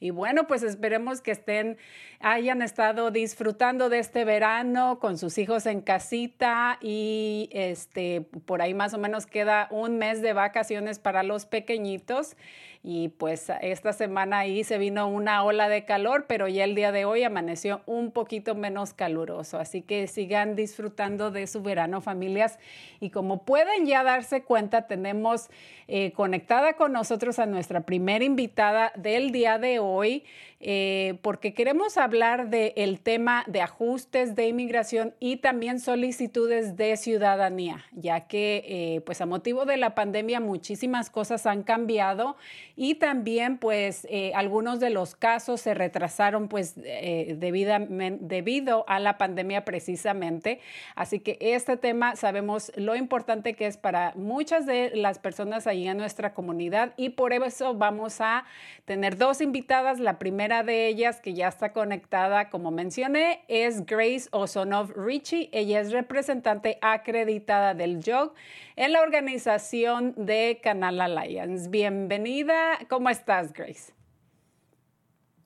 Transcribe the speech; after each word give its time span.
Y 0.00 0.10
bueno, 0.10 0.48
pues 0.48 0.64
esperemos 0.64 1.20
que 1.20 1.30
estén, 1.30 1.76
hayan 2.20 2.62
estado 2.62 3.12
disfrutando 3.12 3.67
de 3.68 3.98
este 3.98 4.24
verano 4.24 4.98
con 4.98 5.18
sus 5.18 5.36
hijos 5.36 5.66
en 5.66 5.82
casita 5.82 6.78
y 6.80 7.50
este, 7.52 8.22
por 8.46 8.62
ahí 8.62 8.72
más 8.72 8.94
o 8.94 8.98
menos 8.98 9.26
queda 9.26 9.68
un 9.70 9.98
mes 9.98 10.22
de 10.22 10.32
vacaciones 10.32 10.98
para 10.98 11.22
los 11.22 11.44
pequeñitos. 11.44 12.34
Y 12.82 13.08
pues 13.08 13.50
esta 13.60 13.92
semana 13.92 14.38
ahí 14.38 14.62
se 14.62 14.78
vino 14.78 15.08
una 15.08 15.42
ola 15.42 15.68
de 15.68 15.84
calor, 15.84 16.26
pero 16.28 16.46
ya 16.48 16.64
el 16.64 16.74
día 16.74 16.92
de 16.92 17.04
hoy 17.04 17.24
amaneció 17.24 17.80
un 17.86 18.12
poquito 18.12 18.54
menos 18.54 18.94
caluroso. 18.94 19.58
Así 19.58 19.82
que 19.82 20.06
sigan 20.06 20.54
disfrutando 20.54 21.30
de 21.30 21.46
su 21.46 21.60
verano, 21.60 22.00
familias. 22.00 22.58
Y 23.00 23.10
como 23.10 23.44
pueden 23.44 23.86
ya 23.86 24.04
darse 24.04 24.42
cuenta, 24.42 24.86
tenemos 24.86 25.50
eh, 25.88 26.12
conectada 26.12 26.74
con 26.74 26.92
nosotros 26.92 27.38
a 27.38 27.46
nuestra 27.46 27.80
primera 27.80 28.24
invitada 28.24 28.92
del 28.96 29.32
día 29.32 29.58
de 29.58 29.80
hoy. 29.80 30.24
Eh, 30.60 31.20
porque 31.22 31.54
queremos 31.54 31.96
hablar 31.96 32.50
del 32.50 32.98
tema 32.98 33.44
de 33.46 33.60
ajustes 33.60 34.34
de 34.34 34.48
inmigración 34.48 35.14
y 35.20 35.36
también 35.36 35.78
solicitudes 35.78 36.76
de 36.76 36.96
ciudadanía, 36.96 37.84
ya 37.92 38.26
que 38.26 39.00
pues, 39.04 39.18
pues 39.18 39.20
a 39.20 39.26
motivo 39.26 39.64
de 39.64 39.76
la 39.76 39.94
pandemia 39.94 40.38
muchísimas 40.38 41.10
cosas 41.10 41.46
han 41.46 41.62
cambiado 41.62 42.36
y 42.80 42.94
también 42.94 43.58
pues 43.58 44.06
eh, 44.08 44.30
algunos 44.36 44.78
de 44.78 44.90
los 44.90 45.16
casos 45.16 45.60
se 45.60 45.74
retrasaron 45.74 46.46
pues 46.46 46.74
eh, 46.84 47.36
debido 47.36 48.84
a 48.86 49.00
la 49.00 49.18
pandemia 49.18 49.64
precisamente. 49.64 50.60
Así 50.94 51.18
que 51.18 51.38
este 51.40 51.76
tema 51.76 52.14
sabemos 52.14 52.70
lo 52.76 52.94
importante 52.94 53.54
que 53.54 53.66
es 53.66 53.76
para 53.76 54.12
muchas 54.14 54.64
de 54.64 54.92
las 54.94 55.18
personas 55.18 55.66
ahí 55.66 55.88
en 55.88 55.98
nuestra 55.98 56.34
comunidad 56.34 56.92
y 56.96 57.08
por 57.08 57.32
eso 57.32 57.74
vamos 57.74 58.20
a 58.20 58.44
tener 58.84 59.18
dos 59.18 59.40
invitadas. 59.40 59.98
La 59.98 60.20
primera 60.20 60.62
de 60.62 60.86
ellas 60.86 61.20
que 61.20 61.34
ya 61.34 61.48
está 61.48 61.72
conectada, 61.72 62.48
como 62.48 62.70
mencioné, 62.70 63.40
es 63.48 63.86
Grace 63.86 64.28
Osonov 64.30 64.92
Richie. 64.92 65.48
Ella 65.50 65.80
es 65.80 65.90
representante 65.90 66.78
acreditada 66.80 67.74
del 67.74 68.00
JOG 68.04 68.34
en 68.76 68.92
la 68.92 69.02
organización 69.02 70.14
de 70.16 70.60
Canal 70.62 71.00
Alliance. 71.00 71.68
Bienvenida. 71.68 72.67
¿Cómo 72.88 73.08
estás, 73.08 73.52
Grace? 73.52 73.92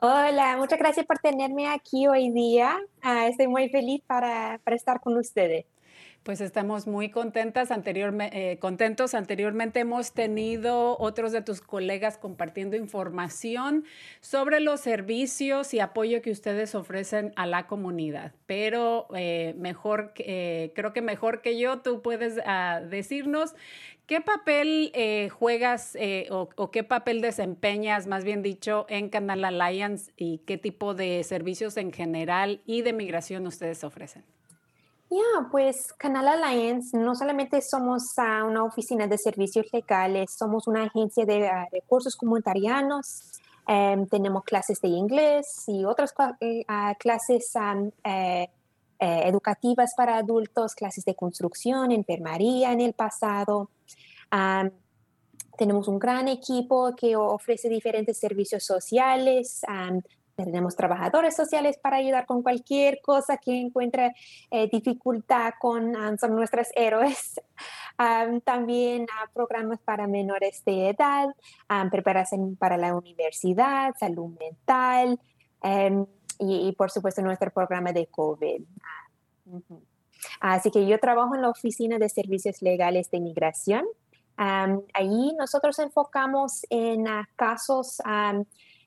Hola, 0.01 0.57
muchas 0.57 0.79
gracias 0.79 1.07
por 1.07 1.19
tenerme 1.19 1.69
aquí 1.69 2.09
hoy 2.09 2.31
día. 2.31 2.77
Ah, 3.03 3.29
estoy 3.29 3.47
muy 3.47 3.69
feliz 3.69 4.03
para, 4.07 4.61
para 4.65 4.75
estar 4.77 5.01
con 5.01 5.17
ustedes. 5.17 5.65
Pues 6.23 6.41
estamos 6.41 6.87
muy 6.87 7.11
contentas. 7.11 7.71
Eh, 7.73 8.59
contentos. 8.61 9.15
Anteriormente 9.15 9.81
hemos 9.81 10.13
tenido 10.13 10.97
otros 11.01 11.33
de 11.33 11.43
tus 11.43 11.61
colegas 11.61 12.17
compartiendo 12.17 12.77
información 12.77 13.85
sobre 14.21 14.61
los 14.61 14.81
servicios 14.81 15.75
y 15.75 15.81
apoyo 15.81 16.23
que 16.23 16.31
ustedes 16.31 16.77
ofrecen 16.77 17.33
a 17.35 17.47
la 17.47 17.67
comunidad. 17.67 18.33
Pero 18.47 19.09
eh, 19.17 19.57
mejor, 19.59 20.13
eh, 20.19 20.71
creo 20.77 20.93
que 20.93 21.03
mejor 21.03 21.43
que 21.43 21.59
yo, 21.59 21.81
tú 21.81 22.03
puedes 22.03 22.39
ah, 22.47 22.81
decirnos 22.89 23.57
qué 24.07 24.21
papel 24.21 24.93
juegas 25.33 25.97
o, 26.31 26.49
o, 26.55 26.71
qué 26.71 26.85
papel 26.85 27.21
desempeñas, 27.21 28.07
más 28.07 28.23
bien 28.23 28.43
dicho, 28.43 28.87
en 28.89 29.09
Canal 29.09 29.45
Alliance 29.45 30.13
y 30.17 30.39
qué 30.39 30.57
tipo 30.57 30.95
de 30.95 31.25
servicios 31.25 31.77
en 31.77 31.93
general 31.93 32.61
y 32.65 32.83
de 32.83 32.93
migración 32.93 33.47
ustedes 33.47 33.83
ofrecen. 33.83 34.23
Ya, 35.13 35.47
pues 35.51 35.93
Canal 35.99 36.27
Alliance 36.27 36.97
no 36.97 37.15
solamente 37.15 37.61
somos 37.61 38.15
una 38.17 38.65
oficina 38.65 39.07
de 39.07 39.19
servicios 39.19 39.67
legales, 39.71 40.35
somos 40.39 40.67
una 40.67 40.85
agencia 40.85 41.27
de 41.27 41.47
ah, 41.49 41.69
recursos 41.71 42.17
comunitarianos. 42.17 43.31
Em, 43.69 44.07
tenemos 44.07 44.43
clases 44.43 44.81
de 44.81 44.89
inglés 44.89 45.65
y 45.67 45.85
otras 45.85 46.15
ah, 46.67 46.95
clases 46.99 47.53
eh, 48.05 48.49
eh, 48.99 49.21
educativas 49.27 49.93
para 49.95 50.17
adultos, 50.17 50.75
clases 50.75 51.05
de 51.05 51.15
construcción, 51.15 51.93
enfermería 51.93 52.73
en 52.73 52.81
el 52.81 52.95
pasado. 52.95 53.69
tenemos 55.59 55.89
un 55.89 55.99
gran 55.99 56.27
equipo 56.29 56.95
que 56.97 57.17
ofrece 57.17 57.69
diferentes 57.69 58.19
servicios 58.19 58.65
sociales, 58.65 59.61
tenemos 60.35 60.77
trabajadores 60.77 61.37
sociales 61.37 61.79
para 61.79 61.97
ayudar 61.97 62.27
con 62.27 62.43
cualquier 62.43 63.01
cosa 63.03 63.37
que 63.37 63.59
encuentre 63.61 64.15
eh, 64.51 64.69
dificultad 64.71 65.55
con, 65.61 65.95
ah, 65.97 66.17
son 66.19 66.35
nuestros 66.35 66.69
héroes. 66.77 67.41
también 68.45 69.03
uh, 69.03 69.33
programas 69.33 69.79
para 69.81 70.07
menores 70.07 70.65
de 70.65 70.91
edad, 70.91 71.29
preparación 71.91 72.57
para 72.57 72.77
la 72.77 72.97
universidad, 72.97 73.95
salud 73.99 74.37
mental 74.39 75.21
em, 75.63 76.07
y, 76.39 76.73
por 76.73 76.91
supuesto 76.91 77.23
nuestro 77.23 77.51
programa 77.51 77.93
de 77.93 78.07
COVID. 78.07 78.63
Así 80.41 80.71
que 80.71 80.87
yo 80.87 80.99
trabajo 80.99 81.35
en 81.35 81.43
la 81.43 81.51
Oficina 81.51 81.99
de 81.99 82.09
Servicios 82.09 82.63
Legales 82.63 83.11
de 83.11 83.19
Inmigración. 83.19 83.85
ahí 84.37 85.35
nosotros 85.39 85.79
enfocamos 85.79 86.67
en 86.71 87.05
casos 87.37 88.01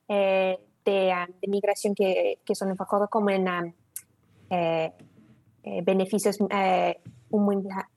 eh, 0.08 0.58
Ah, 0.86 1.26
de, 1.40 1.48
migración 1.48 1.94
que, 1.94 2.38
que, 2.44 2.54
son 2.54 2.70
enfocados 2.70 3.08
como 3.10 3.30
en 3.30 3.48
ah, 3.48 3.64
eh, 4.50 4.92
eh, 5.64 5.82
beneficios 5.82 6.38
eh, 6.50 7.00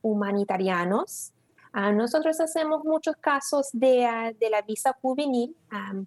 humanitarianos. 0.01 1.31
Ah, 1.71 1.91
nosotros 1.91 2.39
hacemos 2.39 2.83
muchos 2.83 3.15
casos 3.17 3.69
de, 3.73 4.35
de 4.39 4.49
la 4.49 4.63
visa 4.63 4.97
juvenil 4.99 5.55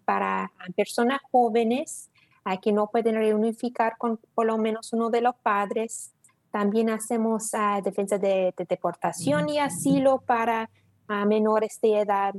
para 0.04 0.50
personas 0.74 1.20
jóvenes 1.30 2.10
que 2.60 2.72
no 2.72 2.88
pueden 2.88 3.14
reunificar 3.14 3.96
con 3.96 4.18
por 4.34 4.46
lo 4.46 4.58
menos 4.58 4.92
uno 4.92 5.08
de 5.08 5.20
los 5.20 5.36
padres. 5.36 6.12
También 6.50 6.90
hacemos 6.90 7.52
defensa 7.84 8.18
de, 8.18 8.52
deportación 8.68 9.48
y 9.48 9.60
asilo 9.60 10.20
para 10.26 10.68
menores 11.26 11.78
de 11.80 12.00
edad. 12.00 12.34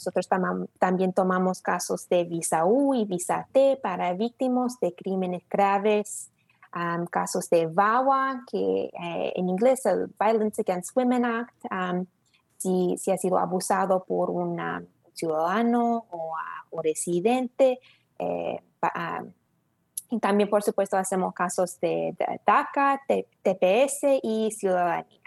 Nosotros 0.00 0.28
también 0.78 1.12
tomamos 1.12 1.60
casos 1.60 2.08
de 2.08 2.24
visa 2.24 2.64
U 2.64 2.94
y 2.94 3.04
visa 3.04 3.46
T 3.52 3.78
para 3.82 4.14
víctimas 4.14 4.80
de 4.80 4.94
crímenes 4.94 5.42
graves, 5.46 6.30
casos 7.10 7.50
de 7.50 7.66
VAWA, 7.66 8.44
que 8.50 8.84
eh, 8.84 9.32
en 9.36 9.50
inglés 9.50 9.80
es 9.80 9.92
el 9.92 10.14
Violence 10.18 10.62
Against 10.62 10.96
Women 10.96 11.24
Act, 11.26 11.54
si, 12.56 13.10
ha 13.10 13.18
sido 13.18 13.38
abusado 13.38 14.02
por 14.04 14.30
un 14.30 14.58
ciudadano 15.12 16.06
o, 16.10 16.80
residente. 16.82 17.78
Eh, 18.18 18.58
y 20.08 20.18
también, 20.18 20.48
por 20.48 20.62
supuesto, 20.62 20.96
hacemos 20.96 21.34
casos 21.34 21.78
de 21.78 22.16
DACA, 22.46 23.02
TPS 23.06 24.18
y 24.22 24.50
ciudadanía. 24.52 25.19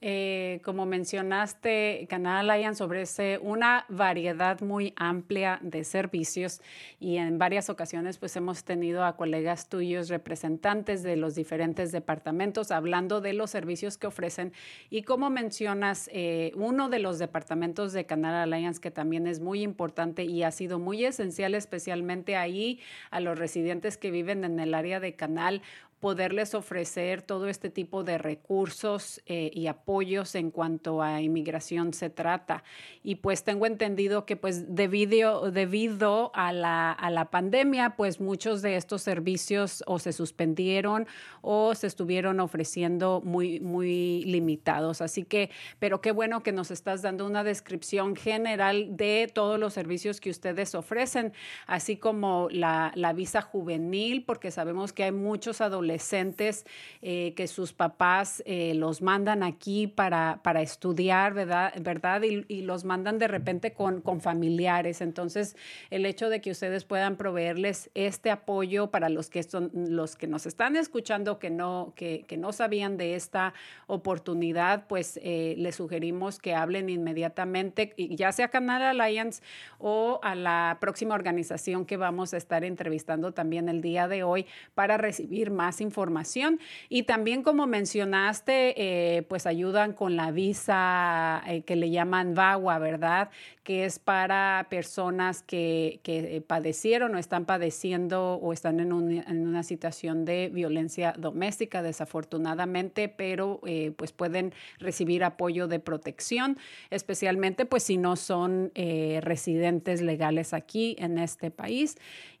Eh, 0.00 0.60
como 0.64 0.86
mencionaste, 0.86 2.06
Canal 2.08 2.48
Alliance 2.48 2.84
ofrece 2.84 3.38
una 3.38 3.84
variedad 3.88 4.60
muy 4.60 4.92
amplia 4.96 5.58
de 5.60 5.82
servicios 5.82 6.60
y 7.00 7.16
en 7.16 7.38
varias 7.38 7.68
ocasiones 7.68 8.18
pues 8.18 8.36
hemos 8.36 8.62
tenido 8.62 9.04
a 9.04 9.16
colegas 9.16 9.68
tuyos, 9.68 10.08
representantes 10.08 11.02
de 11.02 11.16
los 11.16 11.34
diferentes 11.34 11.90
departamentos, 11.90 12.70
hablando 12.70 13.20
de 13.20 13.32
los 13.32 13.50
servicios 13.50 13.98
que 13.98 14.06
ofrecen. 14.06 14.52
Y 14.88 15.02
como 15.02 15.30
mencionas, 15.30 16.08
eh, 16.12 16.52
uno 16.54 16.88
de 16.88 17.00
los 17.00 17.18
departamentos 17.18 17.92
de 17.92 18.06
Canal 18.06 18.34
Alliance 18.34 18.80
que 18.80 18.92
también 18.92 19.26
es 19.26 19.40
muy 19.40 19.62
importante 19.62 20.24
y 20.24 20.44
ha 20.44 20.52
sido 20.52 20.78
muy 20.78 21.04
esencial, 21.04 21.54
especialmente 21.54 22.36
ahí 22.36 22.80
a 23.10 23.18
los 23.18 23.36
residentes 23.36 23.96
que 23.96 24.12
viven 24.12 24.44
en 24.44 24.60
el 24.60 24.74
área 24.74 25.00
de 25.00 25.14
Canal 25.14 25.62
poderles 26.00 26.54
ofrecer 26.54 27.22
todo 27.22 27.48
este 27.48 27.70
tipo 27.70 28.04
de 28.04 28.18
recursos 28.18 29.20
eh, 29.26 29.50
y 29.52 29.66
apoyos 29.66 30.34
en 30.36 30.50
cuanto 30.50 31.02
a 31.02 31.20
inmigración 31.20 31.92
se 31.92 32.08
trata. 32.08 32.62
Y 33.02 33.16
pues 33.16 33.42
tengo 33.42 33.66
entendido 33.66 34.24
que 34.24 34.36
pues 34.36 34.74
debido, 34.74 35.50
debido 35.50 36.30
a, 36.34 36.52
la, 36.52 36.92
a 36.92 37.10
la 37.10 37.30
pandemia, 37.30 37.96
pues 37.96 38.20
muchos 38.20 38.62
de 38.62 38.76
estos 38.76 39.02
servicios 39.02 39.82
o 39.86 39.98
se 39.98 40.12
suspendieron 40.12 41.08
o 41.40 41.74
se 41.74 41.88
estuvieron 41.88 42.38
ofreciendo 42.38 43.20
muy, 43.24 43.58
muy 43.58 44.22
limitados. 44.24 45.00
Así 45.00 45.24
que, 45.24 45.50
pero 45.80 46.00
qué 46.00 46.12
bueno 46.12 46.44
que 46.44 46.52
nos 46.52 46.70
estás 46.70 47.02
dando 47.02 47.26
una 47.26 47.42
descripción 47.42 48.14
general 48.14 48.96
de 48.96 49.28
todos 49.32 49.58
los 49.58 49.72
servicios 49.72 50.20
que 50.20 50.30
ustedes 50.30 50.76
ofrecen, 50.76 51.32
así 51.66 51.96
como 51.96 52.48
la, 52.52 52.92
la 52.94 53.12
visa 53.12 53.42
juvenil, 53.42 54.24
porque 54.24 54.52
sabemos 54.52 54.92
que 54.92 55.02
hay 55.04 55.12
muchos 55.12 55.60
adolescentes 55.60 55.87
adolescentes 55.88 56.66
eh, 57.00 57.32
que 57.34 57.46
sus 57.46 57.72
papás 57.72 58.42
eh, 58.44 58.74
los 58.74 59.00
mandan 59.00 59.42
aquí 59.42 59.86
para, 59.86 60.40
para 60.42 60.60
estudiar, 60.60 61.32
¿verdad? 61.32 61.72
¿verdad? 61.80 62.22
Y, 62.22 62.58
los 62.68 62.84
mandan 62.84 63.18
de 63.18 63.28
repente 63.28 63.72
con, 63.72 64.02
con 64.02 64.20
familiares. 64.20 65.00
Entonces, 65.00 65.56
el 65.90 66.04
hecho 66.04 66.28
de 66.28 66.40
que 66.40 66.50
ustedes 66.50 66.84
puedan 66.84 67.16
proveerles 67.16 67.90
este 67.94 68.30
apoyo 68.30 68.90
para 68.90 69.08
los 69.08 69.30
que, 69.30 69.42
son, 69.42 69.70
los 69.72 70.16
que 70.16 70.26
nos 70.26 70.44
están 70.44 70.76
escuchando 70.76 71.38
que 71.38 71.48
no, 71.48 71.94
que, 71.96 72.24
que 72.26 72.36
no 72.36 72.52
sabían 72.52 72.96
de 72.98 73.14
esta 73.14 73.54
oportunidad, 73.86 74.86
pues 74.86 75.18
eh, 75.22 75.54
les 75.56 75.76
sugerimos 75.76 76.38
que 76.38 76.54
hablen 76.54 76.90
inmediatamente, 76.90 77.94
ya 77.96 78.32
sea 78.32 78.48
Canal 78.48 78.82
Alliance 78.82 79.42
o 79.78 80.20
a 80.22 80.34
la 80.34 80.76
próxima 80.80 81.14
organización 81.14 81.86
que 81.86 81.96
vamos 81.96 82.34
a 82.34 82.36
estar 82.36 82.64
entrevistando 82.64 83.32
también 83.32 83.68
el 83.68 83.80
día 83.80 84.08
de 84.08 84.24
hoy 84.24 84.46
para 84.74 84.98
recibir 84.98 85.50
más 85.50 85.77
información. 85.80 86.60
Y 86.88 87.04
también, 87.04 87.42
como 87.42 87.66
mencionaste, 87.66 88.74
eh, 88.76 89.22
pues 89.22 89.46
ayudan 89.46 89.92
con 89.92 90.16
la 90.16 90.30
visa 90.30 91.42
eh, 91.46 91.62
que 91.62 91.76
le 91.76 91.90
llaman 91.90 92.34
VAWA, 92.34 92.78
¿verdad? 92.78 93.30
Que 93.68 93.84
es 93.84 93.98
para 93.98 94.66
personas 94.70 95.42
que, 95.42 96.00
que 96.02 96.42
padecieron 96.46 97.14
o 97.14 97.18
están 97.18 97.44
padeciendo 97.44 98.36
o 98.36 98.54
están 98.54 98.80
en, 98.80 98.92
en, 98.92 99.46
una 99.46 99.62
situación 99.62 100.24
de 100.24 100.48
violencia 100.48 101.12
doméstica, 101.18 101.82
desafortunadamente, 101.82 103.10
pero 103.10 103.60
eh, 103.66 103.92
pues 103.94 104.12
pueden 104.12 104.54
recibir 104.78 105.22
apoyo 105.22 105.68
de 105.68 105.80
protección, 105.80 106.56
especialmente 106.88 107.66
pues 107.66 107.82
si 107.82 107.98
no 107.98 108.16
son 108.16 108.72
residentes 109.20 110.00
legales 110.00 110.54
aquí 110.54 110.96
en 110.98 111.18
este 111.18 111.50
país 111.50 111.96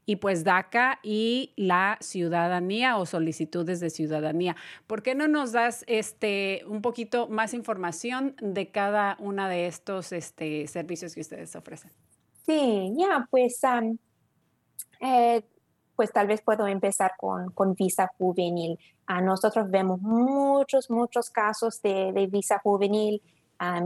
y 0.08 0.16
pues 0.16 0.42
DACA 0.42 1.00
y 1.02 1.52
la 1.56 1.98
ciudadanía 2.00 2.96
o 2.96 3.04
solicitudes 3.04 3.78
de 3.78 3.90
ciudadanía. 3.90 4.56
¿Por 4.86 5.02
qué 5.02 5.14
no 5.14 5.28
nos 5.28 5.52
das 5.52 5.84
este, 5.86 6.62
un 6.66 6.80
poquito 6.80 7.28
más 7.28 7.52
información 7.52 8.34
de 8.40 8.70
cada 8.70 9.18
una 9.20 9.50
de 9.50 9.66
estos 9.66 10.12
este, 10.12 10.66
servicios 10.66 11.17
que 11.18 11.22
ustedes 11.22 11.56
ofrecen? 11.56 11.90
Sí, 12.46 12.94
ya, 12.96 13.26
pues, 13.28 13.60
eh, 15.00 15.42
pues 15.96 16.12
tal 16.12 16.28
vez 16.28 16.40
puedo 16.42 16.68
empezar 16.68 17.12
con, 17.18 17.50
con 17.50 17.74
visa 17.74 18.08
juvenil. 18.16 18.78
A 19.06 19.20
nosotros 19.20 19.68
vemos 19.68 20.00
muchos, 20.00 20.90
muchos 20.90 21.28
casos 21.30 21.82
de, 21.82 22.28
visa 22.30 22.60
juvenil. 22.60 23.20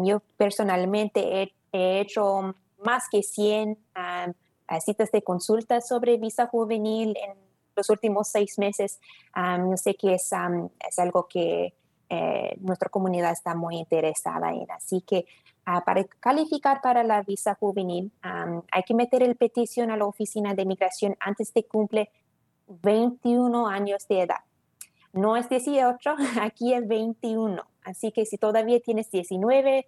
yo 0.02 0.20
personalmente 0.36 1.42
he, 1.72 2.00
hecho 2.00 2.54
más 2.84 3.04
que 3.10 3.22
100 3.22 3.78
citas 4.84 5.10
de 5.10 5.22
consulta 5.22 5.80
sobre 5.80 6.18
visa 6.18 6.48
juvenil 6.48 7.16
en 7.16 7.38
los 7.74 7.88
últimos 7.88 8.28
seis 8.28 8.58
meses. 8.58 9.00
yo 9.34 9.76
sé 9.78 9.94
que 9.94 10.14
es, 10.14 10.30
es 10.86 10.98
algo 10.98 11.26
que 11.28 11.72
eh, 12.10 12.58
nuestra 12.60 12.90
comunidad 12.90 13.32
está 13.32 13.54
muy 13.54 13.78
interesada 13.78 14.52
en. 14.52 14.70
Así 14.70 15.00
que 15.00 15.24
Para 15.64 16.04
calificar 16.18 16.80
para 16.80 17.04
la 17.04 17.22
visa 17.22 17.54
juvenil, 17.54 18.10
hay 18.22 18.82
que 18.82 18.94
meter 18.94 19.22
el 19.22 19.36
petición 19.36 19.90
a 19.90 19.96
la 19.96 20.06
oficina 20.06 20.54
de 20.54 20.66
migración 20.66 21.16
antes 21.20 21.54
de 21.54 21.64
cumple 21.64 22.10
21 22.66 23.68
años 23.68 24.06
de 24.08 24.22
edad. 24.22 24.40
No 25.12 25.36
es 25.36 25.48
18, 25.48 26.16
aquí 26.40 26.74
es 26.74 26.88
21. 26.88 27.62
Así 27.84 28.10
que 28.10 28.26
si 28.26 28.38
todavía 28.38 28.80
tienes 28.80 29.10
19, 29.10 29.86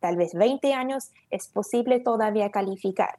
tal 0.00 0.16
vez 0.16 0.32
20 0.34 0.72
años, 0.72 1.10
es 1.30 1.48
posible 1.48 2.00
todavía 2.00 2.50
calificar. 2.50 3.18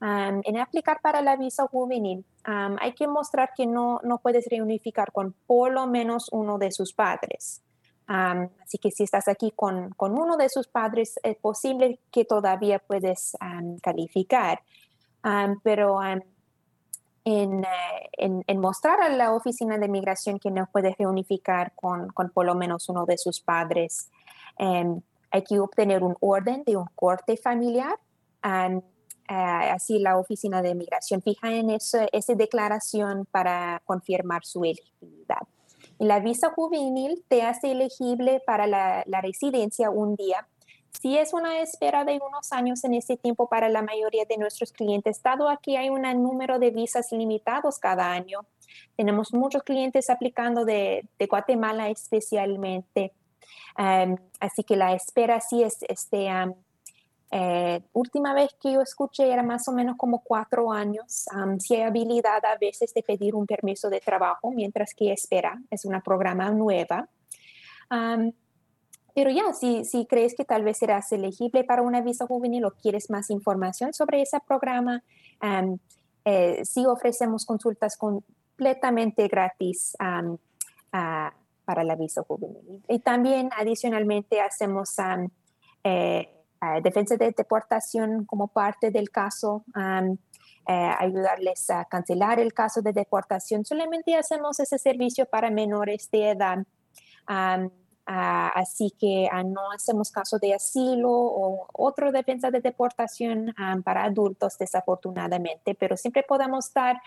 en 0.00 0.56
aplicar 0.56 1.00
para 1.00 1.20
la 1.20 1.36
visa 1.36 1.66
juvenil, 1.66 2.24
hay 2.44 2.92
que 2.92 3.08
mostrar 3.08 3.50
que 3.56 3.66
no, 3.66 4.00
no 4.04 4.18
puedes 4.18 4.46
reunificar 4.48 5.10
con 5.10 5.34
por 5.46 5.72
lo 5.72 5.88
menos 5.88 6.28
uno 6.30 6.58
de 6.58 6.70
sus 6.70 6.92
padres 6.92 7.62
así 8.08 8.78
que 8.78 8.90
si 8.90 9.04
estás 9.04 9.28
aquí 9.28 9.52
con, 9.54 9.90
con, 9.90 10.18
uno 10.18 10.36
de 10.36 10.48
sus 10.48 10.66
padres, 10.66 11.20
es 11.22 11.36
posible 11.36 12.00
que 12.10 12.24
todavía 12.24 12.78
puedes 12.78 13.36
calificar. 13.82 14.62
pero 15.62 16.00
en, 17.24 17.62
eh, 17.64 18.10
en, 18.12 18.42
en, 18.46 18.58
mostrar 18.58 19.02
a 19.02 19.10
la 19.10 19.34
oficina 19.34 19.76
de 19.76 19.88
migración 19.88 20.38
que 20.38 20.50
no 20.50 20.66
puedes 20.72 20.96
reunificar 20.96 21.72
con, 21.74 22.08
con 22.08 22.30
por 22.30 22.46
lo 22.46 22.54
menos 22.54 22.88
uno 22.88 23.04
de 23.04 23.18
sus 23.18 23.40
padres, 23.40 24.10
em, 24.58 25.02
hay 25.30 25.42
que 25.42 25.58
obtener 25.60 26.02
un 26.02 26.16
orden 26.20 26.62
de 26.64 26.76
un 26.78 26.86
corte 26.94 27.36
familiar. 27.36 27.98
Eh, 28.42 29.34
así 29.34 29.98
la 29.98 30.16
oficina 30.16 30.62
de 30.62 30.74
migración 30.74 31.20
fija 31.20 31.52
en 31.52 31.68
eso, 31.68 31.98
esa 32.12 32.34
declaración 32.34 33.26
para 33.30 33.82
confirmar 33.84 34.42
su 34.46 34.64
elegibilidad. 34.64 35.46
La 35.98 36.20
visa 36.20 36.50
juvenil 36.50 37.24
te 37.28 37.42
hace 37.42 37.72
elegible 37.72 38.40
para 38.46 38.66
la, 38.66 39.04
residencia 39.20 39.90
un 39.90 40.14
día. 40.14 40.46
Si 41.00 41.18
es 41.18 41.32
una 41.32 41.60
espera 41.60 42.04
de 42.04 42.20
unos 42.24 42.52
años 42.52 42.82
en 42.84 42.94
ese 42.94 43.16
tiempo 43.16 43.48
para 43.48 43.68
la 43.68 43.82
mayoría 43.82 44.24
de 44.24 44.38
nuestros 44.38 44.72
clientes, 44.72 45.22
dado 45.22 45.48
aquí 45.48 45.76
hay 45.76 45.90
un 45.90 46.02
número 46.22 46.58
de 46.58 46.70
visas 46.70 47.12
limitados 47.12 47.78
cada 47.78 48.12
año. 48.12 48.40
Tenemos 48.96 49.32
muchos 49.32 49.62
clientes 49.62 50.08
aplicando 50.08 50.64
de, 50.64 51.08
Guatemala 51.28 51.88
especialmente. 51.88 53.12
así 53.76 54.64
que 54.64 54.76
la 54.76 54.94
espera 54.94 55.40
sí 55.40 55.62
es 55.62 55.78
este, 55.88 56.28
eh, 57.30 57.82
última 57.92 58.32
vez 58.32 58.54
que 58.60 58.72
yo 58.72 58.80
escuché 58.80 59.30
era 59.30 59.42
más 59.42 59.68
o 59.68 59.72
menos 59.72 59.96
como 59.96 60.22
cuatro 60.22 60.72
años. 60.72 61.26
si 61.58 61.74
hay 61.74 61.82
habilidad 61.82 62.44
a 62.44 62.56
veces 62.58 62.94
de 62.94 63.02
pedir 63.02 63.34
un 63.34 63.46
permiso 63.46 63.90
de 63.90 64.00
trabajo 64.00 64.50
mientras 64.50 64.94
que 64.94 65.12
espera, 65.12 65.60
es 65.70 65.84
una 65.84 66.00
programa 66.00 66.50
nueva. 66.50 67.08
pero 69.14 69.30
ya, 69.30 69.52
si, 69.52 69.84
si 69.84 70.06
crees 70.06 70.34
que 70.34 70.44
tal 70.44 70.62
vez 70.62 70.78
serás 70.78 71.10
elegible 71.12 71.64
para 71.64 71.82
una 71.82 72.00
visa 72.00 72.26
juvenil 72.26 72.64
o 72.64 72.70
quieres 72.70 73.10
más 73.10 73.30
información 73.30 73.92
sobre 73.92 74.22
ese 74.22 74.38
programa, 74.40 75.02
eh, 76.24 76.64
sí 76.64 76.84
ofrecemos 76.86 77.46
consultas 77.46 77.96
completamente 77.96 79.28
gratis 79.28 79.96
para 81.68 81.84
la 81.84 81.96
visa 81.96 82.22
juvenil. 82.22 82.82
Y 82.88 82.98
también 83.00 83.50
adicionalmente 83.56 84.40
hacemos 84.40 84.96
eh, 85.84 86.37
eh, 86.60 86.80
defensa 86.82 87.16
de 87.16 87.30
deportación 87.30 88.24
como 88.24 88.48
parte 88.48 88.90
del 88.90 89.10
caso, 89.10 89.64
eh, 89.76 90.92
ayudarles 90.98 91.70
a 91.70 91.84
cancelar 91.84 92.40
el 92.40 92.52
caso 92.52 92.82
de 92.82 92.92
deportación. 92.92 93.64
Solamente 93.64 94.16
hacemos 94.16 94.58
ese 94.58 94.76
servicio 94.76 95.26
para 95.26 95.50
menores 95.50 96.10
de 96.10 96.30
edad. 96.30 96.58
así 98.06 98.90
que 98.98 99.28
ah, 99.30 99.44
no 99.44 99.70
hacemos 99.70 100.10
caso 100.10 100.38
de 100.38 100.54
asilo 100.54 101.10
o 101.10 101.68
otro 101.74 102.10
defensa 102.10 102.50
de 102.50 102.60
deportación 102.60 103.54
para 103.84 104.04
adultos, 104.04 104.58
desafortunadamente, 104.58 105.74
pero 105.74 105.96
siempre 105.96 106.24
podemos 106.26 106.72
dar 106.72 107.00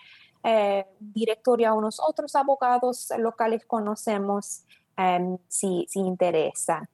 eh, 0.44 0.86
directorio 1.00 1.70
a 1.70 1.74
unos 1.74 2.00
otros 2.00 2.36
abogados 2.36 3.12
locales 3.18 3.66
conocemos 3.66 4.64
si, 5.50 5.86
si 5.90 6.00
interesa. 6.00 6.88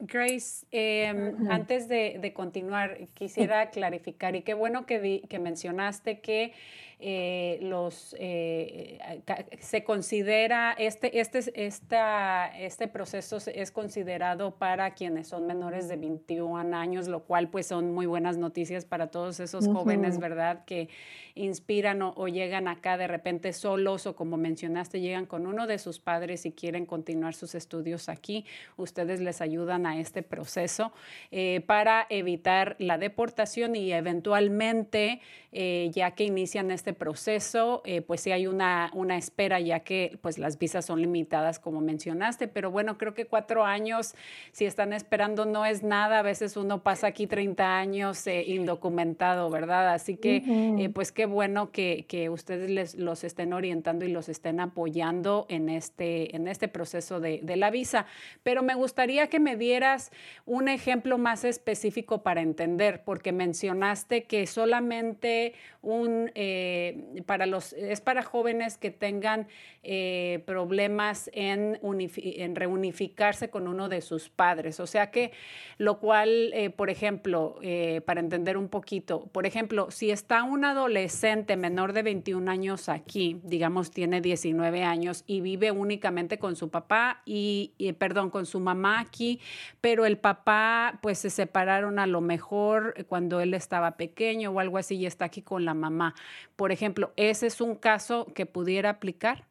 Grace, 0.00 0.64
em, 0.70 1.50
antes 1.50 1.88
de, 1.88 2.32
continuar, 2.32 2.98
quisiera 3.14 3.70
clarificar, 3.70 4.36
y 4.36 4.42
qué 4.42 4.54
bueno 4.54 4.86
que, 4.86 5.22
que 5.28 5.38
mencionaste 5.40 6.20
que 6.20 6.52
eh, 7.00 7.60
los, 7.62 8.16
eh, 8.18 8.98
se 9.60 9.84
considera, 9.84 10.74
este, 10.76 11.20
este, 11.20 11.38
esta, 11.54 12.48
este 12.58 12.88
proceso 12.88 13.38
es 13.54 13.70
considerado 13.70 14.56
para 14.56 14.94
quienes 14.94 15.28
son 15.28 15.46
menores 15.46 15.86
de 15.86 15.96
21 15.96 16.76
años, 16.76 17.06
lo 17.06 17.22
cual 17.22 17.50
pues 17.50 17.68
son 17.68 17.94
muy 17.94 18.06
buenas 18.06 18.36
noticias 18.36 18.84
para 18.84 19.12
todos 19.12 19.38
esos 19.38 19.68
jóvenes, 19.68 20.18
¿verdad? 20.18 20.64
Que 20.64 20.88
inspiran 21.36 22.02
o, 22.02 22.26
llegan 22.26 22.66
acá 22.66 22.96
de 22.96 23.06
repente 23.06 23.52
solos 23.52 24.06
o 24.06 24.16
como 24.16 24.36
mencionaste, 24.36 25.00
llegan 25.00 25.26
con 25.26 25.46
uno 25.46 25.68
de 25.68 25.78
sus 25.78 26.00
padres 26.00 26.46
y 26.46 26.50
quieren 26.50 26.84
continuar 26.84 27.32
sus 27.34 27.54
estudios 27.54 28.08
aquí. 28.08 28.44
Ustedes 28.76 29.20
les 29.20 29.40
ayudan 29.40 29.86
a 29.86 30.00
este 30.00 30.24
proceso 30.24 30.92
eh, 31.30 31.62
para 31.64 32.08
evitar 32.10 32.74
la 32.80 32.98
deportación 32.98 33.76
y 33.76 33.92
eventualmente, 33.92 35.20
ya 35.50 36.10
que 36.10 36.24
inician 36.24 36.70
este 36.70 36.87
este 36.88 36.98
proceso, 36.98 37.82
eh, 37.84 38.00
pues 38.00 38.22
sí 38.22 38.32
hay 38.32 38.46
una, 38.46 38.90
una 38.94 39.18
espera 39.18 39.60
ya 39.60 39.80
que 39.80 40.18
pues 40.22 40.38
las 40.38 40.58
visas 40.58 40.86
son 40.86 41.02
limitadas 41.02 41.58
como 41.58 41.82
mencionaste, 41.82 42.48
pero 42.48 42.70
bueno, 42.70 42.96
creo 42.96 43.12
que 43.12 43.26
cuatro 43.26 43.66
años, 43.66 44.14
si 44.52 44.64
están 44.64 44.94
esperando, 44.94 45.44
no 45.44 45.66
es 45.66 45.82
nada, 45.82 46.20
a 46.20 46.22
veces 46.22 46.56
uno 46.56 46.82
pasa 46.82 47.08
aquí 47.08 47.26
30 47.26 47.76
años 47.76 48.26
eh, 48.26 48.42
indocumentado, 48.46 49.50
¿verdad? 49.50 49.92
Así 49.92 50.16
que 50.16 50.42
eh, 50.78 50.88
pues 50.88 51.12
qué 51.12 51.26
bueno 51.26 51.72
que, 51.72 52.06
que, 52.08 52.30
ustedes 52.30 52.70
les, 52.70 52.94
los 52.94 53.22
estén 53.22 53.52
orientando 53.52 54.06
y 54.06 54.08
los 54.08 54.30
estén 54.30 54.58
apoyando 54.58 55.44
en 55.50 55.68
este, 55.68 56.34
en 56.34 56.48
este 56.48 56.68
proceso 56.68 57.20
de, 57.20 57.40
de 57.42 57.56
la 57.56 57.70
visa, 57.70 58.06
pero 58.42 58.62
me 58.62 58.74
gustaría 58.74 59.26
que 59.26 59.40
me 59.40 59.56
dieras 59.56 60.10
un 60.46 60.68
ejemplo 60.68 61.18
más 61.18 61.44
específico 61.44 62.22
para 62.22 62.40
entender, 62.40 63.02
porque 63.04 63.32
mencionaste 63.32 64.24
que 64.24 64.46
solamente 64.46 65.52
un... 65.82 66.30
Eh, 66.34 66.77
para 67.26 67.46
los, 67.46 67.72
es 67.72 68.00
para 68.00 68.22
jóvenes 68.22 68.78
que 68.78 68.90
tengan 68.90 69.48
eh, 69.82 70.42
problemas 70.46 71.30
en, 71.32 71.80
en, 71.82 72.56
reunificarse 72.56 73.50
con 73.50 73.68
uno 73.68 73.88
de 73.88 74.00
sus 74.00 74.28
padres. 74.28 74.80
O 74.80 74.86
sea 74.86 75.10
que, 75.10 75.32
lo 75.78 75.98
cual, 75.98 76.50
eh, 76.54 76.70
por 76.70 76.90
ejemplo, 76.90 77.58
para 78.04 78.20
entender 78.20 78.56
un 78.56 78.68
poquito, 78.68 79.26
por 79.32 79.46
ejemplo, 79.46 79.90
si 79.90 80.10
está 80.10 80.42
un 80.42 80.64
adolescente 80.64 81.56
menor 81.56 81.92
de 81.92 82.02
21 82.02 82.50
años 82.50 82.88
aquí, 82.88 83.40
digamos 83.42 83.90
tiene 83.90 84.20
19 84.20 84.82
años 84.82 85.24
y 85.26 85.40
vive 85.40 85.70
únicamente 85.70 86.38
con 86.38 86.56
su 86.56 86.70
papá 86.70 87.22
y, 87.24 87.72
y 87.78 87.92
perdón, 87.92 88.30
con 88.30 88.46
su 88.46 88.60
mamá 88.60 89.00
aquí, 89.00 89.40
pero 89.80 90.06
el 90.06 90.18
papá 90.18 90.98
pues 91.02 91.18
se 91.18 91.30
separaron 91.30 91.98
a 91.98 92.06
lo 92.06 92.20
mejor 92.20 93.06
cuando 93.08 93.40
él 93.40 93.54
estaba 93.54 93.96
pequeño 93.96 94.50
o 94.50 94.60
algo 94.60 94.78
así 94.78 94.96
y 94.96 95.06
está 95.06 95.26
aquí 95.26 95.42
con 95.42 95.64
la 95.64 95.74
mamá. 95.74 96.14
Por 96.56 96.67
ejemplo, 96.72 97.12
¿ese 97.16 97.46
es 97.46 97.60
un 97.60 97.74
caso 97.74 98.26
que 98.34 98.46
pudiera 98.46 98.90
aplicar? 98.90 99.46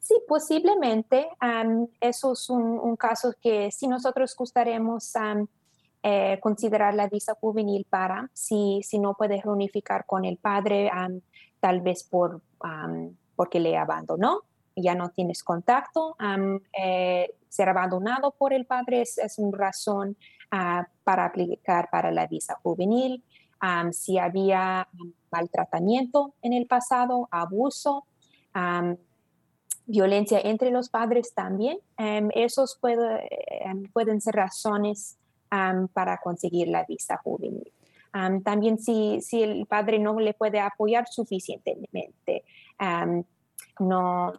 Sí, 0.00 0.14
posiblemente. 0.26 1.28
eso 2.00 2.32
es 2.32 2.48
un, 2.48 2.96
caso 2.96 3.34
que 3.42 3.70
si 3.70 3.86
nosotros 3.86 4.34
gustaremos 4.34 5.12
eh, 6.02 6.38
considerar 6.40 6.94
la 6.94 7.08
visa 7.08 7.34
juvenil 7.34 7.86
para, 7.90 8.30
si, 8.32 8.80
si 8.82 8.98
no 8.98 9.14
puedes 9.14 9.42
reunificar 9.42 10.06
con 10.06 10.24
el 10.24 10.38
padre, 10.38 10.90
tal 11.60 11.80
vez 11.82 12.04
por, 12.04 12.40
porque 13.36 13.60
le 13.60 13.76
abandonó, 13.76 14.44
ya 14.76 14.94
no 14.94 15.10
tienes 15.10 15.42
contacto. 15.42 16.16
Eh, 16.72 17.34
ser 17.48 17.68
abandonado 17.68 18.30
por 18.30 18.52
el 18.52 18.64
padre 18.64 19.02
es, 19.02 19.38
una 19.38 19.58
razón 19.58 20.16
ah, 20.50 20.86
para 21.04 21.26
aplicar 21.26 21.88
para 21.90 22.10
la 22.10 22.26
visa 22.26 22.58
juvenil 22.62 23.22
si 23.92 24.18
había 24.18 24.88
maltratamiento 25.30 26.34
en 26.42 26.52
el 26.52 26.66
pasado, 26.66 27.28
abuso, 27.30 28.04
violencia 29.86 30.40
entre 30.40 30.70
los 30.70 30.88
padres 30.88 31.32
también. 31.34 31.78
Em, 31.96 32.28
esos 32.34 32.78
em, 32.82 33.84
pueden 33.92 34.20
ser 34.20 34.34
razones 34.34 35.18
para 35.94 36.18
conseguir 36.18 36.68
la 36.68 36.84
visa 36.84 37.16
juvenil. 37.24 37.72
también 38.44 38.78
si, 38.78 39.20
si, 39.22 39.42
el 39.42 39.66
padre 39.66 39.98
no 39.98 40.18
le 40.18 40.34
puede 40.34 40.60
apoyar 40.60 41.06
suficientemente, 41.08 42.44
no, 43.80 44.32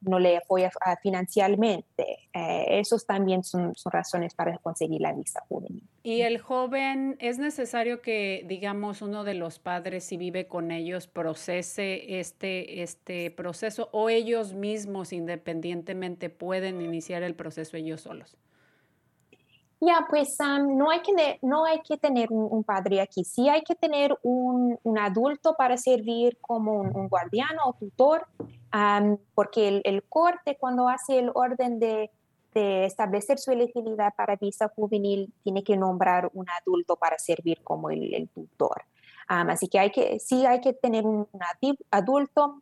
no 0.00 0.18
le 0.18 0.36
apoya 0.36 0.70
financieramente. 1.02 2.28
Eh, 2.32 2.78
esos 2.80 3.06
también 3.06 3.42
son, 3.42 3.74
son, 3.74 3.92
razones 3.92 4.34
para 4.34 4.56
conseguir 4.58 5.00
la 5.00 5.12
visa 5.12 5.40
juvenil. 5.48 5.88
Y 6.02 6.22
el 6.22 6.38
joven, 6.38 7.16
¿es 7.20 7.38
necesario 7.38 8.00
que, 8.02 8.44
digamos, 8.46 9.02
uno 9.02 9.24
de 9.24 9.34
los 9.34 9.58
padres, 9.58 10.04
si 10.04 10.16
vive 10.16 10.46
con 10.46 10.70
ellos, 10.70 11.06
procese 11.06 12.20
este, 12.20 12.82
este 12.82 13.30
proceso 13.30 13.88
o 13.92 14.08
ellos 14.08 14.54
mismos 14.54 15.12
independientemente 15.12 16.30
pueden 16.30 16.80
iniciar 16.80 17.22
el 17.22 17.34
proceso 17.34 17.76
ellos 17.76 18.02
solos? 18.02 18.36
Ya, 19.82 20.06
pues 20.10 20.36
no, 20.38 20.90
hay 20.90 21.00
que, 21.00 21.38
no 21.40 21.64
hay 21.64 21.80
que 21.80 21.96
tener 21.96 22.30
un, 22.30 22.62
padre 22.64 23.00
aquí, 23.00 23.24
sí 23.24 23.48
hay 23.48 23.62
que 23.62 23.74
tener 23.74 24.14
un, 24.22 24.78
un 24.82 24.98
adulto 24.98 25.54
para 25.54 25.78
servir 25.78 26.36
como 26.42 26.80
un, 26.80 27.08
guardián 27.08 27.56
o 27.64 27.72
tutor, 27.72 28.26
porque 29.34 29.80
el, 29.82 30.02
corte 30.02 30.58
cuando 30.60 30.86
hace 30.88 31.18
el 31.18 31.30
orden 31.34 31.78
de, 31.78 32.10
establecer 32.52 33.38
su 33.38 33.52
elegibilidad 33.52 34.12
para 34.14 34.34
visa 34.34 34.68
juvenil 34.74 35.32
tiene 35.44 35.62
que 35.62 35.76
nombrar 35.76 36.28
un 36.34 36.46
adulto 36.60 36.96
para 36.96 37.16
servir 37.16 37.62
como 37.62 37.90
el, 37.90 38.28
tutor. 38.34 38.82
así 39.28 39.68
que, 39.68 39.78
hay 39.78 39.92
que 39.92 40.18
sí 40.18 40.44
hay 40.44 40.60
que 40.60 40.74
tener 40.74 41.06
un, 41.06 41.26
adulto. 41.90 42.60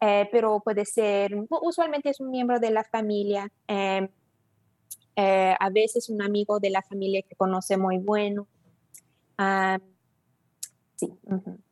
Eh, 0.00 0.28
pero 0.30 0.60
puede 0.60 0.84
ser, 0.84 1.34
usualmente 1.48 2.10
es 2.10 2.20
un 2.20 2.30
miembro 2.30 2.60
de 2.60 2.70
la 2.70 2.84
familia, 2.84 3.50
em, 3.66 4.08
eh, 5.20 5.56
a 5.58 5.68
veces 5.70 6.08
un 6.10 6.22
amigo 6.22 6.60
de 6.60 6.70
la 6.70 6.80
familia 6.80 7.22
que 7.22 7.34
conoce 7.34 7.76
muy 7.76 7.98
bueno. 7.98 8.46
Sí. 10.94 11.12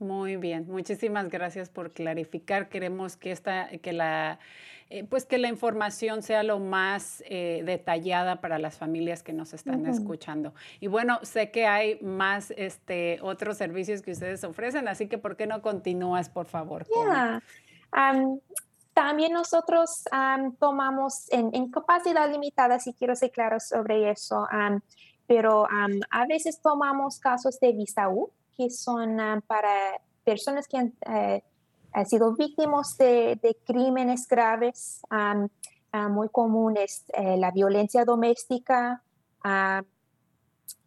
Muy 0.00 0.36
bien, 0.36 0.66
muchísimas 0.66 1.28
gracias 1.28 1.68
por 1.68 1.92
clarificar. 1.92 2.68
Queremos 2.68 3.16
que 3.16 3.30
esta, 3.30 3.68
que 3.68 3.92
la, 3.92 4.40
eh, 4.90 5.04
pues 5.04 5.26
que 5.26 5.38
la 5.38 5.46
información 5.46 6.22
sea 6.22 6.42
lo 6.42 6.58
más 6.58 7.22
eh, 7.26 7.62
detallada 7.64 8.40
para 8.40 8.58
las 8.58 8.78
familias 8.78 9.22
que 9.22 9.32
nos 9.32 9.54
están 9.54 9.86
escuchando. 9.86 10.52
Y 10.80 10.88
bueno, 10.88 11.20
sé 11.22 11.52
que 11.52 11.66
hay 11.66 12.00
más, 12.00 12.52
este, 12.56 13.20
otros 13.22 13.56
servicios 13.56 14.02
que 14.02 14.10
ustedes 14.10 14.42
ofrecen, 14.42 14.88
así 14.88 15.06
que 15.06 15.18
¿por 15.18 15.36
qué 15.36 15.46
no 15.46 15.62
continúas, 15.62 16.28
por 16.28 16.46
favor? 16.46 16.84
También 18.96 19.34
nosotros 19.34 20.04
tomamos 20.58 21.30
en, 21.30 21.70
capacidad 21.70 22.30
limitada, 22.32 22.78
si 22.78 22.94
quiero 22.94 23.14
ser 23.14 23.30
claro 23.30 23.60
sobre 23.60 24.10
eso, 24.10 24.48
pero 25.26 25.66
a 25.68 26.26
veces 26.26 26.62
tomamos 26.62 27.20
casos 27.20 27.60
de 27.60 27.72
visa 27.74 28.08
U, 28.08 28.30
que 28.56 28.70
son 28.70 29.18
para 29.46 30.00
personas 30.24 30.66
que 30.66 30.78
han, 30.78 30.94
eh, 31.12 31.42
sido 32.06 32.34
víctimas 32.36 32.96
de, 32.96 33.58
crímenes 33.66 34.26
graves, 34.26 35.02
muy 36.08 36.30
comunes, 36.30 37.04
eh, 37.12 37.36
la 37.36 37.50
violencia 37.50 38.02
doméstica, 38.06 39.02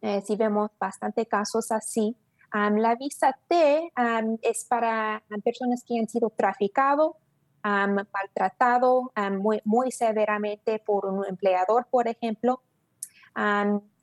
eh, 0.02 0.20
si 0.26 0.34
vemos 0.34 0.72
bastante 0.80 1.26
casos 1.26 1.70
así. 1.70 2.16
la 2.52 2.96
visa 2.96 3.38
T 3.46 3.92
es 4.42 4.64
para 4.64 5.22
personas 5.44 5.84
que 5.86 5.96
han 5.96 6.08
sido 6.08 6.30
traficados 6.30 7.14
maltratado 7.62 9.12
muy, 9.38 9.60
muy 9.64 9.90
severamente 9.90 10.78
por 10.78 11.06
un 11.06 11.24
empleador, 11.26 11.86
por 11.90 12.08
ejemplo. 12.08 12.62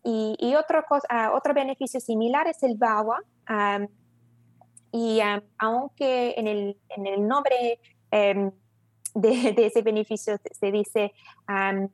y, 0.03 0.55
otro, 0.55 0.83
cosa, 0.87 1.07
ah, 1.09 1.31
otro 1.33 1.53
beneficio 1.53 1.99
similar 1.99 2.47
es 2.47 2.63
el 2.63 2.77
VAWA. 2.77 3.21
y 4.91 5.19
aunque 5.57 6.33
en 6.37 6.47
el, 6.47 6.77
en 6.89 7.07
el 7.07 7.27
nombre 7.27 7.79
em, 8.11 8.51
de, 9.13 9.53
ese 9.57 9.81
beneficio 9.81 10.37
se 10.51 10.71
dice 10.71 11.13
ah, 11.47 11.87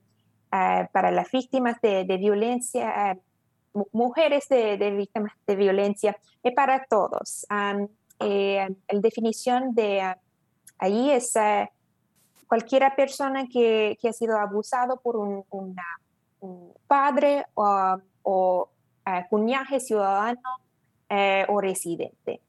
para 0.92 1.10
las 1.10 1.30
víctimas 1.32 1.80
de, 1.80 2.04
violencia, 2.18 3.18
mujeres 3.92 4.48
de, 4.48 4.76
víctimas 4.96 5.32
de 5.46 5.56
violencia, 5.56 6.16
es 6.42 6.54
para 6.54 6.84
todos. 6.84 7.46
Eh, 8.20 8.68
la 8.88 9.00
definición 9.00 9.74
de 9.74 10.14
Ahí 10.78 11.10
es 11.10 11.32
cualquier 12.46 12.94
persona 12.96 13.46
que, 13.50 13.96
que, 14.00 14.08
ha 14.08 14.12
sido 14.12 14.38
abusado 14.38 15.00
por 15.00 15.16
un, 15.16 15.44
padre 16.86 17.46
o, 17.54 17.98
o 18.22 18.68
cuñaje 19.30 19.80
ciudadano 19.80 20.40
uh, 21.10 21.52
o 21.52 21.60
residente. 21.60 22.40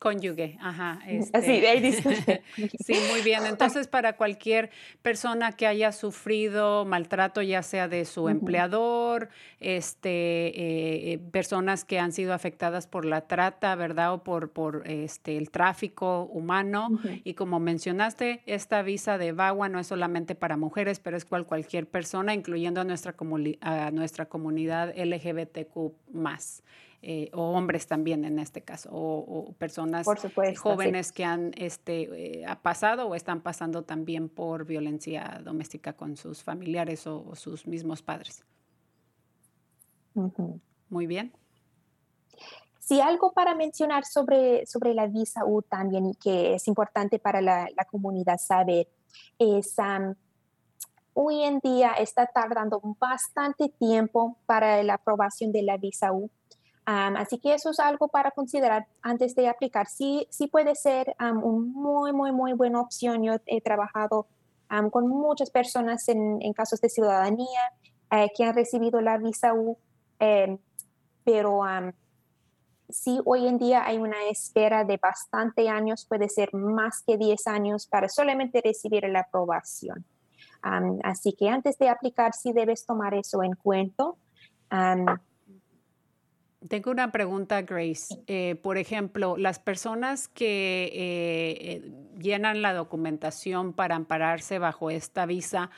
Cónyuge, 0.00 0.56
ajá. 0.62 0.98
Este, 1.06 1.42
sí, 2.82 2.94
muy 3.12 3.20
bien. 3.20 3.44
Entonces, 3.44 3.86
para 3.86 4.16
cualquier 4.16 4.70
persona 5.02 5.52
que 5.52 5.66
haya 5.66 5.92
sufrido 5.92 6.86
maltrato, 6.86 7.42
ya 7.42 7.62
sea 7.62 7.86
de 7.86 8.06
su 8.06 8.30
empleador, 8.30 9.28
este, 9.60 10.08
eh, 10.08 11.12
eh, 11.12 11.18
personas 11.18 11.84
que 11.84 11.98
han 11.98 12.12
sido 12.12 12.32
afectadas 12.32 12.86
por 12.86 13.04
la 13.04 13.26
trata, 13.26 13.74
¿verdad? 13.74 14.14
O 14.14 14.24
por, 14.24 14.52
por 14.52 14.88
este, 14.88 15.36
el 15.36 15.50
tráfico 15.50 16.24
humano. 16.32 16.98
Y 17.22 17.34
como 17.34 17.60
mencionaste, 17.60 18.40
esta 18.46 18.80
visa 18.80 19.18
de 19.18 19.32
VAWA 19.32 19.68
no 19.68 19.78
es 19.78 19.88
solamente 19.88 20.34
para 20.34 20.56
mujeres, 20.56 20.98
pero 20.98 21.18
es 21.18 21.26
cual, 21.26 21.44
cualquier 21.44 21.86
persona, 21.86 22.32
incluyendo 22.32 22.80
a 22.80 22.84
nuestra, 22.84 23.14
a 23.60 23.90
nuestra 23.90 24.24
comunidad 24.24 24.94
LGBTQ 24.96 25.92
más. 26.14 26.62
Eh, 27.02 27.30
o 27.32 27.52
hombres 27.52 27.86
también 27.86 28.26
en 28.26 28.38
este 28.38 28.60
caso, 28.60 28.90
o, 28.92 29.54
personas 29.54 30.06
jóvenes 30.58 31.12
que 31.12 31.24
han 31.24 31.52
este, 31.56 32.42
eh, 32.42 32.46
pasado 32.60 33.08
o 33.08 33.14
están 33.14 33.40
pasando 33.40 33.84
también 33.84 34.28
por 34.28 34.66
violencia 34.66 35.40
doméstica 35.42 35.94
con 35.94 36.18
sus 36.18 36.42
familiares 36.42 37.06
o, 37.06 37.34
sus 37.34 37.66
mismos 37.66 38.02
padres. 38.02 38.44
Muy 40.90 41.06
bien. 41.06 41.32
Sí, 42.80 43.00
algo 43.00 43.32
para 43.32 43.54
mencionar 43.54 44.04
sobre, 44.04 44.66
sobre 44.66 44.92
la 44.92 45.06
visa 45.06 45.46
U 45.46 45.62
también 45.62 46.04
y 46.04 46.14
que 46.16 46.52
es 46.54 46.68
importante 46.68 47.18
para 47.18 47.40
la, 47.40 47.66
comunidad 47.90 48.36
saber 48.36 48.88
es 49.38 49.76
hoy 51.14 51.44
en 51.44 51.60
día 51.60 51.92
está 51.92 52.26
tardando 52.26 52.78
bastante 52.98 53.70
tiempo 53.70 54.36
para 54.44 54.82
la 54.82 54.94
aprobación 54.94 55.50
de 55.50 55.62
la 55.62 55.78
visa 55.78 56.12
U 56.12 56.30
así 56.92 57.38
que 57.38 57.54
eso 57.54 57.70
es 57.70 57.80
algo 57.80 58.08
para 58.08 58.30
considerar 58.30 58.86
antes 59.02 59.34
de 59.34 59.48
aplicar. 59.48 59.86
Sí, 59.86 60.26
sí 60.30 60.46
puede 60.46 60.74
ser 60.74 61.14
una 61.18 61.32
muy, 61.32 62.12
muy, 62.12 62.32
muy 62.32 62.52
buena 62.52 62.80
opción. 62.80 63.22
Yo 63.22 63.34
he 63.46 63.60
trabajado 63.60 64.26
con 64.90 65.08
muchas 65.08 65.50
personas 65.50 66.08
en, 66.08 66.52
casos 66.52 66.80
de 66.80 66.88
ciudadanía 66.88 67.60
eh, 68.10 68.28
que 68.36 68.44
han 68.44 68.54
recibido 68.54 69.00
la 69.00 69.18
visa 69.18 69.52
U, 69.52 69.76
em, 70.18 70.58
pero 71.24 71.62
sí, 72.88 73.20
hoy 73.24 73.46
en 73.46 73.58
día 73.58 73.84
hay 73.84 73.98
una 73.98 74.24
espera 74.28 74.84
de 74.84 74.96
bastante 74.96 75.68
años, 75.68 76.06
puede 76.06 76.28
ser 76.28 76.54
más 76.54 77.02
que 77.06 77.16
10 77.16 77.46
años 77.46 77.86
para 77.86 78.08
solamente 78.08 78.60
recibir 78.64 79.08
la 79.08 79.20
aprobación. 79.20 80.04
así 81.02 81.32
que 81.32 81.48
antes 81.48 81.78
de 81.78 81.88
aplicar, 81.88 82.32
sí 82.34 82.52
debes 82.52 82.84
tomar 82.84 83.14
eso 83.14 83.42
en 83.42 83.54
cuenta. 83.54 84.12
Tengo 86.68 86.90
una 86.90 87.10
pregunta, 87.10 87.62
Grace. 87.62 88.22
Eh, 88.26 88.54
por 88.62 88.76
ejemplo, 88.76 89.38
las 89.38 89.58
personas 89.58 90.28
que 90.28 90.90
eh, 90.92 91.58
eh, 91.60 91.92
llenan 92.20 92.60
la 92.60 92.74
documentación 92.74 93.72
para 93.72 93.96
ampararse 93.96 94.58
bajo 94.58 94.90
esta 94.90 95.24
visa, 95.24 95.70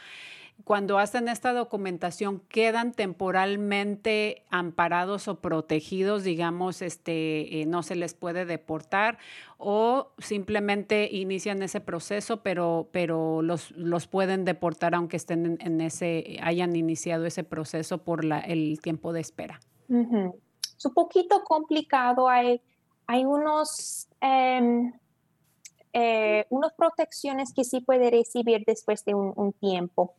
cuando 0.64 0.98
hacen 0.98 1.28
esta 1.28 1.52
documentación, 1.52 2.40
¿quedan 2.48 2.92
temporalmente 2.92 4.42
amparados 4.50 5.28
o 5.28 5.40
protegidos? 5.40 6.24
Digamos, 6.24 6.82
este, 6.82 7.64
no 7.68 7.82
se 7.82 7.94
les 7.96 8.14
puede 8.14 8.44
deportar 8.44 9.18
o 9.58 10.12
simplemente 10.18 11.08
inician 11.10 11.62
ese 11.62 11.80
proceso, 11.80 12.42
pero, 12.42 12.88
pero 12.92 13.40
los, 13.40 13.70
los 13.72 14.08
pueden 14.08 14.44
deportar 14.44 14.94
aunque 14.94 15.16
estén 15.16 15.58
en, 15.60 15.80
ese, 15.80 16.38
hayan 16.42 16.76
iniciado 16.76 17.24
ese 17.24 17.44
proceso 17.44 17.98
por 18.04 18.24
la, 18.24 18.40
el 18.40 18.80
tiempo 18.80 19.12
de 19.12 19.20
espera 19.20 19.60
es 20.82 20.86
un 20.86 20.94
poquito 20.94 21.44
complicado. 21.44 22.28
Hay, 22.28 22.60
hay 23.06 23.24
unos, 23.24 24.08
em, 24.20 24.92
eh, 25.92 26.46
protecciones 26.76 27.52
que 27.54 27.64
sí 27.64 27.80
puede 27.80 28.10
recibir 28.10 28.64
después 28.66 29.04
de 29.04 29.14
un, 29.14 29.52
tiempo. 29.52 30.14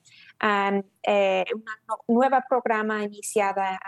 Eh, 1.04 1.46
una 1.54 1.80
nueva 2.08 2.46
programa 2.48 3.04
iniciada, 3.04 3.80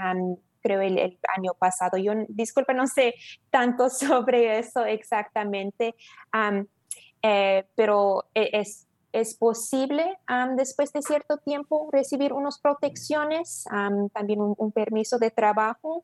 creo, 0.61 0.81
el, 0.81 1.17
año 1.37 1.53
pasado. 1.53 1.97
Yo, 1.97 2.13
disculpe, 2.27 2.73
no 2.73 2.87
sé 2.87 3.15
tanto 3.49 3.89
sobre 3.89 4.59
eso 4.59 4.85
exactamente, 4.85 5.95
eh, 7.21 7.65
pero 7.75 8.25
e, 8.33 8.49
es, 8.53 8.87
es 9.15 9.35
posible 9.35 10.17
después 10.57 10.91
de 10.91 11.01
cierto 11.01 11.37
tiempo 11.37 11.89
recibir 11.91 12.33
unas 12.33 12.59
protecciones, 12.59 13.65
también 14.13 14.39
un, 14.41 14.71
permiso 14.71 15.17
de 15.19 15.31
trabajo, 15.31 16.03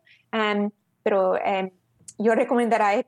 pero 1.03 1.35
em, 1.37 1.71
yo 2.17 2.35
recomendaría 2.35 3.05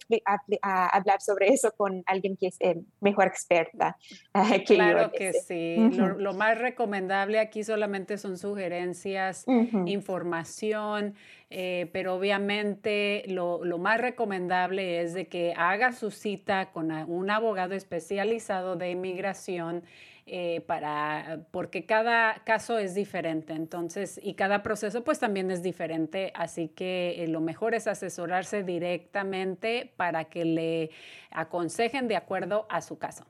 hablar 0.61 1.21
sobre 1.21 1.49
eso 1.49 1.71
con 1.75 2.03
alguien 2.05 2.37
que 2.37 2.47
es 2.47 2.57
eh, 2.59 2.81
mejor 3.01 3.27
experta 3.27 3.97
que 4.65 4.75
claro 4.75 5.11
que 5.11 5.33
sí. 5.33 5.77
lo, 5.95 6.33
más 6.33 6.57
recomendable 6.57 7.39
aquí 7.39 7.63
solamente 7.63 8.17
son 8.17 8.37
sugerencias, 8.37 9.45
información. 9.85 11.15
eh, 11.49 11.89
pero 11.93 12.15
obviamente 12.15 13.23
lo, 13.27 13.59
más 13.77 13.99
recomendable 14.01 15.01
es 15.01 15.13
de 15.13 15.27
que 15.27 15.53
haga 15.55 15.91
su 15.91 16.11
cita 16.11 16.71
con 16.71 16.91
un 16.91 17.29
abogado 17.29 17.75
especializado 17.75 18.75
de 18.75 18.91
inmigración 18.91 19.83
eh, 20.25 20.61
para, 20.61 21.45
porque 21.51 21.85
cada 21.85 22.43
caso 22.45 22.77
es 22.77 22.95
diferente, 22.95 23.51
entonces, 23.51 24.17
y 24.23 24.35
cada 24.35 24.63
proceso 24.63 25.03
pues 25.03 25.19
también 25.19 25.51
es 25.51 25.61
diferente, 25.61 26.31
así 26.33 26.69
que 26.69 27.21
eh, 27.21 27.27
lo 27.27 27.41
mejor 27.41 27.75
es 27.75 27.87
asesorarse 27.87 28.63
directamente 28.63 29.91
para 29.97 30.25
que 30.25 30.45
le 30.45 30.91
aconsejen 31.29 32.07
de 32.07 32.15
acuerdo 32.15 32.67
a 32.69 32.79
su 32.79 32.97
caso. 32.97 33.25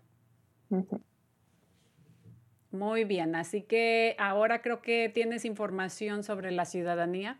Muy 2.69 3.05
bien, 3.05 3.35
así 3.35 3.63
que 3.63 4.15
ahora 4.19 4.61
creo 4.61 4.83
que 4.83 5.09
tienes 5.09 5.45
información 5.45 6.23
sobre 6.23 6.51
la 6.51 6.65
ciudadanía. 6.65 7.39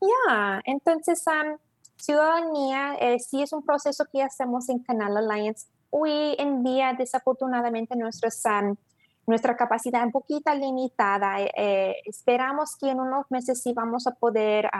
Ya, 0.00 0.60
entonces, 0.64 1.24
ciudadanía 1.96 2.96
eh, 3.00 3.18
sí 3.20 3.42
es 3.42 3.52
un 3.52 3.62
proceso 3.62 4.06
que 4.12 4.22
hacemos 4.22 4.68
en 4.68 4.80
Canal 4.80 5.16
Alliance. 5.16 5.68
Hoy 5.90 6.34
en 6.38 6.62
día, 6.62 6.94
desafortunadamente, 6.96 7.94
nuestra 9.26 9.56
capacidad 9.56 10.04
un 10.04 10.12
poquito 10.12 10.54
limitada. 10.54 11.40
Eh, 11.40 11.50
eh, 11.56 11.96
esperamos 12.04 12.76
que 12.80 12.90
en 12.90 13.00
unos 13.00 13.26
meses 13.30 13.62
sí 13.62 13.72
vamos 13.74 14.06
a 14.06 14.12
poder 14.12 14.70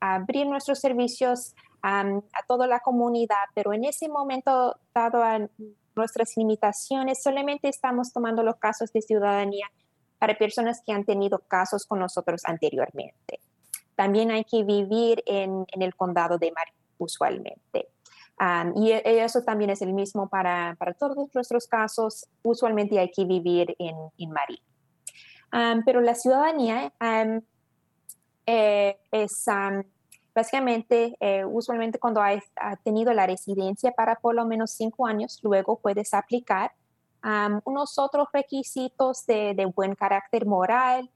abrir 0.00 0.46
nuestros 0.46 0.80
servicios 0.80 1.54
a 1.82 2.20
toda 2.48 2.66
la 2.66 2.80
comunidad, 2.80 3.44
pero 3.54 3.72
en 3.72 3.84
ese 3.84 4.08
momento, 4.08 4.76
dado 4.92 5.22
a 5.22 5.38
nuestras 5.94 6.36
limitaciones, 6.36 7.22
solamente 7.22 7.68
estamos 7.68 8.12
tomando 8.12 8.42
los 8.42 8.56
casos 8.56 8.92
de 8.92 9.00
ciudadanía 9.00 9.66
para 10.18 10.36
personas 10.36 10.82
que 10.84 10.92
han 10.92 11.04
tenido 11.04 11.38
casos 11.38 11.86
con 11.86 12.00
nosotros 12.00 12.42
anteriormente 12.44 13.40
también 13.98 14.30
hay 14.30 14.44
que 14.44 14.62
vivir 14.62 15.24
en, 15.26 15.66
el 15.72 15.96
condado 15.96 16.38
de 16.38 16.52
Marin 16.52 16.74
usualmente. 16.98 17.88
Y 18.76 18.92
e, 18.92 19.24
eso 19.24 19.42
también 19.42 19.70
es 19.70 19.82
el 19.82 19.92
mismo 19.92 20.28
para, 20.28 20.76
para, 20.78 20.94
todos 20.94 21.16
nuestros 21.34 21.66
casos. 21.66 22.26
Usualmente 22.42 22.98
hay 22.98 23.10
que 23.10 23.24
vivir 23.24 23.74
en, 23.78 23.96
en 24.18 24.30
Marin. 24.30 25.82
pero 25.84 26.00
la 26.00 26.14
ciudadanía 26.14 26.92
eh, 28.46 28.98
es 29.10 29.44
básicamente, 30.34 31.16
eh, 31.20 31.44
usualmente 31.44 31.98
cuando 31.98 32.22
has 32.22 32.44
tenido 32.84 33.12
la 33.12 33.26
residencia 33.26 33.92
para 33.92 34.16
por 34.16 34.34
lo 34.34 34.44
menos 34.46 34.70
cinco 34.70 35.06
años, 35.06 35.40
luego 35.42 35.78
puedes 35.80 36.14
aplicar 36.14 36.72
unos 37.64 37.98
otros 37.98 38.28
requisitos 38.32 39.26
de, 39.26 39.52
de 39.54 39.66
buen 39.66 39.96
carácter 39.96 40.46
moral, 40.46 41.10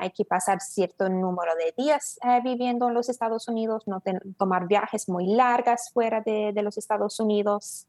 hay 0.00 0.10
que 0.10 0.24
pasar 0.24 0.60
cierto 0.60 1.08
número 1.08 1.52
de 1.56 1.74
días 1.76 2.18
eh, 2.22 2.40
viviendo 2.42 2.88
en 2.88 2.94
los 2.94 3.08
Estados 3.08 3.48
Unidos, 3.48 3.84
no 3.86 4.02
tomar 4.36 4.66
viajes 4.66 5.08
muy 5.08 5.26
largas 5.26 5.90
fuera 5.92 6.20
de, 6.20 6.52
los 6.62 6.76
Estados 6.76 7.18
Unidos, 7.20 7.86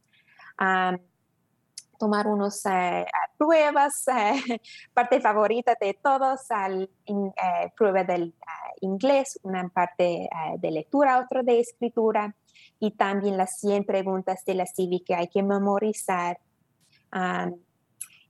tomar 1.97 2.27
unas 2.27 2.65
eh, 2.65 3.05
pruebas, 3.37 4.07
eh, 4.07 4.61
parte 4.93 5.19
favorita 5.19 5.75
de 5.79 5.97
todos, 6.01 6.49
al, 6.49 6.89
prueba 7.75 8.03
del 8.03 8.33
inglés, 8.81 9.39
una 9.43 9.67
parte 9.69 10.29
de 10.57 10.71
lectura, 10.71 11.19
otra 11.19 11.43
de 11.43 11.59
escritura, 11.59 12.35
y 12.79 12.91
también 12.91 13.37
las 13.37 13.59
100 13.59 13.85
preguntas 13.85 14.43
de 14.45 14.55
la 14.55 14.65
cívica 14.65 15.05
que 15.05 15.15
hay 15.15 15.27
que 15.27 15.43
memorizar 15.43 16.39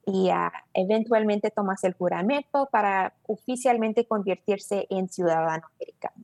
y 0.06 0.30
uh, 0.30 0.52
eventualmente 0.74 1.52
tomas 1.52 1.84
el 1.84 1.94
juramento 1.94 2.68
para 2.72 3.13
oficialmente 3.28 4.06
convertirse 4.06 4.88
en 4.89 5.10
ciudadano 5.10 5.68
americano. 5.76 6.24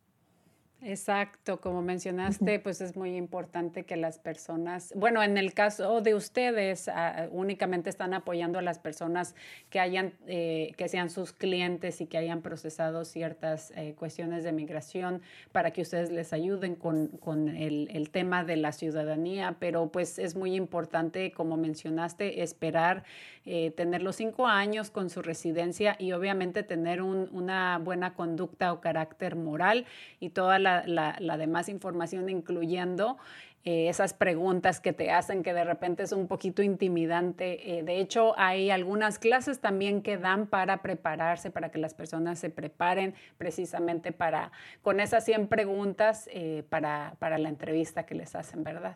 Exacto, 0.82 1.60
como 1.60 1.82
mencionaste, 1.82 2.58
pues 2.60 2.80
es 2.80 2.96
muy 2.96 3.18
importante 3.18 3.84
que 3.84 3.98
las 3.98 4.18
personas, 4.18 4.94
bueno, 4.96 5.22
en 5.22 5.38
el 5.38 5.54
caso 5.54 6.00
de 6.00 6.16
ustedes, 6.16 6.88
ah, 6.88 7.28
únicamente 7.32 7.90
están 7.90 8.14
apoyando 8.14 8.60
a 8.60 8.62
las 8.62 8.80
personas 8.80 9.36
que 9.70 9.82
hayan, 9.82 10.14
eh, 10.26 10.72
que 10.78 10.88
sean 10.88 11.10
sus 11.10 11.34
clientes 11.34 12.00
y 12.00 12.06
que 12.06 12.18
hayan 12.18 12.42
procesado 12.42 13.04
ciertas 13.04 13.72
eh, 13.76 13.94
cuestiones 14.00 14.46
de 14.46 14.54
migración 14.54 15.22
para 15.52 15.72
que 15.72 15.82
ustedes 15.82 16.12
les 16.12 16.32
ayuden 16.32 16.76
con, 16.76 17.08
con 17.08 17.50
el, 17.50 17.90
el, 17.92 18.10
tema 18.10 18.46
de 18.46 18.56
la 18.56 18.72
ciudadanía, 18.72 19.58
pero 19.60 19.92
pues 19.92 20.18
es 20.18 20.38
muy 20.38 20.56
importante, 20.56 21.34
como 21.34 21.58
mencionaste, 21.58 22.42
esperar 22.42 23.04
eh, 23.52 23.72
tener 23.72 24.04
los 24.04 24.18
cinco 24.18 24.46
años 24.46 24.92
con 24.92 25.10
su 25.10 25.24
residencia 25.24 25.96
y 25.98 26.12
obviamente 26.12 26.62
tener 26.62 27.02
un, 27.02 27.28
una 27.32 27.80
buena 27.80 28.14
conducta 28.14 28.72
o 28.72 28.80
carácter 28.80 29.36
moral 29.36 29.88
y 30.20 30.30
toda 30.30 30.60
la, 30.60 30.84
la, 30.86 31.38
demás 31.38 31.68
información, 31.68 32.30
incluyendo 32.30 33.18
eh, 33.64 33.90
esas 33.90 34.14
preguntas 34.14 34.80
que 34.80 34.94
te 34.94 35.10
hacen 35.10 35.42
que 35.42 35.56
de 35.56 35.64
repente 35.64 36.04
es 36.04 36.12
un 36.12 36.28
poquito 36.28 36.62
intimidante. 36.62 37.80
Eh, 37.80 37.82
de 37.82 38.00
hecho, 38.00 38.38
hay 38.38 38.70
algunas 38.70 39.18
clases 39.18 39.60
también 39.60 40.04
que 40.04 40.20
dan 40.20 40.46
para 40.46 40.84
prepararse, 40.84 41.50
para 41.50 41.72
que 41.72 41.80
las 41.80 41.96
personas 41.96 42.38
se 42.38 42.52
preparen 42.52 43.16
precisamente 43.40 44.12
para, 44.12 44.52
con 44.84 45.00
esas 45.00 45.26
100 45.26 45.48
preguntas 45.48 46.30
para, 46.70 47.16
para 47.18 47.40
la 47.40 47.50
entrevista 47.50 48.06
que 48.06 48.14
les 48.14 48.36
hacen, 48.36 48.64
¿verdad? 48.64 48.96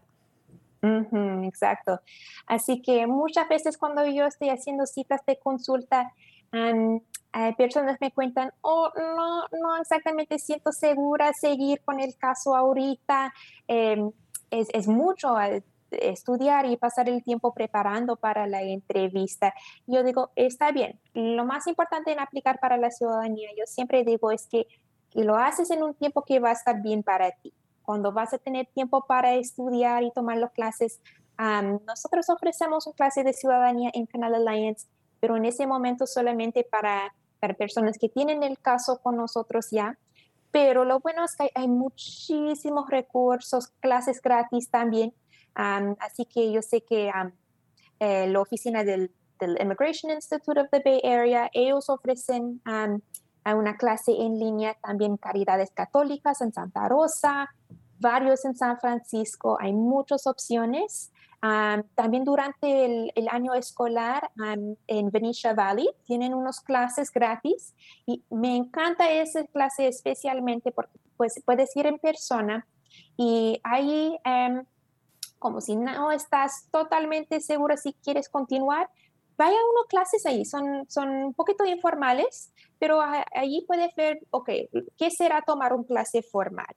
Exacto. 0.84 2.00
Así 2.48 2.82
que 2.82 3.08
muchas 3.08 3.48
veces 3.48 3.78
cuando 3.78 4.06
yo 4.06 4.26
estoy 4.26 4.50
haciendo 4.50 4.86
citas 4.86 5.22
de 5.26 5.38
consulta, 5.38 6.12
personas 7.58 7.98
me 8.00 8.12
cuentan, 8.12 8.52
oh, 8.62 8.90
no, 8.96 9.44
no 9.60 9.78
exactamente 9.82 10.38
siento 10.40 10.72
segura 10.72 11.32
seguir 11.34 11.82
con 11.84 12.00
el 12.00 12.16
caso 12.18 12.56
ahorita. 12.56 13.34
Em, 13.68 14.12
es, 14.52 14.68
es, 14.74 14.88
mucho 14.88 15.36
estudiar 15.90 16.66
y 16.66 16.78
pasar 16.78 17.10
el 17.10 17.24
tiempo 17.24 17.54
preparando 17.54 18.16
para 18.18 18.46
la 18.46 18.62
entrevista. 18.62 19.54
Yo 19.88 20.04
digo, 20.04 20.32
está 20.36 20.72
bien. 20.72 21.00
Lo 21.14 21.46
más 21.46 21.66
importante 21.68 22.12
en 22.12 22.20
aplicar 22.20 22.60
para 22.60 22.78
la 22.78 22.92
ciudadanía, 22.92 23.50
yo 23.58 23.64
siempre 23.66 24.04
digo, 24.04 24.32
es 24.32 24.48
que, 24.48 24.68
que 25.12 25.24
lo 25.24 25.38
haces 25.38 25.72
en 25.72 25.82
un 25.82 25.96
tiempo 25.96 26.24
que 26.24 26.40
va 26.40 26.50
a 26.50 26.54
estar 26.54 26.82
bien 26.82 27.04
para 27.04 27.32
ti 27.32 27.54
cuando 27.84 28.12
vas 28.12 28.34
a 28.34 28.38
tener 28.38 28.68
tiempo 28.68 29.06
para 29.08 29.34
estudiar 29.36 30.04
y 30.04 30.12
tomar 30.12 30.38
las 30.38 30.52
clases. 30.52 31.00
nosotros 31.86 32.30
ofrecemos 32.30 32.88
una 32.88 32.96
clase 32.96 33.24
de 33.24 33.34
ciudadanía 33.34 33.92
en 33.94 34.06
Canal 34.06 34.36
Alliance, 34.36 34.88
pero 35.20 35.38
en 35.38 35.46
ese 35.46 35.68
momento 35.68 36.06
solamente 36.06 36.64
para, 36.64 37.14
para 37.40 37.54
personas 37.54 37.98
que 37.98 38.10
tienen 38.10 38.44
el 38.44 38.58
caso 38.60 39.00
con 39.02 39.18
nosotros 39.18 39.68
ya. 39.72 39.98
Pero 40.52 40.86
lo 40.86 41.00
bueno 41.00 41.26
es 41.26 41.36
que 41.36 41.50
hay, 41.56 41.68
muchísimos 41.68 42.90
recursos, 42.90 43.68
clases 43.80 44.22
gratis 44.22 44.70
también. 44.70 45.14
así 45.56 46.26
que 46.26 46.52
yo 46.52 46.62
sé 46.62 46.82
que 46.82 47.12
eh, 48.00 48.28
la 48.28 48.40
oficina 48.40 48.84
del, 48.84 49.12
del, 49.40 49.58
Immigration 49.60 50.12
Institute 50.12 50.60
of 50.60 50.68
the 50.72 50.82
Bay 50.84 51.02
Area, 51.04 51.50
ellos 51.54 51.90
ofrecen 51.90 52.62
una 53.46 53.76
clase 53.76 54.12
en 54.12 54.40
línea, 54.40 54.76
también 54.82 55.18
Caridades 55.18 55.72
Católicas 55.72 56.42
en 56.42 56.54
Santa 56.54 56.88
Rosa, 56.88 57.50
varios 58.00 58.46
en 58.46 58.56
San 58.56 58.80
Francisco, 58.80 59.58
hay 59.60 59.74
muchas 59.74 60.28
opciones. 60.28 61.12
también 61.96 62.24
durante 62.24 62.86
el, 63.16 63.28
año 63.30 63.54
escolar 63.54 64.32
en 64.88 65.12
Venetia 65.12 65.54
Valley 65.54 65.90
tienen 66.06 66.34
unas 66.34 66.62
clases 66.62 67.12
gratis 67.12 67.74
y 68.06 68.24
me 68.30 68.56
encanta 68.56 69.12
esa 69.12 69.44
clase 69.48 69.88
especialmente 69.88 70.72
porque 70.72 70.98
pues, 71.18 71.42
puedes 71.46 71.76
ir 71.76 71.86
en 71.86 72.00
persona 72.00 72.66
y 73.18 73.60
ahí, 73.64 74.18
em, 74.24 74.66
como 75.40 75.62
si 75.62 75.76
no 75.76 76.12
estás 76.12 76.68
totalmente 76.72 77.40
segura 77.42 77.78
si 77.78 77.94
quieres 77.94 78.30
continuar, 78.30 78.90
vaya 79.38 79.58
a 79.58 79.72
unas 79.72 79.88
clases 79.88 80.26
ahí, 80.26 80.46
son, 80.46 80.86
son 80.90 81.10
un 81.10 81.34
poquito 81.34 81.66
informales, 81.66 82.54
pero 82.80 83.00
allí 83.02 83.64
puedes 83.68 83.94
ver, 83.96 84.20
ok, 84.30 84.50
¿qué 84.98 85.10
será 85.10 85.42
tomar 85.42 85.74
un 85.74 85.84
clase 85.84 86.22
formal? 86.22 86.76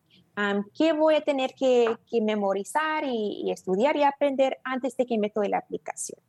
¿Qué 0.74 0.92
voy 0.92 1.14
a 1.14 1.22
tener 1.22 1.54
que, 1.54 1.96
memorizar 2.20 3.04
y, 3.04 3.50
estudiar 3.50 3.96
y 3.96 4.02
aprender 4.02 4.58
antes 4.64 4.96
de 4.96 5.06
que 5.06 5.18
me 5.18 5.30
tome 5.30 5.48
la 5.48 5.58
aplicación? 5.58 6.20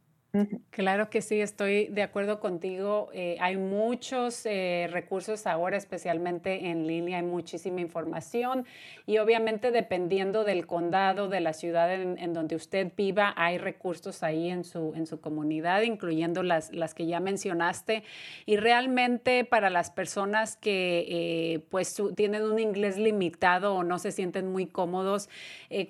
Claro 0.71 1.09
que 1.09 1.21
sí, 1.21 1.41
estoy 1.41 1.87
de 1.87 2.03
acuerdo 2.03 2.39
contigo. 2.39 3.09
Eh, 3.13 3.37
hay 3.39 3.57
muchos 3.57 4.45
eh, 4.45 4.87
recursos 4.91 5.47
ahora, 5.47 5.77
especialmente 5.77 6.69
en 6.69 6.85
línea, 6.85 7.17
hay 7.17 7.23
muchísima 7.23 7.81
información 7.81 8.65
y 9.05 9.17
obviamente 9.17 9.71
dependiendo 9.71 10.43
del 10.43 10.67
condado, 10.67 11.29
de 11.29 11.39
la 11.39 11.53
ciudad 11.53 11.91
en, 11.93 12.33
donde 12.33 12.55
usted 12.55 12.91
viva, 12.95 13.33
hay 13.37 13.57
recursos 13.57 14.21
ahí 14.21 14.49
en 14.49 14.63
su, 14.63 14.93
en 14.95 15.07
su 15.07 15.21
comunidad, 15.21 15.81
incluyendo 15.81 16.43
las, 16.43 16.71
las 16.71 16.93
que 16.93 17.07
ya 17.07 17.19
mencionaste. 17.19 18.03
Y 18.45 18.57
realmente 18.57 19.45
para 19.45 19.69
las 19.69 19.89
personas 19.89 20.57
que 20.57 21.05
eh, 21.09 21.59
pues 21.71 21.99
tienen 22.15 22.43
un 22.43 22.59
inglés 22.59 22.97
limitado 22.97 23.73
o 23.73 23.83
no 23.83 23.97
se 23.97 24.11
sienten 24.11 24.51
muy 24.51 24.67
cómodos, 24.67 25.29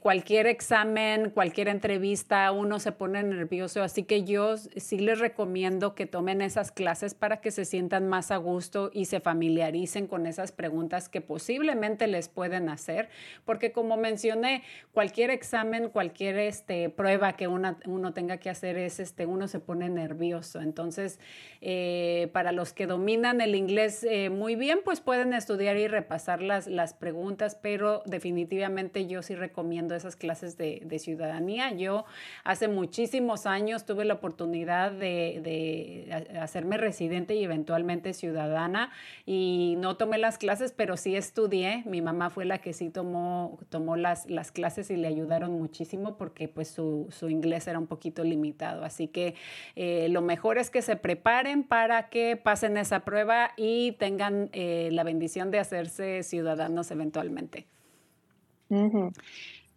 cualquier 0.02 0.48
examen, 0.48 1.32
cualquier 1.32 1.68
entrevista, 1.68 2.52
uno 2.52 2.80
se 2.80 2.92
pone 2.92 3.24
nervioso, 3.24 3.82
así 3.84 4.04
que 4.04 4.24
yo 4.28 4.58
sí 4.58 5.00
les 5.00 5.20
recomiendo 5.20 5.96
que 5.96 6.06
tomen 6.06 6.42
esas 6.42 6.72
clases 6.72 7.16
para 7.16 7.42
que 7.42 7.50
se 7.50 7.66
sientan 7.66 8.08
más 8.08 8.30
a 8.30 8.38
gusto 8.38 8.92
y 8.94 9.06
se 9.06 9.20
familiaricen 9.20 10.06
con 10.06 10.28
esas 10.28 10.52
preguntas 10.52 11.10
que 11.10 11.22
posiblemente 11.22 12.06
les 12.06 12.30
pueden 12.30 12.70
hacer, 12.70 13.10
porque 13.46 13.72
como 13.72 13.98
mencioné, 13.98 14.62
cualquier 14.92 15.32
examen, 15.32 15.90
cualquier 15.90 16.38
este, 16.38 16.90
prueba 16.90 17.34
que 17.34 17.48
una, 17.48 17.80
uno 17.86 18.14
tenga 18.14 18.38
que 18.38 18.50
hacer 18.50 18.78
es, 18.78 19.00
este, 19.00 19.26
uno 19.26 19.48
se 19.48 19.60
pone 19.60 19.90
nervioso. 19.90 20.62
Entonces, 20.62 21.20
eh, 21.62 22.30
para 22.34 22.52
los 22.52 22.74
que 22.74 22.86
dominan 22.86 23.42
el 23.42 23.56
inglés 23.56 24.04
eh, 24.04 24.30
muy 24.30 24.56
bien, 24.56 24.80
pues 24.84 25.00
pueden 25.00 25.34
estudiar 25.34 25.78
y 25.78 25.88
repasar 25.88 26.42
las, 26.42 26.68
las 26.68 26.94
preguntas, 26.94 27.56
pero 27.56 28.04
definitivamente 28.06 29.08
yo 29.08 29.22
sí 29.22 29.36
recomiendo 29.36 29.96
esas 29.96 30.16
clases 30.16 30.58
de, 30.58 30.82
de 30.84 31.00
ciudadanía. 31.00 31.72
Yo 31.72 32.06
hace 32.44 32.68
muchísimos 32.68 33.46
años 33.46 33.86
tuve 33.86 34.06
la 34.06 34.17
oportunidad 34.18 34.92
de, 34.92 35.42
de 35.42 36.38
hacerme 36.40 36.78
residente 36.78 37.36
y 37.36 37.44
eventualmente 37.44 38.14
ciudadana 38.14 38.92
y 39.26 39.76
no 39.78 39.98
tomé 39.98 40.18
las 40.18 40.38
clases, 40.38 40.74
pero 40.76 40.98
sí 40.98 41.16
estudié. 41.16 41.84
Mi 41.86 42.02
mamá 42.02 42.30
fue 42.30 42.46
la 42.46 42.60
que 42.60 42.74
sí 42.74 42.90
tomó, 42.90 43.58
tomó 43.70 43.96
las, 43.96 44.30
las 44.30 44.52
clases 44.52 44.90
y 44.90 44.98
le 44.98 45.08
ayudaron 45.08 45.54
muchísimo 45.54 46.18
porque 46.18 46.48
pues 46.48 46.68
su, 46.68 47.08
su 47.10 47.30
inglés 47.30 47.68
era 47.68 47.80
un 47.80 47.88
poquito 47.88 48.24
limitado. 48.24 48.84
Así 48.84 49.08
que 49.08 49.36
eh, 49.76 50.08
lo 50.10 50.22
mejor 50.22 50.58
es 50.58 50.70
que 50.70 50.82
se 50.82 50.96
preparen 50.96 51.64
para 51.64 52.10
que 52.10 52.36
pasen 52.36 52.78
esa 52.78 53.02
prueba 53.02 53.52
y 53.58 53.94
tengan 53.94 54.50
eh, 54.54 54.90
la 54.92 55.04
bendición 55.04 55.52
de 55.52 55.60
hacerse 55.60 56.24
ciudadanos 56.24 56.92
eventualmente. 56.92 57.68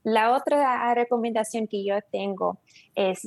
La 0.03 0.33
otra 0.35 0.93
recomendación 0.95 1.69
que 1.69 1.85
yo 1.85 1.97
tengo 2.11 2.59
es 2.95 3.27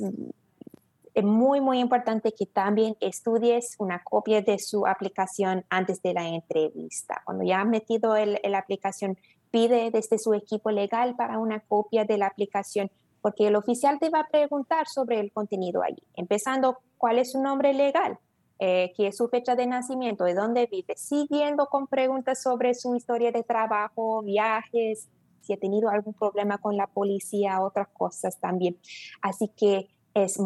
es 1.14 1.24
muy, 1.24 1.60
muy 1.60 1.78
importante 1.78 2.32
que 2.32 2.46
también 2.46 2.96
estudies 3.00 3.76
una 3.78 4.02
copia 4.02 4.42
de 4.42 4.58
su 4.58 4.86
aplicación 4.86 5.64
antes 5.70 6.02
de 6.02 6.12
la 6.12 6.26
entrevista. 6.26 7.22
Cuando 7.24 7.44
ya 7.44 7.60
has 7.60 7.68
metido 7.68 8.14
la 8.16 8.58
aplicación, 8.58 9.16
pide 9.50 9.92
desde 9.92 10.18
su 10.18 10.34
equipo 10.34 10.72
legal 10.72 11.14
para 11.14 11.38
una 11.38 11.60
copia 11.60 12.04
de 12.04 12.18
la 12.18 12.26
aplicación, 12.26 12.90
porque 13.22 13.46
el 13.46 13.54
oficial 13.54 13.98
te 14.00 14.10
va 14.10 14.20
a 14.20 14.28
preguntar 14.28 14.88
sobre 14.88 15.20
el 15.20 15.30
contenido 15.32 15.82
allí, 15.82 16.02
empezando 16.14 16.78
cuál 16.98 17.18
es 17.20 17.30
su 17.30 17.40
nombre 17.40 17.72
legal, 17.72 18.18
eh, 18.58 18.92
qué 18.96 19.06
es 19.06 19.16
su 19.16 19.28
fecha 19.28 19.54
de 19.54 19.66
nacimiento, 19.66 20.24
de 20.24 20.34
dónde 20.34 20.66
vive, 20.66 20.96
siguiendo 20.96 21.66
con 21.66 21.86
preguntas 21.86 22.42
sobre 22.42 22.74
su 22.74 22.96
historia 22.96 23.30
de 23.30 23.44
trabajo, 23.44 24.22
viajes, 24.22 25.08
si 25.42 25.52
ha 25.52 25.56
tenido 25.58 25.88
algún 25.90 26.14
problema 26.14 26.58
con 26.58 26.76
la 26.76 26.88
policía, 26.88 27.62
otras 27.62 27.88
cosas 27.92 28.40
también. 28.40 28.78
Así 29.22 29.52
que 29.56 29.88
es 30.14 30.38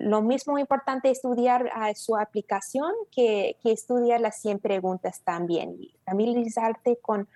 lo 0.00 0.22
mismo 0.22 0.58
importante 0.58 1.10
estudiar 1.10 1.70
ah, 1.74 1.92
su 1.94 2.16
aplicación 2.16 2.92
que, 3.10 3.56
que, 3.62 3.72
estudiar 3.72 4.20
las 4.20 4.40
100 4.40 4.58
preguntas 4.58 5.22
también. 5.22 5.76
Y 5.78 5.94
familiarizarte 6.04 6.98
con 7.00 7.28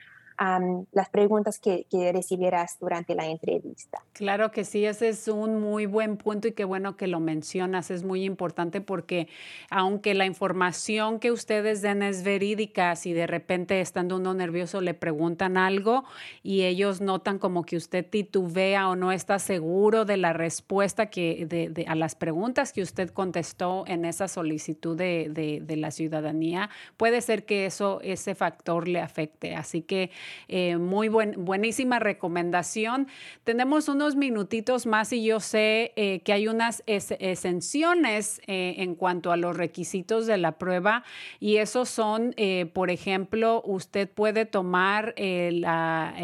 las 0.92 1.09
preguntas 1.11 1.59
que, 1.59 1.87
que, 1.90 2.12
recibieras 2.12 2.77
durante 2.81 3.14
la 3.14 3.27
entrevista. 3.27 4.03
Claro 4.12 4.51
que 4.51 4.64
sí, 4.64 4.85
ese 4.85 5.09
es 5.09 5.29
un 5.29 5.61
muy 5.61 5.87
buen 5.87 6.16
punto 6.16 6.49
y 6.49 6.53
qué 6.53 6.64
bueno 6.64 6.97
que 6.97 7.07
lo 7.07 7.20
mencionas, 7.20 7.90
es 7.90 8.05
muy 8.05 8.25
importante 8.25 8.81
porque 8.81 9.29
aunque 9.70 10.14
la 10.14 10.27
información 10.27 11.20
que 11.20 11.31
ustedes 11.31 11.83
den 11.83 12.03
es 12.03 12.25
verídica, 12.25 12.97
si 12.97 13.12
de 13.12 13.27
repente 13.27 13.81
estando 13.81 14.16
uno 14.16 14.35
nervioso 14.35 14.81
le 14.81 14.94
preguntan 14.94 15.57
algo 15.57 16.05
y 16.42 16.62
ellos 16.62 17.01
notan 17.01 17.38
como 17.38 17.64
que 17.64 17.77
usted 17.77 18.05
titubea 18.05 18.88
o 18.88 18.97
no 18.97 19.12
está 19.12 19.38
seguro 19.38 20.05
de 20.05 20.16
la 20.16 20.33
respuesta 20.33 21.07
que, 21.07 21.47
de, 21.47 21.85
a 21.87 21.94
las 21.94 22.14
preguntas 22.14 22.73
que 22.73 22.83
usted 22.83 23.11
contestó 23.11 23.85
en 23.87 24.05
esa 24.05 24.29
solicitud 24.29 24.97
de, 24.97 25.61
de 25.62 25.77
la 25.77 25.90
ciudadanía, 25.90 26.70
puede 26.97 27.20
ser 27.20 27.44
que 27.44 27.66
eso, 27.66 28.01
ese 28.03 28.35
factor 28.35 28.88
le 28.88 29.01
afecte. 29.01 29.55
Así 29.55 29.83
que 29.83 30.11
eh, 30.49 30.77
muy 30.77 31.09
buen, 31.09 31.45
buenísima 31.45 31.99
recomendación. 31.99 33.09
Tenemos 33.45 33.89
unos 33.89 34.17
minutitos 34.17 34.87
más 34.87 35.13
y 35.13 35.25
yo 35.25 35.41
sé 35.41 35.93
eh, 35.97 36.21
que 36.21 36.33
hay 36.33 36.49
unas 36.49 36.83
exenciones 36.87 38.41
eh, 38.47 38.77
en 38.79 38.95
cuanto 38.95 39.33
a 39.33 39.37
los 39.37 39.57
requisitos 39.57 40.27
de 40.27 40.39
la 40.39 40.53
prueba 40.53 41.05
y 41.41 41.57
esos 41.57 41.89
son, 41.89 42.35
por 42.73 42.91
ejemplo, 42.91 43.63
usted 43.65 44.09
puede 44.09 44.47
tomar 44.47 45.15
la, 45.17 46.15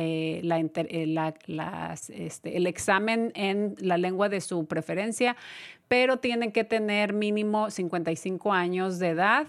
este, 2.08 2.56
el 2.56 2.66
examen 2.66 3.32
en 3.34 3.74
la 3.78 3.96
lengua 3.96 4.28
de 4.28 4.40
su 4.40 4.66
preferencia, 4.66 5.36
pero 5.88 6.18
tienen 6.18 6.52
que 6.52 6.64
tener 6.64 7.12
mínimo 7.12 7.70
55 7.70 8.52
años 8.52 8.98
de 8.98 9.08
edad 9.08 9.48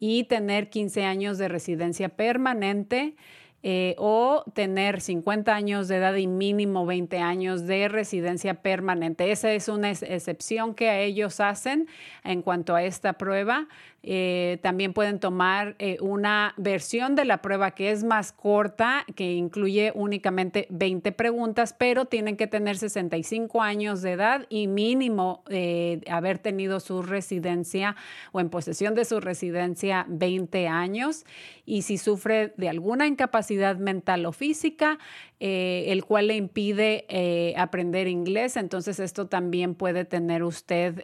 y 0.00 0.24
tener 0.24 0.70
15 0.70 1.04
años 1.04 1.38
de 1.38 1.48
residencia 1.48 2.08
permanente. 2.08 3.16
Eh, 3.64 3.96
o 3.98 4.44
tener 4.54 5.00
50 5.00 5.52
años 5.52 5.88
de 5.88 5.96
edad 5.96 6.14
y 6.14 6.28
mínimo 6.28 6.86
20 6.86 7.18
años 7.18 7.66
de 7.66 7.88
residencia 7.88 8.62
permanente. 8.62 9.32
Esa 9.32 9.52
es 9.52 9.68
una 9.68 9.90
excepción 9.90 10.76
que 10.76 11.02
ellos 11.02 11.40
hacen 11.40 11.88
en 12.22 12.42
cuanto 12.42 12.76
a 12.76 12.84
esta 12.84 13.14
prueba. 13.14 13.66
Eh, 14.10 14.58
también 14.62 14.94
pueden 14.94 15.20
tomar 15.20 15.76
eh, 15.78 15.98
una 16.00 16.54
versión 16.56 17.14
de 17.14 17.26
la 17.26 17.42
prueba 17.42 17.72
que 17.72 17.90
es 17.90 18.04
más 18.04 18.32
corta, 18.32 19.04
que 19.14 19.34
incluye 19.34 19.92
únicamente 19.94 20.66
20 20.70 21.12
preguntas, 21.12 21.74
pero 21.76 22.06
tienen 22.06 22.38
que 22.38 22.46
tener 22.46 22.78
65 22.78 23.60
años 23.60 24.00
de 24.00 24.12
edad 24.12 24.46
y 24.48 24.66
mínimo 24.66 25.42
eh, 25.50 26.00
haber 26.10 26.38
tenido 26.38 26.80
su 26.80 27.02
residencia 27.02 27.96
o 28.32 28.40
en 28.40 28.48
posesión 28.48 28.94
de 28.94 29.04
su 29.04 29.20
residencia 29.20 30.06
20 30.08 30.68
años. 30.68 31.26
Y 31.66 31.82
si 31.82 31.98
sufre 31.98 32.54
de 32.56 32.70
alguna 32.70 33.06
incapacidad 33.06 33.76
mental 33.76 34.24
o 34.24 34.32
física, 34.32 34.98
el 35.40 36.04
cual 36.04 36.28
le 36.28 36.36
impide 36.36 37.54
aprender 37.56 38.08
inglés, 38.08 38.56
entonces 38.56 38.98
esto 38.98 39.26
también 39.26 39.74
puede 39.74 40.04
tener 40.04 40.42
usted 40.42 41.02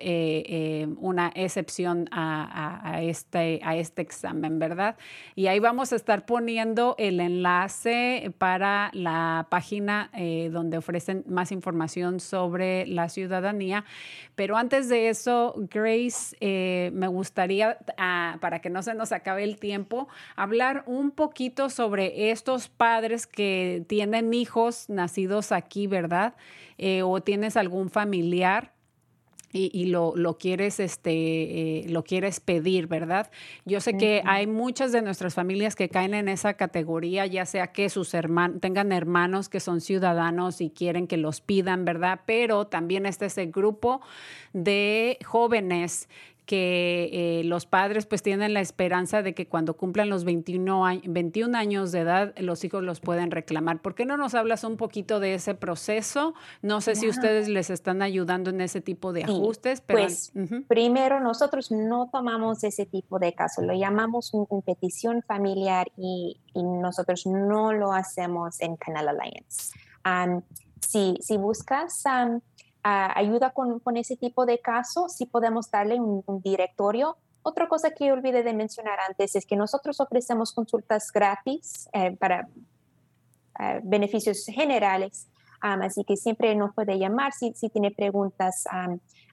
una 0.99 1.31
excepción 1.35 2.09
a 2.11 3.01
este, 3.03 3.61
a 3.63 3.77
este 3.77 4.03
examen, 4.03 4.59
¿verdad? 4.59 4.97
Y 5.35 5.47
ahí 5.47 5.59
vamos 5.59 5.93
a 5.93 5.97
estar 5.97 6.27
poniendo 6.27 6.95
el 6.99 7.21
enlace 7.21 8.33
para 8.39 8.91
la 8.93 9.47
página 9.51 10.11
eh, 10.15 10.51
donde 10.53 10.79
ofrecen 10.79 11.25
más 11.29 11.53
información 11.53 12.21
sobre 12.21 12.87
la 12.87 13.09
ciudadanía. 13.09 13.85
Pero 14.35 14.57
antes 14.57 14.89
de 14.89 15.09
eso, 15.09 15.55
Grace, 15.57 16.37
eh, 16.41 16.91
me 16.93 17.07
gustaría, 17.09 17.79
ah, 17.97 18.39
para 18.41 18.61
que 18.61 18.71
no 18.71 18.83
se 18.83 18.95
nos 18.95 19.13
acabe 19.13 19.45
el 19.45 19.59
tiempo, 19.59 20.09
hablar 20.37 20.83
un 20.87 21.11
poquito 21.11 21.71
sobre 21.71 22.31
estos 22.31 22.69
padres 22.69 23.27
que 23.27 23.85
tienen 23.87 24.24
hijos 24.33 24.89
nacidos 24.89 25.53
aquí, 25.53 25.87
¿verdad? 25.87 26.35
Eh, 26.79 27.03
o 27.03 27.21
tienes 27.21 27.57
algún 27.57 27.91
familiar 27.91 28.75
y, 29.57 29.87
lo, 29.87 30.15
lo, 30.17 30.37
quieres, 30.37 30.81
este, 30.81 31.13
eh, 31.13 31.87
lo 31.89 32.03
quieres 32.03 32.41
pedir, 32.41 32.89
¿verdad? 32.89 33.31
Yo 33.65 33.81
sé 33.81 33.97
que 33.97 34.21
hay 34.27 34.49
muchas 34.49 34.91
de 34.91 35.01
nuestras 35.01 35.35
familias 35.35 35.77
que 35.77 35.89
caen 35.89 36.13
en 36.15 36.29
esa 36.29 36.55
categoría, 36.55 37.25
ya 37.27 37.47
sea 37.47 37.69
que 37.69 37.89
sus 37.89 38.15
hermanos 38.15 38.61
tengan 38.61 38.91
hermanos 38.91 39.49
que 39.49 39.61
son 39.61 39.81
ciudadanos 39.81 40.61
y 40.61 40.71
quieren 40.71 41.07
que 41.07 41.17
los 41.17 41.41
pidan, 41.41 41.85
¿verdad? 41.85 42.23
Pero 42.27 42.67
también 42.67 43.07
está 43.07 43.27
ese 43.27 43.47
grupo 43.47 44.01
de 44.53 45.19
jóvenes 45.25 46.09
que 46.47 47.11
eh, 47.13 47.45
los 47.45 47.65
padres 47.65 48.05
pues 48.07 48.23
tienen 48.23 48.53
la 48.53 48.61
esperanza 48.61 49.23
de 49.23 49.35
que 49.35 49.49
cuando 49.49 49.77
cumplan 49.77 50.11
los 50.11 50.25
21, 50.25 51.01
21 51.05 51.57
años 51.57 51.91
de 51.91 52.01
edad 52.01 52.35
los 52.39 52.65
hijos 52.65 52.83
los 52.83 53.01
pueden 53.01 53.31
reclamar. 53.31 53.81
¿Por 53.81 53.95
qué 53.95 54.05
no 54.05 54.17
nos 54.17 54.35
hablas 54.35 54.65
un 54.65 54.77
poquito 54.77 55.21
de 55.21 55.35
ese 55.35 55.55
proceso? 55.55 56.35
No 56.61 56.81
sé 56.81 56.97
si 56.97 57.09
ustedes 57.09 57.49
les 57.49 57.71
están 57.71 58.03
ayudando 58.03 58.51
en 58.51 58.61
ese 58.61 58.81
tipo 58.81 59.13
de 59.13 59.25
ajustes, 59.25 59.81
pero... 59.81 60.01
Pues 60.01 60.33
primero 60.69 61.21
nosotros 61.21 61.71
no 61.71 62.11
tomamos 62.13 62.63
ese 62.65 62.85
tipo 62.85 63.19
de 63.19 63.33
caso, 63.33 63.63
lo 63.63 63.75
llamamos 63.75 64.35
una 64.35 64.61
petición 64.61 65.23
familiar 65.23 65.91
y, 65.97 66.41
nosotros 66.55 67.27
no 67.27 67.73
lo 67.73 67.93
hacemos 67.93 68.61
en 68.61 68.77
Canal 68.77 69.09
Alliance. 69.09 69.73
si, 70.81 71.17
si 71.21 71.37
buscas 71.37 72.05
ayuda 72.85 73.51
con, 73.51 73.81
con, 73.81 73.97
ese 73.97 74.17
tipo 74.17 74.45
de 74.45 74.59
casos, 74.61 75.15
si 75.15 75.25
podemos 75.25 75.71
darle 75.71 75.99
un, 75.99 76.23
directorio. 76.43 77.17
Otra 77.43 77.67
cosa 77.67 77.91
que 77.91 78.13
olvidé 78.13 78.43
de 78.43 78.53
mencionar 78.53 78.99
antes 79.09 79.35
es 79.37 79.47
que 79.47 79.57
nosotros 79.57 80.01
ofrecemos 80.01 80.53
consultas 80.53 81.11
gratis 81.11 81.89
eh, 81.95 82.15
para 82.17 82.49
eh, 83.59 83.81
beneficios 83.83 84.45
generales, 84.47 85.29
así 85.61 86.05
que 86.05 86.17
siempre 86.17 86.55
nos 86.55 86.75
puede 86.75 86.99
llamar 86.99 87.33
si, 87.33 87.55
si 87.55 87.71
tiene 87.71 87.91
preguntas 87.91 88.65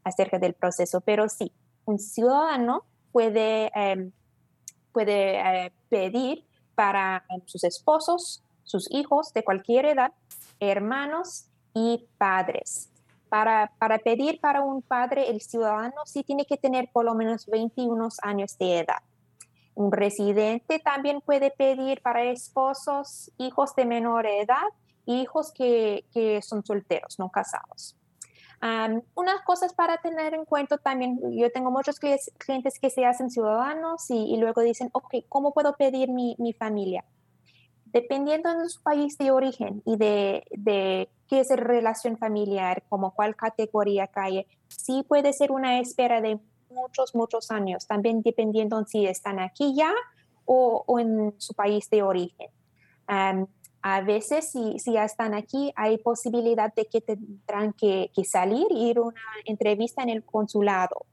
acerca 0.06 0.40
del 0.40 0.54
proceso. 0.54 1.02
Pero 1.02 1.28
sí, 1.28 1.52
un 1.84 2.00
ciudadano 2.00 2.86
puede, 3.12 3.70
em, 3.76 4.14
puede 4.94 5.66
eh, 5.66 5.74
pedir 5.90 6.46
para 6.74 7.26
sus 7.48 7.66
esposos, 7.66 8.42
sus 8.64 8.90
hijos 8.92 9.34
de 9.34 9.44
cualquier 9.44 9.88
edad, 9.88 10.14
hermanos 10.62 11.48
y 11.74 12.08
padres 12.18 12.91
para, 13.32 13.98
pedir 14.04 14.42
para 14.42 14.62
un 14.62 14.82
padre, 14.82 15.30
el 15.30 15.40
ciudadano 15.40 16.02
sí 16.04 16.22
tiene 16.22 16.46
que 16.46 16.58
tener 16.58 16.90
por 16.92 17.06
lo 17.06 17.16
menos 17.16 17.46
21 17.46 18.10
años 18.24 18.58
de 18.58 18.80
edad. 18.80 19.02
Un 19.74 19.90
residente 19.94 20.80
también 20.80 21.22
puede 21.22 21.50
pedir 21.50 22.02
para 22.02 22.26
esposos, 22.26 23.32
hijos 23.38 23.74
de 23.76 23.86
menor 23.86 24.26
edad, 24.26 24.68
hijos 25.06 25.54
que, 25.54 26.04
son 26.44 26.66
solteros, 26.66 27.20
no 27.20 27.30
casados. 27.30 27.96
unas 29.16 29.42
cosas 29.46 29.74
para 29.74 29.96
tener 30.00 30.34
en 30.34 30.44
cuenta 30.44 30.78
también, 30.78 31.18
yo 31.32 31.50
tengo 31.54 31.72
muchos 31.72 32.00
clientes 32.00 32.80
que 32.82 32.90
se 32.90 33.06
hacen 33.06 33.30
ciudadanos 33.30 34.10
y, 34.10 34.36
luego 34.36 34.60
dicen, 34.60 34.90
ok, 34.92 35.24
¿cómo 35.30 35.54
puedo 35.54 35.78
pedir 35.78 36.10
mi, 36.10 36.54
familia? 36.60 37.06
Dependiendo 37.92 38.58
de 38.58 38.70
su 38.70 38.82
país 38.82 39.18
de 39.18 39.32
origen 39.32 39.82
y 39.86 39.98
de, 39.98 40.44
de 40.52 41.10
qué 41.28 41.42
es 41.42 41.50
la 41.50 41.58
relación 41.58 42.18
familiar, 42.18 42.84
como 42.90 43.12
cuál 43.14 43.36
categoría 43.36 44.08
cae, 44.08 44.48
sí 44.68 45.04
puede 45.08 45.34
ser 45.34 45.52
una 45.52 45.80
espera 45.80 46.22
de 46.22 46.40
muchos, 46.70 47.16
muchos 47.16 47.52
años, 47.52 47.88
también 47.88 48.22
dependiendo 48.22 48.84
si 48.86 49.06
están 49.06 49.40
aquí 49.40 49.76
ya 49.76 49.94
o, 50.46 50.84
o 50.88 51.00
en 51.00 51.34
su 51.38 51.54
país 51.54 51.90
de 51.90 52.04
origen. 52.04 52.50
a 53.84 54.02
veces, 54.02 54.52
si, 54.52 54.80
si, 54.80 54.94
ya 54.94 55.06
están 55.06 55.34
aquí, 55.34 55.74
hay 55.76 55.98
posibilidad 55.98 56.74
de 56.74 56.86
que 56.86 57.02
tendrán 57.02 57.74
que, 57.74 58.12
que 58.16 58.24
salir 58.24 58.68
ir 58.72 58.98
a 58.98 59.02
una 59.02 59.22
entrevista 59.46 60.04
en 60.04 60.10
el 60.10 60.24
consulado. 60.24 61.06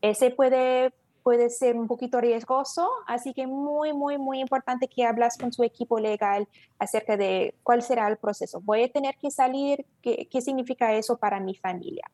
ese 0.00 0.30
puede, 0.30 0.92
puede 1.22 1.50
ser 1.50 1.76
un 1.76 1.86
poquito 1.86 2.20
riesgoso, 2.20 2.88
así 3.06 3.32
que 3.32 3.46
muy, 3.46 3.92
muy, 3.92 4.18
muy 4.18 4.40
importante 4.40 4.88
que 4.88 5.04
hablas 5.04 5.38
con 5.38 5.52
su 5.52 5.62
equipo 5.62 5.98
legal 5.98 6.48
acerca 6.78 7.16
de 7.16 7.54
cuál 7.62 7.82
será 7.82 8.08
el 8.08 8.16
proceso. 8.16 8.60
Voy 8.60 8.84
a 8.84 8.92
tener 8.92 9.16
que 9.16 9.30
salir, 9.30 9.86
¿qué, 10.02 10.28
qué 10.30 10.40
significa 10.40 10.92
eso 10.92 11.16
para 11.16 11.40
mi 11.40 11.54
familia? 11.54 12.04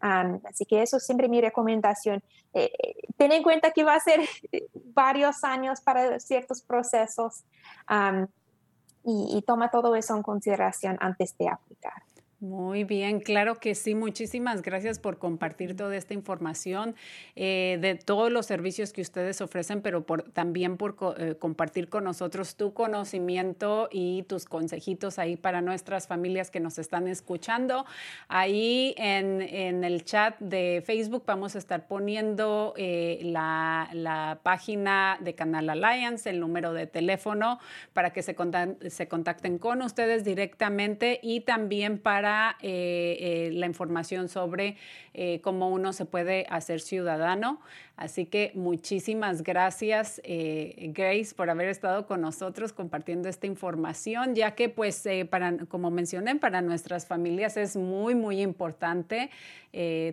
así 0.00 0.64
que 0.64 0.82
eso 0.82 0.96
es 0.96 1.04
siempre 1.04 1.28
mi 1.28 1.40
recomendación. 1.40 2.22
Eh, 2.54 2.72
ten 3.16 3.32
en 3.32 3.42
cuenta 3.42 3.70
que 3.70 3.84
va 3.84 3.94
a 3.94 4.00
ser 4.00 4.20
varios 4.94 5.44
años 5.44 5.80
para 5.82 6.18
ciertos 6.20 6.62
procesos 6.62 7.44
y, 9.04 9.36
y, 9.36 9.42
toma 9.42 9.70
todo 9.70 9.94
eso 9.94 10.16
en 10.16 10.22
consideración 10.22 10.96
antes 11.00 11.36
de 11.36 11.48
aplicar. 11.48 12.02
Muy 12.40 12.84
bien, 12.84 13.20
claro 13.20 13.56
que 13.56 13.74
sí. 13.74 13.94
Muchísimas 13.94 14.62
gracias 14.62 14.98
por 14.98 15.18
compartir 15.18 15.76
toda 15.76 15.94
esta 15.94 16.14
información 16.14 16.94
eh, 17.36 17.76
de 17.82 17.96
todos 17.96 18.32
los 18.32 18.46
servicios 18.46 18.94
que 18.94 19.02
ustedes 19.02 19.42
ofrecen, 19.42 19.82
pero 19.82 20.06
por, 20.06 20.22
también 20.22 20.78
por 20.78 20.96
eh, 21.18 21.34
compartir 21.38 21.90
con 21.90 22.04
nosotros 22.04 22.56
tu 22.56 22.72
conocimiento 22.72 23.90
y 23.92 24.22
tus 24.22 24.46
consejitos 24.46 25.18
ahí 25.18 25.36
para 25.36 25.60
nuestras 25.60 26.06
familias 26.06 26.50
que 26.50 26.60
nos 26.60 26.78
están 26.78 27.08
escuchando. 27.08 27.84
Ahí 28.28 28.94
en, 28.96 29.42
en 29.42 29.84
el 29.84 30.06
chat 30.06 30.38
de 30.38 30.82
Facebook 30.86 31.24
vamos 31.26 31.56
a 31.56 31.58
estar 31.58 31.88
poniendo 31.88 32.72
eh, 32.78 33.20
la, 33.22 33.90
la, 33.92 34.40
página 34.42 35.18
de 35.20 35.34
Canal 35.34 35.68
Alliance, 35.68 36.30
el 36.30 36.40
número 36.40 36.72
de 36.72 36.86
teléfono 36.86 37.58
para 37.92 38.14
que 38.14 38.22
se, 38.22 38.34
se 38.88 39.08
contacten 39.08 39.58
con 39.58 39.82
ustedes 39.82 40.24
directamente 40.24 41.20
y 41.22 41.40
también 41.40 41.98
para 41.98 42.29
eh, 42.62 43.16
eh, 43.20 43.50
la 43.52 43.66
información 43.66 44.28
sobre 44.28 44.76
eh, 45.14 45.40
cómo 45.42 45.68
uno 45.70 45.92
se 45.92 46.04
puede 46.04 46.46
hacer 46.48 46.80
ciudadano. 46.80 47.60
Así 47.96 48.24
que 48.24 48.52
muchísimas 48.54 49.42
gracias, 49.42 50.22
Grace, 50.24 51.34
por 51.34 51.50
haber 51.50 51.68
estado 51.68 52.06
con 52.06 52.22
nosotros 52.22 52.72
compartiendo 52.72 53.28
esta 53.28 53.46
información, 53.46 54.34
ya 54.34 54.54
que, 54.54 54.70
pues, 54.70 55.06
para, 55.28 55.58
como 55.68 55.90
mencioné, 55.90 56.36
para 56.36 56.62
nuestras 56.62 57.06
familias 57.06 57.58
es 57.58 57.76
muy, 57.76 58.14
muy 58.14 58.40
importante 58.40 59.28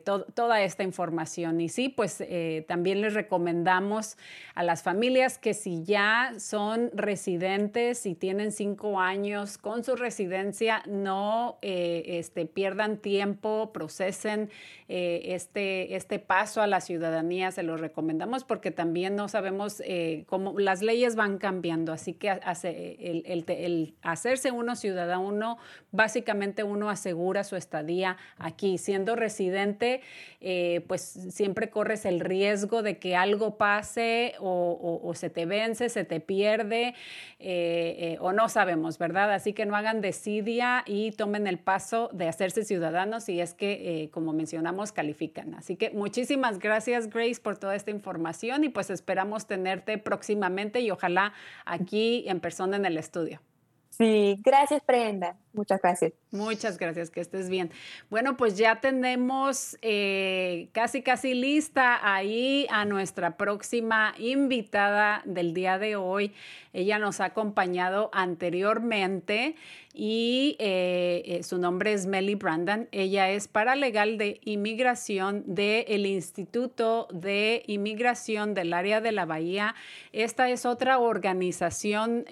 toda 0.04 0.62
esta 0.62 0.84
información. 0.84 1.60
Y 1.62 1.70
sí, 1.70 1.90
pues 1.90 2.24
también 2.68 3.02
les 3.02 3.14
recomendamos 3.14 4.18
a 4.54 4.64
las 4.64 4.84
familias 4.84 5.38
que 5.38 5.54
si 5.54 5.84
ya 5.84 6.34
son 6.38 6.92
residentes 6.94 8.06
y 8.06 8.16
tienen 8.16 8.52
cinco 8.52 9.00
años 9.00 9.58
con 9.58 9.84
su 9.84 9.96
residencia, 9.96 10.84
no 10.86 11.58
este, 11.62 12.46
pierdan 12.46 12.98
tiempo, 12.98 13.72
procesen 13.74 14.50
eh, 14.90 15.36
este, 15.36 15.96
este 15.96 16.18
paso 16.18 16.62
a 16.62 16.68
la 16.68 16.80
ciudadanía, 16.80 17.52
se 17.52 17.62
lo 17.62 17.76
recomendamos 17.76 18.46
porque 18.46 18.72
también 18.72 19.16
no 19.16 19.28
sabemos 19.28 19.82
eh, 19.86 20.24
cómo 20.28 20.58
las 20.58 20.82
leyes 20.82 21.16
van 21.16 21.38
cambiando, 21.38 21.92
así 21.92 22.14
que 22.14 22.30
el, 22.30 23.96
hacerse 24.02 24.52
uno 24.52 24.76
ciudadano, 24.76 25.58
básicamente 25.92 26.64
uno 26.64 26.90
asegura 26.90 27.44
su 27.44 27.56
estadía 27.56 28.18
aquí. 28.38 28.78
Siendo 28.78 29.16
residente, 29.16 29.47
eh, 30.40 30.82
pues 30.88 31.02
siempre 31.02 31.70
corres 31.70 32.06
el 32.06 32.20
riesgo 32.20 32.82
de 32.84 32.98
que 32.98 33.16
algo 33.16 33.58
pase 33.58 34.34
o, 34.40 35.12
se 35.16 35.30
te 35.30 35.46
vence, 35.46 35.90
se 35.90 36.04
te 36.04 36.20
pierde 36.20 36.94
o 38.20 38.34
no 38.34 38.50
sabemos, 38.50 38.98
¿verdad? 38.98 39.34
Así 39.34 39.54
que 39.54 39.66
no 39.66 39.76
hagan 39.76 40.02
desidia 40.02 40.84
y 40.86 41.12
tomen 41.12 41.48
el 41.48 41.60
paso 41.60 42.10
de 42.14 42.28
hacerse 42.28 42.64
ciudadanos 42.64 43.30
y 43.30 43.42
es 43.42 43.54
que, 43.54 44.04
eh, 44.04 44.10
como 44.10 44.34
mencionamos, 44.34 44.92
califican. 44.92 45.54
Así 45.56 45.76
que 45.76 45.90
muchísimas 45.92 46.60
gracias, 46.60 47.10
Grace, 47.10 47.42
por 47.42 47.58
toda 47.58 47.76
esta 47.76 47.92
información 47.92 48.64
y 48.64 48.70
pues 48.70 48.90
esperamos 48.90 49.48
tenerte 49.48 49.98
próximamente 49.98 50.80
y 50.82 50.92
ojalá 50.92 51.34
aquí 51.66 52.26
en 52.28 52.40
persona 52.40 52.78
en 52.78 52.86
el 52.86 52.98
estudio. 52.98 53.42
Sí, 53.90 54.40
gracias, 54.44 54.86
Brenda. 54.86 55.36
Muchas 55.58 55.82
gracias. 55.82 56.14
Muchas 56.32 56.78
gracias, 56.78 57.10
que 57.10 57.20
estés 57.20 57.50
bien. 57.50 57.72
Bueno, 58.12 58.38
pues 58.38 58.58
ya 58.58 58.80
tenemos 58.80 59.76
eh, 59.82 60.70
casi, 60.72 61.02
casi 61.02 61.34
lista 61.34 62.00
ahí 62.04 62.68
a 62.70 62.86
nuestra 62.86 63.38
próxima 63.38 64.14
invitada 64.20 65.24
del 65.26 65.56
día 65.56 65.80
de 65.80 65.96
hoy. 65.96 66.34
Ella 66.74 67.00
nos 67.00 67.22
ha 67.22 67.26
acompañado 67.26 68.12
anteriormente 68.14 69.56
y 69.96 70.56
eh, 70.60 71.24
eh, 71.26 71.44
su 71.44 71.58
nombre 71.58 71.94
es 71.94 72.06
Melly 72.06 72.36
Brandon. 72.36 72.88
Ella 72.92 73.32
es 73.32 73.48
paralegal 73.48 74.20
de 74.20 74.40
inmigración 74.44 75.44
del 75.48 76.06
Instituto 76.06 77.08
de 77.12 77.64
Inmigración 77.66 78.54
del 78.54 78.74
área 78.74 79.02
de 79.02 79.12
la 79.12 79.26
Bahía. 79.26 79.74
Esta 80.12 80.50
es 80.50 80.68
otra 80.68 81.00
organización 81.00 82.26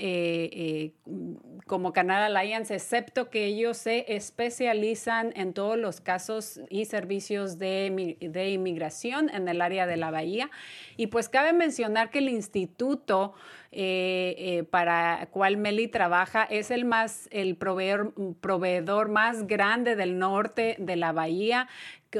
como 1.65 1.93
Canal 1.93 2.35
Alliance, 2.35 2.75
excepto 2.75 3.14
que 3.23 3.45
ellos 3.45 3.77
se 3.77 4.13
especializan 4.13 5.31
en 5.35 5.53
todos 5.53 5.77
los 5.77 6.01
casos 6.01 6.59
y 6.69 6.85
servicios 6.85 7.57
de, 7.57 8.17
de 8.19 8.49
inmigración 8.49 9.29
en 9.29 9.47
el 9.47 9.61
área 9.61 9.87
de 9.87 9.95
la 9.95 10.11
Bahía. 10.11 10.51
Y 10.97 11.07
pues 11.07 11.29
cabe 11.29 11.53
mencionar 11.53 12.09
que 12.09 12.19
el 12.19 12.29
instituto 12.29 13.33
eh, 13.77 14.35
eh, 14.37 14.63
para 14.63 15.27
cual 15.31 15.57
Meli 15.57 15.89
trabaja 15.89 16.43
es 16.43 16.71
el 16.71 16.85
más 16.85 17.27
el 17.31 17.57
proveedor, 17.57 18.13
proveedor 18.39 19.09
más 19.09 19.47
grande 19.47 19.97
del 19.97 20.17
norte 20.17 20.77
de 20.79 20.95
la 20.95 21.11
bahía 21.11 21.67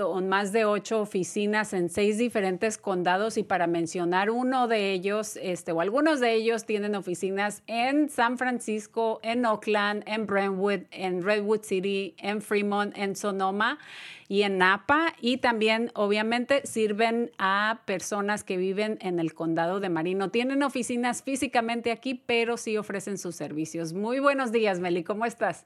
con 0.04 0.28
más 0.28 0.52
de 0.52 0.66
ocho 0.66 1.00
oficinas 1.00 1.72
en 1.74 1.90
seis 1.90 2.18
diferentes 2.18 2.78
condados 2.78 3.38
y 3.38 3.44
para 3.44 3.66
mencionar 3.66 4.30
uno 4.30 4.68
de 4.68 4.92
ellos, 4.92 5.38
este, 5.42 5.72
o 5.72 5.80
algunos 5.80 6.20
de 6.20 6.34
ellos 6.34 6.66
tienen 6.66 6.96
oficinas 6.96 7.64
en 7.68 8.10
San 8.10 8.38
Francisco, 8.38 9.20
en 9.24 9.46
Oakland, 9.46 10.04
en 10.06 10.28
Brentwood, 10.28 10.82
en 10.92 11.24
Redwood 11.24 11.62
City, 11.62 12.14
en 12.18 12.42
Fremont, 12.42 12.96
en 12.98 13.16
Sonoma 13.16 13.80
y 14.28 14.42
en 14.42 14.58
Napa 14.58 15.14
y 15.22 15.38
también 15.38 15.92
obviamente 15.96 16.66
sirven 16.66 17.32
a 17.38 17.82
personas 17.86 18.44
que 18.44 18.58
viven 18.58 18.98
en 19.00 19.20
el 19.20 19.34
condado 19.34 19.80
de 19.80 19.90
Marino. 19.90 20.30
Tienen 20.30 20.64
oficinas 20.64 21.24
físicamente 21.24 21.92
aquí, 21.92 22.16
pero 22.16 22.58
sí 22.58 22.78
ofrecen 22.78 23.18
sus 23.18 23.36
servicios. 23.36 23.94
Muy 23.94 24.20
buenos 24.20 24.52
días, 24.52 24.80
Meli, 24.80 25.04
¿cómo 25.04 25.26
estás? 25.26 25.66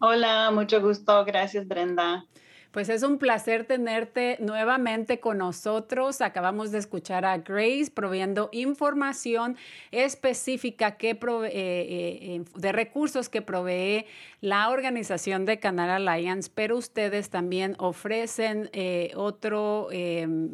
Hola, 0.00 0.50
mucho 0.50 0.82
gusto. 0.82 1.24
Gracias, 1.24 1.66
Brenda. 1.66 2.26
Pues 2.74 2.88
es 2.88 3.04
un 3.04 3.18
placer 3.18 3.66
tenerte 3.66 4.36
nuevamente 4.40 5.20
con 5.20 5.38
nosotros. 5.38 6.20
Acabamos 6.20 6.72
de 6.72 6.78
escuchar 6.78 7.24
a 7.24 7.38
Grace 7.38 7.92
proveyendo 7.94 8.48
información 8.50 9.56
específica 9.92 10.96
que 10.96 11.10
eh, 11.10 11.18
eh, 11.52 12.44
de 12.56 12.72
recursos 12.72 13.28
que 13.28 13.42
provee 13.42 14.06
la 14.40 14.70
organización 14.70 15.44
de 15.44 15.60
Canal 15.60 16.08
Alliance, 16.08 16.50
pero 16.52 16.76
ustedes 16.76 17.30
también 17.30 17.76
ofrecen 17.78 18.70
eh, 18.72 19.12
otros 19.14 19.92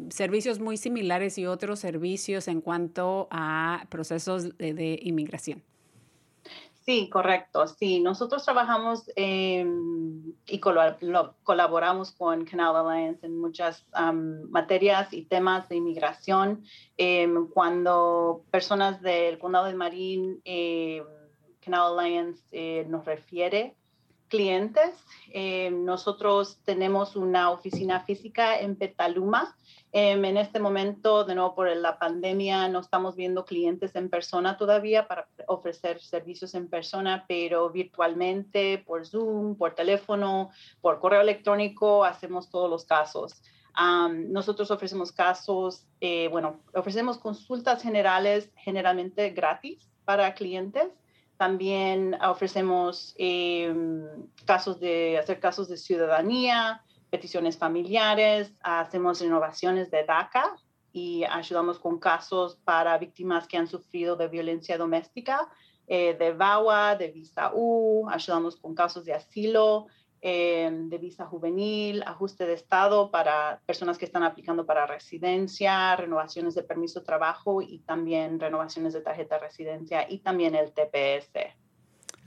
servicios 0.09 0.59
muy 0.59 0.77
similares 0.77 1.39
y 1.39 1.47
otros 1.47 1.79
servicios 1.79 2.47
en 2.47 2.61
cuanto 2.61 3.29
a 3.31 3.87
procesos 3.89 4.55
de 4.59 4.99
inmigración. 5.01 5.63
Sí, 6.83 7.09
correcto. 7.09 7.67
Sí, 7.67 7.99
nosotros 7.99 8.43
trabajamos 8.43 9.09
y 9.15 10.59
colaboramos 10.59 12.11
con 12.11 12.43
Canal 12.45 12.75
Alliance 12.75 13.25
en 13.25 13.39
muchas 13.39 13.85
materias 14.49 15.13
y 15.13 15.25
temas 15.25 15.69
de 15.69 15.75
inmigración. 15.75 16.63
Em, 16.97 17.47
cuando 17.49 18.45
personas 18.49 18.99
del 19.01 19.37
condado 19.37 19.67
de 19.67 19.75
Marín, 19.75 20.41
em, 20.43 21.03
Canal 21.63 21.99
Alliance 21.99 22.43
eh, 22.51 22.85
nos 22.89 23.05
refiere 23.05 23.75
clientes. 24.31 24.91
Eh, 25.33 25.69
nosotros 25.71 26.59
tenemos 26.63 27.15
una 27.17 27.51
oficina 27.51 27.99
física 27.99 28.59
en 28.59 28.77
Petaluma. 28.77 29.55
Em, 29.91 30.23
en 30.23 30.37
este 30.37 30.59
momento, 30.59 31.25
de 31.25 31.35
nuevo 31.35 31.53
por 31.53 31.67
la 31.75 31.99
pandemia, 31.99 32.69
no 32.69 32.79
estamos 32.79 33.17
viendo 33.17 33.43
clientes 33.43 33.93
en 33.93 34.09
persona 34.09 34.57
todavía 34.57 35.05
para 35.05 35.27
ofrecer 35.47 36.01
servicios 36.01 36.55
en 36.55 36.69
persona, 36.69 37.25
pero 37.27 37.69
virtualmente, 37.69 38.81
por 38.87 39.05
Zoom, 39.05 39.57
por 39.57 39.75
teléfono, 39.75 40.49
por 40.79 40.99
correo 41.01 41.21
electrónico, 41.21 42.05
hacemos 42.05 42.49
todos 42.49 42.69
los 42.69 42.85
casos. 42.85 43.43
nosotros 44.37 44.71
ofrecemos 44.71 45.11
casos, 45.11 45.85
eh, 45.99 46.29
bueno, 46.29 46.61
ofrecemos 46.73 47.17
consultas 47.17 47.81
generales 47.81 48.49
generalmente 48.55 49.29
gratis 49.31 49.89
para 50.05 50.33
clientes 50.33 50.89
también 51.41 52.15
ofrecemos 52.21 53.15
em, 53.17 54.05
casos 54.45 54.79
de 54.79 55.17
hacer 55.17 55.39
casos 55.39 55.67
de 55.67 55.75
ciudadanía, 55.75 56.83
peticiones 57.09 57.57
familiares, 57.57 58.53
hacemos 58.61 59.19
renovaciones 59.19 59.89
de 59.89 60.03
DACA 60.03 60.55
y 60.93 61.23
ayudamos 61.23 61.79
con 61.79 61.97
casos 61.97 62.57
para 62.57 62.95
víctimas 62.99 63.47
que 63.47 63.57
han 63.57 63.65
sufrido 63.65 64.15
de 64.15 64.27
violencia 64.27 64.77
doméstica, 64.77 65.49
eh, 65.87 66.13
de 66.13 66.31
VAWA, 66.31 66.95
de 66.95 67.07
Visa 67.07 67.49
U, 67.55 68.07
ayudamos 68.07 68.57
con 68.57 68.75
casos 68.75 69.03
de 69.05 69.15
asilo, 69.15 69.87
Em, 70.23 70.87
de 70.87 70.99
visa 70.99 71.25
juvenil, 71.25 72.03
ajuste 72.05 72.45
de 72.45 72.53
estado 72.53 73.09
para 73.09 73.59
personas 73.65 73.97
que 73.97 74.05
están 74.05 74.21
aplicando 74.21 74.67
para 74.67 74.85
residencia, 74.85 75.95
renovaciones 75.95 76.53
de 76.53 76.61
permiso 76.61 76.99
de 76.99 77.07
trabajo 77.07 77.63
y 77.63 77.79
también 77.79 78.39
renovaciones 78.39 78.93
de 78.93 79.01
tarjeta 79.01 79.39
de 79.39 79.41
residencia 79.41 80.05
y 80.07 80.19
también 80.19 80.53
el 80.53 80.73
TPS. 80.73 81.55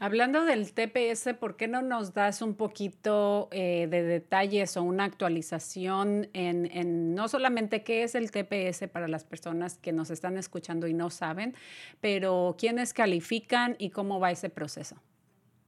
Hablando 0.00 0.44
del 0.44 0.72
TPS, 0.74 1.34
¿por 1.38 1.56
qué 1.56 1.68
no 1.68 1.82
nos 1.82 2.14
das 2.14 2.42
un 2.42 2.56
poquito 2.56 3.48
eh, 3.52 3.86
de 3.88 4.02
detalles 4.02 4.76
o 4.76 4.82
una 4.82 5.04
actualización 5.04 6.28
en, 6.32 6.66
en, 6.72 7.14
no 7.14 7.28
solamente 7.28 7.84
qué 7.84 8.02
es 8.02 8.16
el 8.16 8.32
TPS 8.32 8.88
para 8.88 9.06
las 9.06 9.22
personas 9.22 9.78
que 9.78 9.92
nos 9.92 10.10
están 10.10 10.36
escuchando 10.36 10.88
y 10.88 10.94
no 10.94 11.10
saben, 11.10 11.54
pero 12.00 12.56
quiénes 12.58 12.92
califican 12.92 13.76
y 13.78 13.90
cómo 13.90 14.18
va 14.18 14.32
ese 14.32 14.50
proceso? 14.50 14.96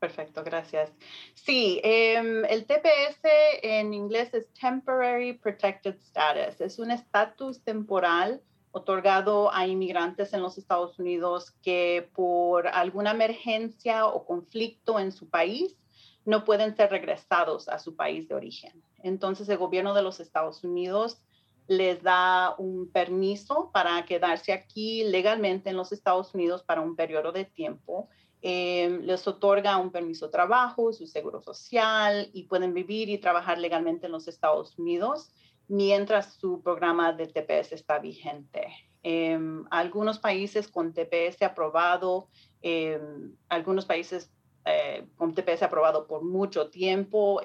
Perfecto, 0.06 0.44
gracias. 0.44 0.92
Sí, 1.34 1.80
em, 1.82 2.44
el 2.44 2.64
TPS 2.64 3.28
en 3.60 3.92
inglés 3.92 4.32
es 4.34 4.46
Temporary 4.52 5.32
Protected 5.32 5.96
Status. 5.96 6.60
Es 6.60 6.78
un 6.78 6.92
estatus 6.92 7.64
temporal 7.64 8.40
otorgado 8.70 9.52
a 9.52 9.66
inmigrantes 9.66 10.32
en 10.32 10.42
los 10.42 10.58
Estados 10.58 11.00
Unidos 11.00 11.50
que 11.60 12.08
por 12.14 12.68
alguna 12.68 13.10
emergencia 13.10 14.06
o 14.06 14.24
conflicto 14.24 15.00
en 15.00 15.10
su 15.10 15.28
país 15.28 15.76
no 16.24 16.44
pueden 16.44 16.76
ser 16.76 16.90
regresados 16.90 17.68
a 17.68 17.80
su 17.80 17.96
país 17.96 18.28
de 18.28 18.36
origen. 18.36 18.80
Entonces 19.02 19.48
el 19.48 19.58
gobierno 19.58 19.92
de 19.92 20.02
los 20.02 20.20
Estados 20.20 20.62
Unidos 20.62 21.20
les 21.66 22.00
da 22.00 22.54
un 22.58 22.92
permiso 22.92 23.70
para 23.72 24.04
quedarse 24.04 24.52
aquí 24.52 25.02
legalmente 25.02 25.70
en 25.70 25.76
los 25.76 25.90
Estados 25.90 26.32
Unidos 26.32 26.62
para 26.62 26.80
un 26.80 26.94
periodo 26.94 27.32
de 27.32 27.44
tiempo 27.44 28.08
Em, 28.42 29.00
les 29.02 29.26
otorga 29.26 29.76
un 29.78 29.90
permiso 29.90 30.26
de 30.26 30.32
trabajo, 30.32 30.92
su 30.92 31.06
seguro 31.06 31.40
social 31.40 32.28
y 32.32 32.44
pueden 32.44 32.74
vivir 32.74 33.08
y 33.08 33.18
trabajar 33.18 33.58
legalmente 33.58 34.06
en 34.06 34.12
los 34.12 34.28
Estados 34.28 34.78
Unidos 34.78 35.32
mientras 35.68 36.34
su 36.34 36.62
programa 36.62 37.12
de 37.12 37.26
TPS 37.26 37.72
está 37.72 37.98
vigente. 37.98 38.68
Em, 39.02 39.64
algunos 39.70 40.18
países 40.18 40.68
con 40.68 40.92
TPS 40.92 41.44
aprobado, 41.44 42.28
em, 42.62 43.34
algunos 43.48 43.84
países 43.84 44.30
eh, 44.64 45.06
con 45.16 45.32
TPS 45.34 45.62
aprobado 45.64 46.06
por 46.08 46.24
mucho 46.24 46.70
tiempo, 46.70 47.40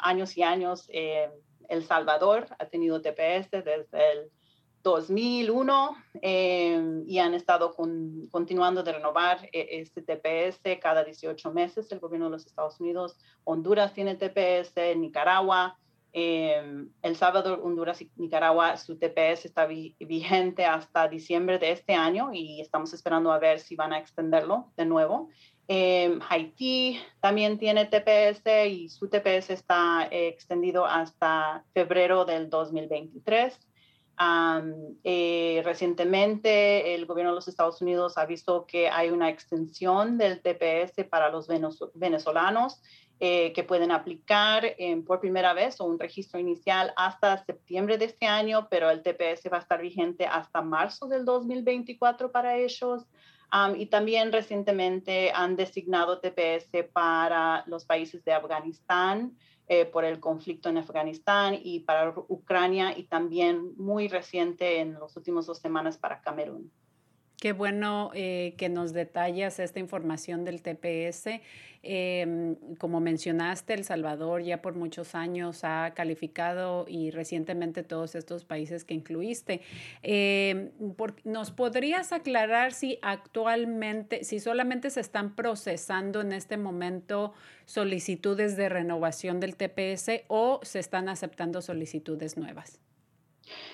años 0.00 0.36
y 0.36 0.42
años. 0.42 0.88
El 1.68 1.84
Salvador 1.84 2.46
ha 2.58 2.66
tenido 2.66 3.00
TPS 3.00 3.62
desde 3.62 4.12
el 4.12 4.30
2001 4.84 5.96
em, 6.20 7.04
y 7.08 7.18
han 7.18 7.34
estado 7.34 7.74
continuando 8.30 8.82
de 8.82 8.92
renovar 8.92 9.48
eh, 9.50 9.66
este 9.70 10.02
TPS 10.02 10.60
cada 10.80 11.02
18 11.02 11.52
meses. 11.52 11.90
El 11.90 11.98
gobierno 11.98 12.26
de 12.26 12.32
los 12.32 12.46
Estados 12.46 12.78
Unidos, 12.78 13.16
Honduras 13.44 13.94
tiene 13.94 14.14
TPS, 14.14 14.94
Nicaragua, 14.96 15.78
em, 16.12 16.90
El 17.02 17.16
Salvador, 17.16 17.60
Honduras 17.64 18.02
y 18.02 18.10
Nicaragua, 18.16 18.76
su 18.76 18.98
TPS 18.98 19.46
está 19.46 19.66
vigente 19.66 20.66
hasta 20.66 21.08
diciembre 21.08 21.58
de 21.58 21.72
este 21.72 21.94
año 21.94 22.30
y 22.32 22.60
estamos 22.60 22.92
esperando 22.92 23.32
a 23.32 23.38
ver 23.38 23.60
si 23.60 23.74
van 23.74 23.94
a 23.94 23.98
extenderlo 23.98 24.70
de 24.76 24.84
nuevo. 24.84 25.30
Eh, 25.66 26.18
Haití 26.28 27.00
también 27.20 27.58
tiene 27.58 27.86
TPS 27.86 28.68
y 28.68 28.90
su 28.90 29.08
TPS 29.08 29.48
está 29.48 30.06
eh, 30.10 30.28
extendido 30.28 30.84
hasta 30.84 31.64
febrero 31.72 32.26
del 32.26 32.50
2023. 32.50 33.58
Eh, 35.02 35.62
recientemente 35.64 36.94
el 36.94 37.06
gobierno 37.06 37.32
de 37.32 37.36
los 37.36 37.48
Estados 37.48 37.82
Unidos 37.82 38.16
ha 38.16 38.26
visto 38.26 38.64
que 38.66 38.88
hay 38.88 39.10
una 39.10 39.28
extensión 39.28 40.18
del 40.18 40.40
TPS 40.40 41.04
para 41.08 41.30
los 41.30 41.48
venezolanos 41.94 42.80
eh, 43.20 43.52
que 43.52 43.64
pueden 43.64 43.90
aplicar 43.90 44.76
por 45.06 45.20
primera 45.20 45.52
vez 45.52 45.80
o 45.80 45.84
un 45.84 45.98
registro 45.98 46.38
inicial 46.38 46.92
hasta 46.96 47.44
septiembre 47.44 47.98
de 47.98 48.06
este 48.06 48.26
año, 48.26 48.68
pero 48.70 48.90
el 48.90 49.02
TPS 49.02 49.52
va 49.52 49.58
a 49.58 49.60
estar 49.60 49.80
vigente 49.80 50.26
hasta 50.26 50.62
marzo 50.62 51.06
del 51.06 51.24
2024 51.24 52.30
para 52.30 52.56
ellos. 52.56 53.06
y 53.76 53.86
también 53.86 54.32
recientemente 54.32 55.30
han 55.32 55.54
designado 55.54 56.18
TPS 56.18 56.88
para 56.92 57.62
los 57.66 57.84
países 57.84 58.24
de 58.24 58.32
Afganistán, 58.32 59.36
eh, 59.66 59.86
por 59.86 60.04
el 60.04 60.20
conflicto 60.20 60.68
en 60.68 60.78
Afganistán 60.78 61.58
y 61.62 61.80
para 61.80 62.14
Ucrania 62.28 62.96
y 62.96 63.04
también 63.04 63.74
muy 63.76 64.08
reciente 64.08 64.80
en 64.80 64.94
las 65.00 65.16
últimas 65.16 65.46
dos 65.46 65.58
semanas 65.58 65.96
para 65.96 66.20
Camerún. 66.20 66.70
Qué 67.38 67.52
bueno 67.52 68.10
eh, 68.14 68.54
que 68.56 68.68
nos 68.68 68.92
detallas 68.92 69.58
esta 69.58 69.80
información 69.80 70.44
del 70.44 70.62
TPS. 70.62 71.40
Em, 71.82 72.54
como 72.78 73.00
mencionaste, 73.00 73.74
El 73.74 73.84
Salvador 73.84 74.42
ya 74.42 74.62
por 74.62 74.74
muchos 74.74 75.14
años 75.14 75.64
ha 75.64 75.92
calificado 75.94 76.86
y 76.88 77.10
recientemente 77.10 77.82
todos 77.82 78.14
estos 78.14 78.46
países 78.46 78.84
que 78.84 78.94
incluiste. 78.94 79.60
Em, 80.02 80.70
¿Nos 81.24 81.50
podrías 81.50 82.12
aclarar 82.12 82.72
si 82.72 82.98
actualmente, 83.02 84.24
si 84.24 84.40
solamente 84.40 84.88
se 84.88 85.00
están 85.00 85.34
procesando 85.34 86.22
en 86.22 86.32
este 86.32 86.56
momento 86.56 87.34
solicitudes 87.66 88.56
de 88.56 88.70
renovación 88.70 89.40
del 89.40 89.56
TPS 89.56 90.24
o 90.28 90.60
se 90.62 90.78
están 90.78 91.10
aceptando 91.10 91.60
solicitudes 91.60 92.38
nuevas? 92.38 92.80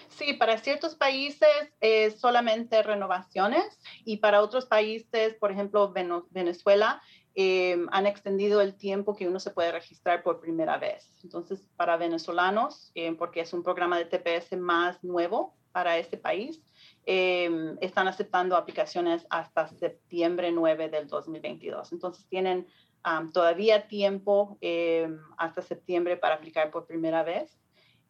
Sí, 0.09 0.35
para 0.35 0.59
ciertos 0.59 0.97
países 0.97 1.49
es 1.81 2.21
solamente 2.21 2.83
renovaciones 2.83 3.81
y 4.05 4.19
para 4.19 4.43
otros 4.43 4.67
países, 4.67 5.35
por 5.35 5.51
ejemplo, 5.51 5.95
Venezuela, 6.31 7.01
eh, 7.35 7.87
han 7.93 8.07
extendido 8.07 8.61
el 8.61 8.75
tiempo 8.75 9.15
que 9.15 9.29
uno 9.29 9.39
se 9.39 9.51
puede 9.51 9.71
registrar 9.73 10.23
por 10.23 10.41
primera 10.41 10.79
vez. 10.79 11.11
Entonces, 11.23 11.65
para 11.77 11.97
venezolanos, 11.97 12.91
eh, 12.95 13.15
porque 13.17 13.41
es 13.41 13.53
un 13.53 13.63
programa 13.63 13.99
de 13.99 14.05
TPS 14.05 14.57
más 14.57 15.03
nuevo 15.05 15.55
para 15.73 15.97
este 15.97 16.19
país, 16.19 16.61
eh, 17.07 17.77
están 17.81 18.09
aceptando 18.09 18.57
aplicaciones 18.57 19.27
hasta 19.31 19.69
septiembre 19.69 20.51
9 20.51 20.89
del 20.89 21.07
2022. 21.07 21.93
Entonces, 21.93 22.27
tienen 22.27 22.67
todavía 23.33 23.89
tiempo 23.89 24.59
hasta 25.39 25.63
septiembre 25.63 26.19
para 26.19 26.35
aplicar 26.35 26.71
por 26.71 26.87
primera 26.87 27.23
vez. 27.23 27.59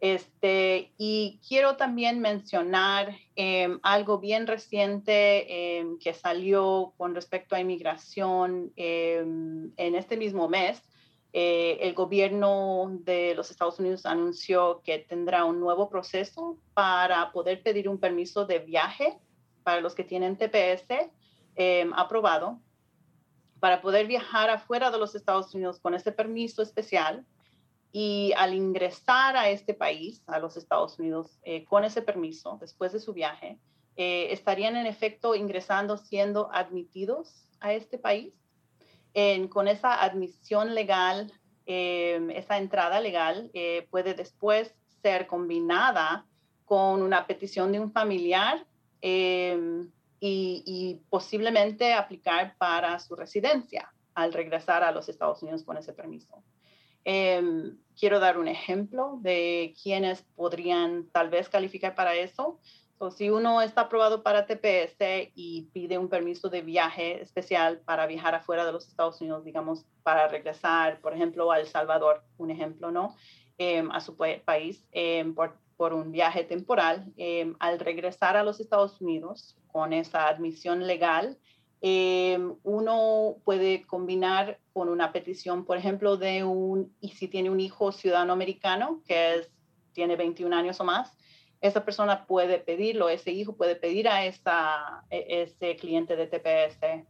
Este, 0.01 0.95
y 0.97 1.41
quiero 1.47 1.77
también 1.77 2.21
mencionar 2.21 3.15
em, 3.37 3.79
algo 3.83 4.19
bien 4.19 4.47
reciente 4.47 5.79
em, 5.79 5.99
que 5.99 6.15
salió 6.15 6.95
con 6.97 7.15
respecto 7.15 7.55
a 7.55 7.61
inmigración 7.61 8.73
em, 8.77 9.71
en 9.77 9.95
este 9.95 10.17
mismo 10.17 10.49
mes. 10.49 10.83
Eh, 11.35 11.79
el 11.83 11.93
gobierno 11.93 12.89
de 13.03 13.35
los 13.35 13.51
Estados 13.51 13.79
Unidos 13.79 14.07
anunció 14.07 14.81
que 14.83 14.99
tendrá 14.99 15.45
un 15.45 15.61
nuevo 15.61 15.91
proceso 15.91 16.57
para 16.73 17.31
poder 17.31 17.63
pedir 17.63 17.87
un 17.87 18.01
permiso 18.01 18.47
de 18.47 18.59
viaje 18.59 19.19
para 19.63 19.83
los 19.83 19.95
que 19.95 20.03
tienen 20.03 20.37
TPS 20.37 21.11
aprobado, 21.95 22.59
para 23.61 23.83
poder 23.83 24.07
viajar 24.07 24.49
afuera 24.49 24.91
de 24.91 24.97
los 24.97 25.15
Estados 25.15 25.55
Unidos 25.55 25.79
con 25.79 25.95
ese 25.95 26.11
permiso 26.11 26.63
especial 26.63 27.27
y 27.93 28.33
al 28.37 28.55
ingresar 28.55 29.37
a 29.37 29.49
este 29.49 29.75
país, 29.75 30.23
a 30.27 30.39
los 30.39 30.57
Estados 30.57 30.99
Unidos, 30.99 31.39
eh, 31.43 31.65
con 31.65 31.85
ese 31.85 32.03
permiso, 32.03 32.59
después 32.61 32.93
de 32.93 33.01
su 33.01 33.13
viaje, 33.13 33.59
eh, 33.97 34.29
estarían 34.31 34.77
en 34.77 34.87
efecto 34.87 35.35
ingresando 35.35 35.97
siendo 35.97 36.51
admitidos 36.53 37.49
a 37.61 37.73
este 37.73 37.99
país. 37.99 38.35
con 39.49 39.67
esa 39.67 40.05
admisión 40.05 40.73
legal, 40.73 41.33
em, 41.67 42.31
esa 42.31 42.59
entrada 42.59 43.01
legal 43.01 43.51
eh, 43.55 43.89
puede 43.91 44.15
después 44.15 44.73
ser 45.03 45.27
combinada 45.27 46.27
con 46.65 47.03
una 47.03 47.27
petición 47.27 47.73
de 47.73 47.81
un 47.81 47.91
familiar 47.91 48.65
y, 50.21 51.01
posiblemente 51.11 51.93
aplicar 51.93 52.55
para 52.57 53.01
su 53.01 53.17
residencia 53.17 53.93
al 54.15 54.33
regresar 54.33 54.85
a 54.85 54.93
los 54.93 55.09
Estados 55.09 55.43
Unidos 55.43 55.65
con 55.65 55.77
ese 55.77 55.93
permiso. 55.93 56.45
Em, 57.05 57.77
quiero 57.99 58.21
dar 58.21 58.39
un 58.39 58.49
ejemplo 58.49 59.19
de 59.21 59.75
quienes 59.83 60.23
podrían 60.37 61.07
tal 61.13 61.31
vez 61.31 61.49
calificar 61.49 61.95
para 61.95 62.15
eso. 62.15 62.59
si 63.17 63.31
uno 63.31 63.63
está 63.63 63.83
aprobado 63.83 64.23
para 64.23 64.45
TPS 64.47 65.31
y 65.35 65.71
pide 65.73 65.97
un 65.97 66.11
permiso 66.11 66.51
de 66.51 66.61
viaje 66.61 67.23
especial 67.23 67.79
para 67.79 68.07
viajar 68.07 68.35
afuera 68.35 68.67
de 68.67 68.73
los 68.73 68.87
Estados 68.89 69.19
Unidos, 69.23 69.43
digamos, 69.43 69.87
para 70.03 70.29
regresar, 70.29 71.01
por 71.01 71.15
ejemplo, 71.15 71.51
a 71.51 71.59
El 71.59 71.67
Salvador, 71.67 72.23
un 72.37 72.51
ejemplo, 72.51 72.91
¿no? 72.91 73.17
Em, 73.57 73.91
a 73.91 74.01
su 74.01 74.17
país 74.17 74.87
em, 74.93 75.35
por, 75.35 75.57
por, 75.79 75.95
un 75.95 76.13
viaje 76.13 76.45
temporal, 76.45 77.13
al 77.59 77.79
regresar 77.79 78.37
a 78.37 78.43
los 78.43 78.61
Estados 78.61 79.01
Unidos 79.01 79.57
con 79.73 79.93
esa 79.93 80.29
admisión 80.29 80.87
legal, 80.87 81.39
Em, 81.83 82.57
uno 82.63 83.37
puede 83.45 83.87
combinar 83.87 84.59
con 84.75 84.91
una 84.91 85.13
petición, 85.13 85.65
por 85.65 85.79
ejemplo, 85.79 86.19
de 86.19 86.45
un, 86.45 86.95
y 87.01 87.09
si 87.11 87.27
tiene 87.27 87.49
un 87.49 87.59
hijo 87.59 87.91
ciudadano 87.91 88.35
americano 88.35 89.03
que 89.07 89.37
es, 89.37 89.51
tiene 89.93 90.17
21 90.17 90.55
años 90.55 90.79
o 90.81 90.85
más, 90.85 91.17
esa 91.63 91.85
persona 91.85 92.27
puede 92.27 92.59
pedirlo, 92.59 93.09
ese 93.09 93.31
hijo 93.33 93.57
puede 93.57 93.77
pedir 93.77 94.09
a 94.09 94.27
esa, 94.27 95.05
e, 95.09 95.43
ese 95.43 95.77
cliente 95.77 96.17
de 96.17 96.27
TPS 96.27 97.07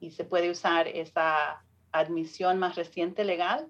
y 0.00 0.10
se 0.12 0.24
puede 0.24 0.50
usar 0.50 0.86
esa 0.86 1.64
admisión 1.90 2.58
más 2.58 2.76
reciente 2.76 3.24
legal 3.24 3.66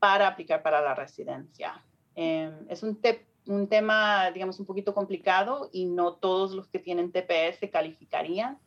para 0.00 0.26
aplicar 0.26 0.62
para 0.62 0.80
la 0.80 0.94
residencia. 0.94 1.84
Em, 2.16 2.66
es 2.68 2.82
un, 2.82 3.00
un 3.46 3.68
tema, 3.68 4.32
digamos, 4.32 4.58
un 4.58 4.66
poquito 4.66 4.94
complicado 4.94 5.70
y 5.72 5.84
no 5.84 6.14
todos 6.14 6.52
los 6.52 6.66
que 6.68 6.80
tienen 6.80 7.12
TPS 7.12 7.70
calificarían 7.70 8.58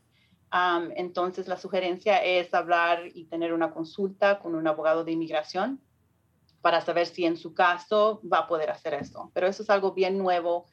entonces, 0.95 1.47
la 1.47 1.57
sugerencia 1.57 2.23
es 2.23 2.53
hablar 2.53 3.07
y 3.13 3.25
tener 3.25 3.53
una 3.53 3.71
consulta 3.71 4.39
con 4.39 4.53
un 4.53 4.67
abogado 4.67 5.03
de 5.03 5.11
inmigración 5.11 5.81
para 6.61 6.79
saber 6.81 7.07
si 7.07 7.25
en 7.25 7.37
su 7.37 7.53
caso 7.53 8.21
va 8.31 8.39
a 8.39 8.47
poder 8.47 8.69
hacer 8.69 8.93
eso. 8.93 9.31
Pero 9.33 9.47
eso 9.47 9.63
es 9.63 9.69
algo 9.69 9.93
bien 9.93 10.17
nuevo 10.17 10.67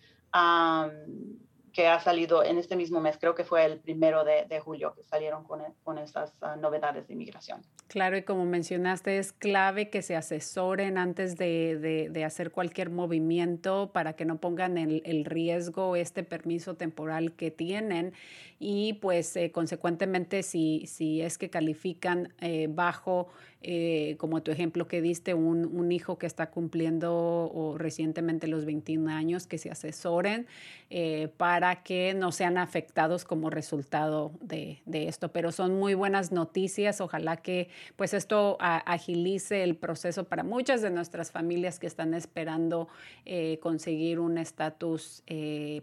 que 1.72 1.86
ha 1.86 2.00
salido 2.00 2.44
en 2.44 2.58
este 2.58 2.76
mismo 2.76 3.00
mes, 3.00 3.16
creo 3.18 3.34
que 3.34 3.44
fue 3.44 3.64
el 3.64 3.78
primero 3.78 4.24
de, 4.24 4.60
julio 4.60 4.92
que 4.94 5.02
salieron 5.02 5.44
con, 5.44 5.62
con 5.82 5.98
esas 5.98 6.34
ah, 6.42 6.56
novedades 6.56 7.06
de 7.06 7.14
inmigración. 7.14 7.62
Claro, 7.88 8.16
y 8.16 8.22
como 8.22 8.44
mencionaste, 8.44 9.18
es 9.18 9.32
clave 9.32 9.90
que 9.90 10.02
se 10.02 10.16
asesoren 10.16 10.98
antes 10.98 11.36
de, 11.36 12.08
de, 12.10 12.24
hacer 12.24 12.50
cualquier 12.50 12.90
movimiento 12.90 13.90
para 13.92 14.12
que 14.12 14.24
no 14.24 14.38
pongan 14.38 14.76
el, 14.76 15.02
el, 15.04 15.24
riesgo 15.24 15.96
este 15.96 16.22
permiso 16.22 16.74
temporal 16.74 17.32
que 17.32 17.50
tienen 17.50 18.12
y 18.58 18.94
pues 18.94 19.34
eh, 19.36 19.50
consecuentemente 19.50 20.42
si, 20.42 20.86
si 20.86 21.22
es 21.22 21.38
que 21.38 21.48
califican 21.48 22.34
eh, 22.40 22.68
bajo 22.70 23.28
eh, 23.62 24.16
como 24.18 24.42
tu 24.42 24.50
ejemplo 24.50 24.88
que 24.88 25.02
diste, 25.02 25.34
un, 25.34 25.66
un, 25.66 25.92
hijo 25.92 26.16
que 26.16 26.26
está 26.26 26.50
cumpliendo 26.50 27.12
o 27.52 27.76
recientemente 27.76 28.46
los 28.46 28.64
21 28.64 29.10
años, 29.10 29.46
que 29.46 29.58
se 29.58 29.70
asesoren 29.70 30.46
eh, 30.88 31.28
para 31.60 31.82
que 31.82 32.14
no 32.14 32.32
sean 32.32 32.56
afectados 32.56 33.26
como 33.26 33.50
resultado 33.50 34.32
de, 34.40 34.80
esto. 34.86 35.30
Pero 35.30 35.52
son 35.52 35.78
muy 35.78 35.92
buenas 35.92 36.32
noticias. 36.32 37.02
Ojalá 37.02 37.36
que 37.36 37.68
pues 37.96 38.14
esto 38.14 38.56
agilice 38.60 39.62
el 39.62 39.76
proceso 39.76 40.24
para 40.24 40.42
muchas 40.42 40.80
de 40.80 40.88
nuestras 40.88 41.30
familias 41.30 41.78
que 41.78 41.86
están 41.86 42.14
esperando 42.14 42.88
eh, 43.26 43.58
conseguir 43.60 44.20
un 44.20 44.38
estatus 44.38 45.22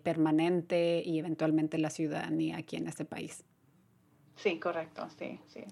permanente 0.01 1.03
y 1.05 1.19
eventualmente 1.19 1.77
la 1.77 1.91
ciudadanía 1.91 2.57
aquí 2.57 2.77
en 2.77 2.87
este 2.87 3.05
país. 3.05 3.43
Sí, 4.35 4.59
correcto, 4.59 5.07
sí, 5.19 5.39
sí. 5.45 5.63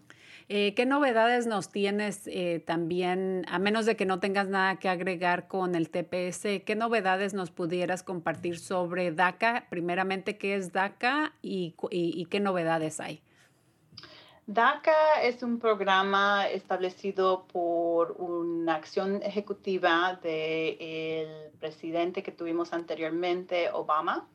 Eh, 0.47 0.75
¿Qué 0.75 0.85
novedades 0.85 1.47
nos 1.47 1.69
tienes 1.69 2.27
eh, 2.27 2.63
también, 2.63 3.45
a 3.49 3.57
menos 3.57 3.87
de 3.87 3.95
que 3.95 4.05
no 4.05 4.19
tengas 4.19 4.47
nada 4.47 4.75
que 4.75 4.89
agregar 4.89 5.47
con 5.47 5.73
el 5.73 5.89
TPS, 5.89 6.63
qué 6.63 6.75
novedades 6.77 7.33
nos 7.33 7.49
pudieras 7.49 8.03
compartir 8.03 8.59
sobre 8.59 9.11
DACA? 9.11 9.65
Primeramente, 9.71 10.37
¿qué 10.37 10.53
es 10.55 10.71
DACA 10.71 11.33
y, 11.41 11.73
qué 12.29 12.39
novedades 12.39 12.99
hay? 12.99 13.23
DACA 14.45 15.23
es 15.23 15.41
un 15.41 15.57
programa 15.57 16.47
establecido 16.47 17.47
por 17.47 18.11
una 18.19 18.75
acción 18.75 19.23
ejecutiva 19.23 20.19
del 20.21 21.49
presidente 21.59 22.21
que 22.21 22.31
tuvimos 22.31 22.71
anteriormente, 22.71 23.71
Obama, 23.71 24.27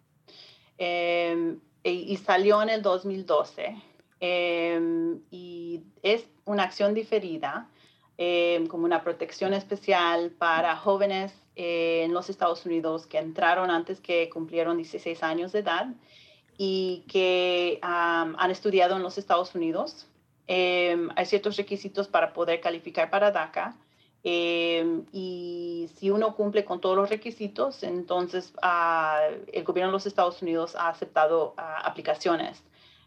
em, 0.77 1.61
y 1.85 2.17
salió 2.17 2.61
en 2.63 2.71
el 2.71 2.83
2012. 2.83 3.90
Em, 4.21 5.23
y 5.31 5.83
es 6.03 6.29
una 6.45 6.65
acción 6.65 6.93
diferida, 6.93 7.71
em, 8.19 8.67
como 8.67 8.85
una 8.85 9.03
protección 9.03 9.55
especial 9.55 10.31
para 10.31 10.77
jóvenes 10.77 11.33
eh, 11.57 12.03
en 12.05 12.13
los 12.13 12.29
Estados 12.29 12.67
Unidos 12.67 13.07
que 13.07 13.19
entraron 13.19 13.71
antes 13.71 14.01
que 14.01 14.29
cumplieron 14.29 14.77
16 14.77 15.23
años 15.23 15.53
de 15.53 15.61
edad 15.61 15.87
y 16.59 17.05
que 17.09 17.79
han 17.83 18.51
estudiado 18.51 18.97
en 18.97 19.03
los 19.03 19.17
Estados 19.17 19.55
Unidos. 19.55 20.07
Em, 20.47 21.09
hay 21.17 21.25
ciertos 21.27 21.57
requisitos 21.57 22.09
para 22.09 22.33
poder 22.35 22.61
calificar 22.61 23.11
para 23.11 23.31
DACA. 23.31 23.77
y 24.23 25.89
si 25.97 26.11
uno 26.11 26.37
cumple 26.37 26.65
con 26.65 26.81
todos 26.81 26.97
los 26.97 27.09
requisitos, 27.09 27.83
entonces 27.83 28.53
ah, 28.63 29.23
el 29.53 29.65
gobierno 29.65 29.91
de 29.91 29.95
los 29.95 30.07
Estados 30.07 30.43
Unidos 30.43 30.77
ha 30.77 30.89
aceptado 30.89 31.55
ah, 31.57 31.81
aplicaciones. 31.87 32.63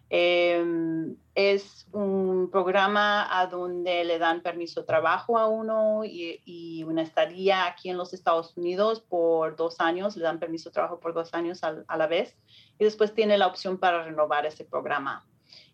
Em, 0.09 1.15
es 1.33 1.87
un 1.91 2.49
programa 2.51 3.39
a 3.39 3.47
donde 3.47 4.03
le 4.03 4.19
dan 4.19 4.41
permiso 4.41 4.81
de 4.81 4.87
trabajo 4.87 5.37
a 5.39 5.47
uno 5.47 6.03
y, 6.05 6.83
una 6.83 7.01
estadía 7.01 7.65
aquí 7.65 7.89
en 7.89 7.97
los 7.97 8.13
Estados 8.13 8.55
Unidos 8.55 9.01
por 9.01 9.55
dos 9.55 9.79
años, 9.79 10.15
le 10.15 10.23
dan 10.23 10.39
permiso 10.39 10.69
de 10.69 10.73
trabajo 10.73 10.99
por 10.99 11.13
dos 11.13 11.33
años 11.33 11.63
a, 11.63 11.97
la 11.97 12.07
vez 12.07 12.35
y 12.77 12.83
después 12.83 13.13
tiene 13.15 13.37
la 13.37 13.47
opción 13.47 13.79
para 13.79 14.03
renovar 14.03 14.45
ese 14.45 14.65
programa. 14.65 15.25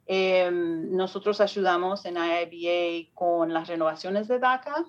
Em, 0.05 0.95
nosotros 0.95 1.41
ayudamos 1.41 2.05
en 2.05 2.15
IIBA 2.15 3.09
con 3.13 3.53
las 3.53 3.67
renovaciones 3.67 4.27
de 4.27 4.39
DACA 4.39 4.85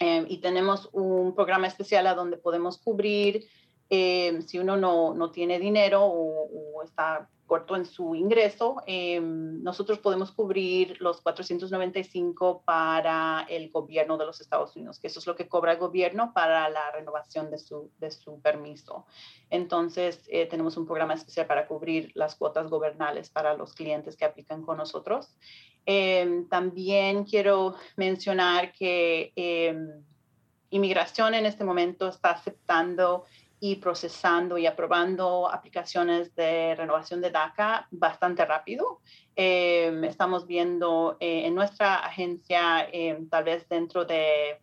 em, 0.00 0.26
y 0.28 0.38
tenemos 0.38 0.88
un 0.92 1.34
programa 1.34 1.66
especial 1.66 2.06
a 2.06 2.14
donde 2.14 2.36
podemos 2.36 2.78
cubrir 2.78 3.46
si 3.90 4.58
uno 4.58 4.76
no, 4.76 5.14
no 5.14 5.30
tiene 5.30 5.58
dinero 5.58 6.04
o, 6.04 6.76
o 6.76 6.82
está 6.82 7.28
corto 7.48 7.74
en 7.74 7.86
su 7.86 8.14
ingreso, 8.14 8.82
em, 8.86 9.60
nosotros 9.62 9.98
podemos 9.98 10.30
cubrir 10.30 11.00
los 11.00 11.20
495 11.22 12.62
para 12.64 13.46
el 13.48 13.70
gobierno 13.70 14.16
de 14.18 14.26
los 14.26 14.40
Estados 14.40 14.76
Unidos, 14.76 15.00
que 15.00 15.08
eso 15.08 15.18
es 15.18 15.26
lo 15.26 15.34
que 15.34 15.48
cobra 15.48 15.72
el 15.72 15.78
gobierno 15.78 16.32
para 16.32 16.68
la 16.68 16.92
renovación 16.92 17.50
de 17.50 17.58
su, 17.58 17.90
de 17.98 18.12
su 18.12 18.40
permiso. 18.40 19.06
Entonces, 19.50 20.22
eh, 20.28 20.46
tenemos 20.46 20.76
un 20.76 20.86
programa 20.86 21.14
especial 21.14 21.46
para 21.46 21.66
cubrir 21.66 22.12
las 22.14 22.36
cuotas 22.36 22.68
gobernales 22.68 23.30
para 23.30 23.54
los 23.54 23.74
clientes 23.74 24.16
que 24.16 24.26
aplican 24.26 24.62
con 24.62 24.76
nosotros. 24.76 25.34
Em, 25.86 26.46
también 26.48 27.24
quiero 27.24 27.74
mencionar 27.96 28.72
que 28.72 29.32
em, 29.34 30.04
inmigración 30.70 31.32
en 31.32 31.46
este 31.46 31.64
momento 31.64 32.08
está 32.08 32.32
aceptando 32.32 33.24
y 33.60 33.76
procesando 33.76 34.56
y 34.56 34.66
aprobando 34.66 35.50
aplicaciones 35.50 36.34
de 36.34 36.74
renovación 36.76 37.20
de 37.20 37.30
DACA 37.30 37.88
bastante 37.90 38.44
rápido. 38.44 39.00
Em, 39.34 40.04
estamos 40.04 40.46
viendo 40.46 41.16
eh, 41.18 41.46
en 41.46 41.54
nuestra 41.54 41.96
agencia, 41.96 42.88
em, 42.92 43.28
tal 43.28 43.44
vez 43.44 43.68
dentro 43.68 44.04
de 44.04 44.60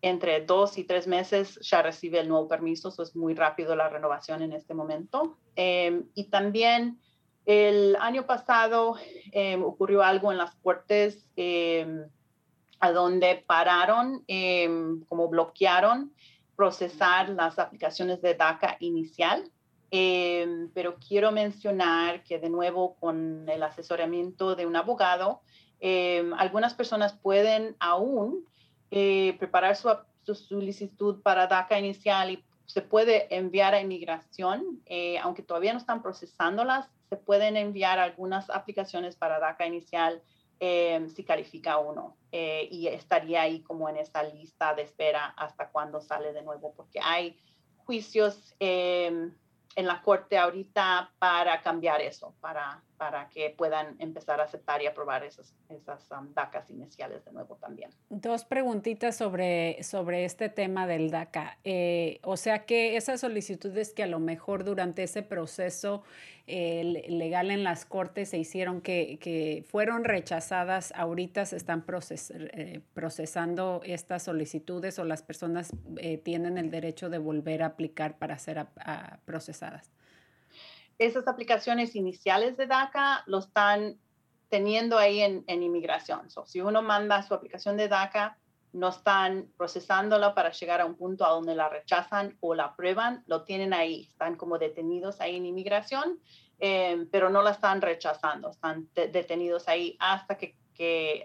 entre 0.00 0.42
dos 0.42 0.78
y 0.78 0.84
tres 0.84 1.06
meses 1.08 1.58
ya 1.60 1.82
recibe 1.82 2.20
el 2.20 2.28
nuevo 2.28 2.46
permiso, 2.46 2.88
eso 2.88 3.02
es 3.02 3.16
muy 3.16 3.34
rápido 3.34 3.74
la 3.74 3.88
renovación 3.88 4.42
en 4.42 4.52
este 4.52 4.72
momento. 4.72 5.36
Em, 5.56 6.04
y 6.14 6.24
también 6.24 7.00
el 7.44 7.96
año 8.00 8.24
pasado 8.26 8.96
ocurrió 9.64 10.02
algo 10.02 10.30
en 10.30 10.38
las 10.38 10.54
cortes 10.56 11.26
a 12.80 12.92
donde 12.92 13.42
pararon, 13.46 14.24
como 15.08 15.28
bloquearon 15.28 16.12
procesar 16.58 17.28
las 17.28 17.56
aplicaciones 17.60 18.20
de 18.20 18.34
DACA 18.34 18.78
inicial, 18.80 19.48
em, 19.92 20.68
pero 20.74 20.96
quiero 20.96 21.30
mencionar 21.30 22.24
que 22.24 22.40
de 22.40 22.50
nuevo 22.50 22.96
con 22.96 23.48
el 23.48 23.62
asesoramiento 23.62 24.56
de 24.56 24.66
un 24.66 24.74
abogado, 24.74 25.40
em, 25.78 26.34
algunas 26.34 26.74
personas 26.74 27.12
pueden 27.12 27.76
aún 27.78 28.44
eh, 28.90 29.36
preparar 29.38 29.76
su, 29.76 29.88
solicitud 30.34 31.22
para 31.22 31.46
DACA 31.46 31.78
inicial 31.78 32.32
y 32.32 32.44
se 32.66 32.82
puede 32.82 33.32
enviar 33.32 33.74
a 33.74 33.80
inmigración, 33.80 34.82
eh, 34.86 35.16
aunque 35.20 35.44
todavía 35.44 35.72
no 35.72 35.78
están 35.78 36.02
procesándolas, 36.02 36.88
se 37.08 37.16
pueden 37.16 37.56
enviar 37.56 38.00
algunas 38.00 38.50
aplicaciones 38.50 39.14
para 39.14 39.38
DACA 39.38 39.64
inicial 39.64 40.22
Em, 40.60 41.08
si 41.08 41.22
califica 41.22 41.78
uno 41.78 42.16
eh, 42.32 42.66
y 42.68 42.88
estaría 42.88 43.42
ahí 43.42 43.62
como 43.62 43.88
en 43.88 43.96
esa 43.96 44.24
lista 44.24 44.74
de 44.74 44.82
espera 44.82 45.26
hasta 45.36 45.68
cuando 45.68 46.00
sale 46.00 46.32
de 46.32 46.42
nuevo, 46.42 46.74
porque 46.74 46.98
hay 47.00 47.38
juicios 47.84 48.56
em, 48.58 49.32
en 49.76 49.86
la 49.86 50.02
corte 50.02 50.36
ahorita 50.36 51.12
para 51.20 51.62
cambiar 51.62 52.00
eso, 52.00 52.34
para, 52.40 52.82
para 52.98 53.28
que 53.28 53.54
puedan 53.56 53.94
empezar 54.00 54.40
a 54.40 54.44
aceptar 54.44 54.82
y 54.82 54.86
aprobar 54.86 55.22
esas, 55.22 55.54
esas 55.68 56.10
um, 56.10 56.34
DACAs 56.34 56.68
iniciales 56.68 57.24
de 57.24 57.32
nuevo 57.32 57.54
también. 57.56 57.90
Dos 58.10 58.44
preguntitas 58.44 59.16
sobre, 59.16 59.82
sobre 59.84 60.24
este 60.24 60.48
tema 60.48 60.86
del 60.88 61.10
DACA. 61.10 61.58
Eh, 61.62 62.18
o 62.24 62.36
sea 62.36 62.66
que 62.66 62.96
esas 62.96 63.20
solicitudes 63.20 63.92
que 63.92 64.02
a 64.02 64.08
lo 64.08 64.18
mejor 64.18 64.64
durante 64.64 65.04
ese 65.04 65.22
proceso 65.22 66.02
eh, 66.48 67.04
legal 67.08 67.52
en 67.52 67.62
las 67.62 67.84
cortes 67.84 68.30
se 68.30 68.38
hicieron 68.38 68.80
que, 68.80 69.18
que 69.20 69.64
fueron 69.68 70.02
rechazadas, 70.02 70.92
ahorita 70.96 71.46
se 71.46 71.56
están 71.56 71.82
proces, 71.82 72.32
eh, 72.34 72.80
procesando 72.94 73.80
estas 73.84 74.24
solicitudes 74.24 74.98
o 74.98 75.04
las 75.04 75.22
personas 75.22 75.72
tienen 76.24 76.58
el 76.58 76.70
derecho 76.70 77.10
de 77.10 77.18
volver 77.18 77.62
a 77.62 77.66
aplicar 77.66 78.18
para 78.18 78.38
ser 78.38 78.66
procesadas 79.24 79.92
esas 80.98 81.28
aplicaciones 81.28 81.94
iniciales 81.94 82.56
de 82.56 82.66
DACA 82.66 83.22
lo 83.26 83.38
están 83.38 83.98
teniendo 84.48 84.98
ahí 84.98 85.20
en, 85.20 85.44
inmigración. 85.46 86.28
si 86.46 86.60
uno 86.60 86.82
manda 86.82 87.22
su 87.22 87.34
aplicación 87.34 87.76
de 87.76 87.88
DACA, 87.88 88.38
no 88.72 88.88
están 88.88 89.50
procesándola 89.56 90.34
para 90.34 90.50
llegar 90.52 90.80
a 90.80 90.86
un 90.86 90.94
punto 90.94 91.24
a 91.24 91.30
donde 91.30 91.54
la 91.54 91.68
rechazan 91.68 92.36
o 92.40 92.54
la 92.54 92.64
aprueban, 92.64 93.24
lo 93.26 93.44
tienen 93.44 93.72
ahí, 93.72 94.02
están 94.02 94.36
como 94.36 94.58
detenidos 94.58 95.20
ahí 95.20 95.36
en 95.36 95.46
inmigración, 95.46 96.18
eh, 96.58 97.06
pero 97.10 97.30
no 97.30 97.42
la 97.42 97.52
están 97.52 97.80
rechazando, 97.80 98.50
están 98.50 98.88
detenidos 98.94 99.68
ahí 99.68 99.96
hasta 100.00 100.36
que, 100.36 100.56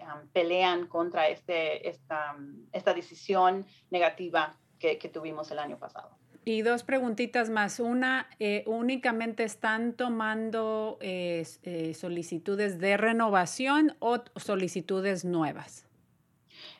um, 0.02 0.28
pelean 0.28 0.86
contra 0.88 1.28
este, 1.28 1.88
esta, 1.88 2.36
esta 2.72 2.92
decisión 2.92 3.66
negativa 3.90 4.56
que 4.78 5.08
tuvimos 5.08 5.50
el 5.50 5.58
año 5.58 5.78
pasado. 5.78 6.18
Y 6.44 6.62
dos 6.62 6.82
preguntitas 6.82 7.48
más. 7.48 7.80
Una, 7.80 8.28
eh, 8.38 8.64
únicamente 8.66 9.44
están 9.44 9.94
tomando 9.94 10.98
eh, 11.00 11.46
eh, 11.62 11.94
solicitudes 11.94 12.78
de 12.78 12.96
renovación 12.96 13.96
o 13.98 14.18
solicitudes 14.36 15.24
nuevas. 15.24 15.86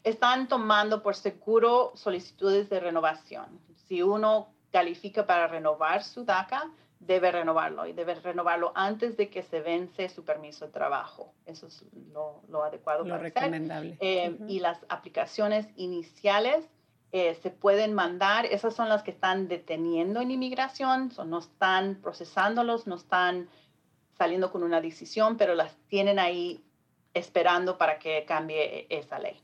Están 0.03 0.49
tomando 0.49 1.03
por 1.03 1.17
seguro 1.17 1.93
solicitudes 1.95 2.69
de 2.69 2.79
renovación. 2.79 3.59
Si 3.89 4.03
uno 4.03 4.49
califica 4.71 5.27
para 5.27 5.47
renovar 5.47 6.03
su 6.03 6.25
DACA, 6.25 6.71
debe 6.99 7.33
renovarlo 7.33 7.87
y 7.87 7.93
debe 7.93 8.15
renovarlo 8.15 8.73
antes 8.75 9.17
de 9.17 9.31
que 9.31 9.43
se 9.43 9.61
vence 9.61 10.11
su 10.11 10.25
permiso 10.25 10.67
de 10.67 10.73
trabajo. 10.73 11.33
Eso 11.47 11.69
es 11.69 11.85
lo, 12.13 12.65
adecuado. 12.65 13.05
Lo 13.05 13.17
recomendable. 13.17 13.97
Y 14.47 14.61
las 14.61 14.79
aplicaciones 14.89 15.67
iniciales 15.77 16.67
eh, 17.17 17.37
se 17.37 17.51
pueden 17.51 17.95
mandar, 17.95 18.45
esas 18.45 18.75
son 18.75 18.89
las 18.89 19.05
que 19.05 19.13
están 19.13 19.47
deteniendo 19.47 20.21
en 20.21 20.33
inmigración, 20.33 21.13
no 21.25 21.39
están 21.39 22.01
procesándolos, 22.03 22.89
no 22.89 22.97
están 22.97 23.49
saliendo 24.19 24.51
con 24.51 24.65
una 24.65 24.81
decisión, 24.81 25.37
pero 25.37 25.55
las 25.55 25.77
tienen 25.87 26.19
ahí 26.19 26.65
esperando 27.15 27.79
para 27.79 28.01
que 28.01 28.25
cambie 28.25 28.89
esa 28.91 29.21
ley. 29.21 29.41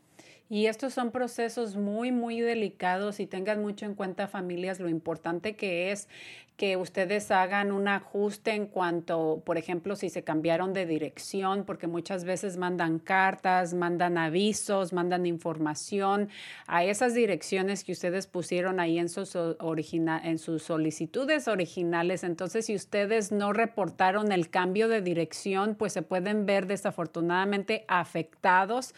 Y 0.52 0.66
estos 0.66 0.92
son 0.92 1.12
procesos 1.12 1.76
muy, 1.76 2.10
muy 2.10 2.40
delicados 2.40 3.20
y 3.20 3.26
tengan 3.26 3.62
mucho 3.62 3.86
en 3.86 3.94
cuenta 3.94 4.26
familias 4.26 4.80
lo 4.80 4.88
importante 4.88 5.54
que 5.54 5.92
es 5.92 6.08
que 6.56 6.76
ustedes 6.76 7.30
hagan 7.30 7.70
un 7.70 7.86
ajuste 7.86 8.50
en 8.50 8.66
cuanto, 8.66 9.42
por 9.46 9.56
ejemplo, 9.56 9.94
si 9.94 10.10
se 10.10 10.24
cambiaron 10.24 10.74
de 10.74 10.84
dirección, 10.84 11.64
porque 11.64 11.86
muchas 11.86 12.24
veces 12.24 12.56
mandan 12.58 12.98
cartas, 12.98 13.74
mandan 13.74 14.18
avisos, 14.18 14.92
mandan 14.92 15.24
información 15.24 16.28
a 16.66 16.84
esas 16.84 17.14
direcciones 17.14 17.82
que 17.82 17.92
ustedes 17.92 18.26
pusieron 18.26 18.80
ahí 18.80 18.98
en 18.98 19.08
sus, 19.08 19.34
en 19.36 20.38
sus 20.38 20.62
solicitudes 20.64 21.48
originales. 21.48 22.24
Entonces, 22.24 22.66
si 22.66 22.74
ustedes 22.74 23.32
no 23.32 23.52
reportaron 23.54 24.32
el 24.32 24.50
cambio 24.50 24.88
de 24.88 25.00
dirección, 25.00 25.76
pues 25.76 25.92
se 25.92 26.02
pueden 26.02 26.44
ver 26.44 26.66
desafortunadamente 26.66 27.86
afectados 27.88 28.94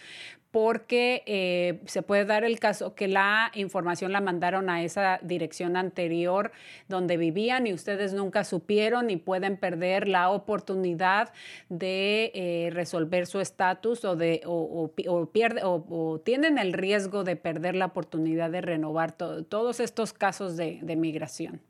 porque 0.52 1.22
eh, 1.24 1.80
se 1.86 2.02
puede 2.02 2.26
dar 2.26 2.44
el 2.44 2.60
caso 2.60 2.94
que 2.94 3.08
la 3.08 3.50
información 3.54 4.12
la 4.12 4.20
mandaron 4.20 4.68
a 4.68 4.84
esa 4.84 5.18
dirección 5.22 5.76
anterior 5.76 6.52
donde 6.88 7.16
vivían 7.16 7.66
y 7.66 7.72
ustedes 7.72 8.12
nunca 8.12 8.44
supieron 8.44 9.08
y 9.08 9.16
pueden 9.16 9.56
perder 9.56 10.06
la 10.06 10.28
oportunidad 10.28 11.32
de 11.70 12.30
eh, 12.34 12.70
resolver 12.70 13.26
su 13.26 13.40
estatus 13.40 14.04
o, 14.04 14.14
de, 14.14 14.42
o, 14.44 14.92
o, 15.08 16.18
tienen 16.18 16.58
el 16.58 16.74
riesgo 16.74 17.24
de 17.24 17.36
perder 17.36 17.74
la 17.74 17.86
oportunidad 17.86 18.50
de 18.50 18.60
renovar 18.60 19.12
todos 19.12 19.80
estos 19.80 20.12
casos 20.12 20.58
de, 20.58 20.80
migración. 20.92 21.62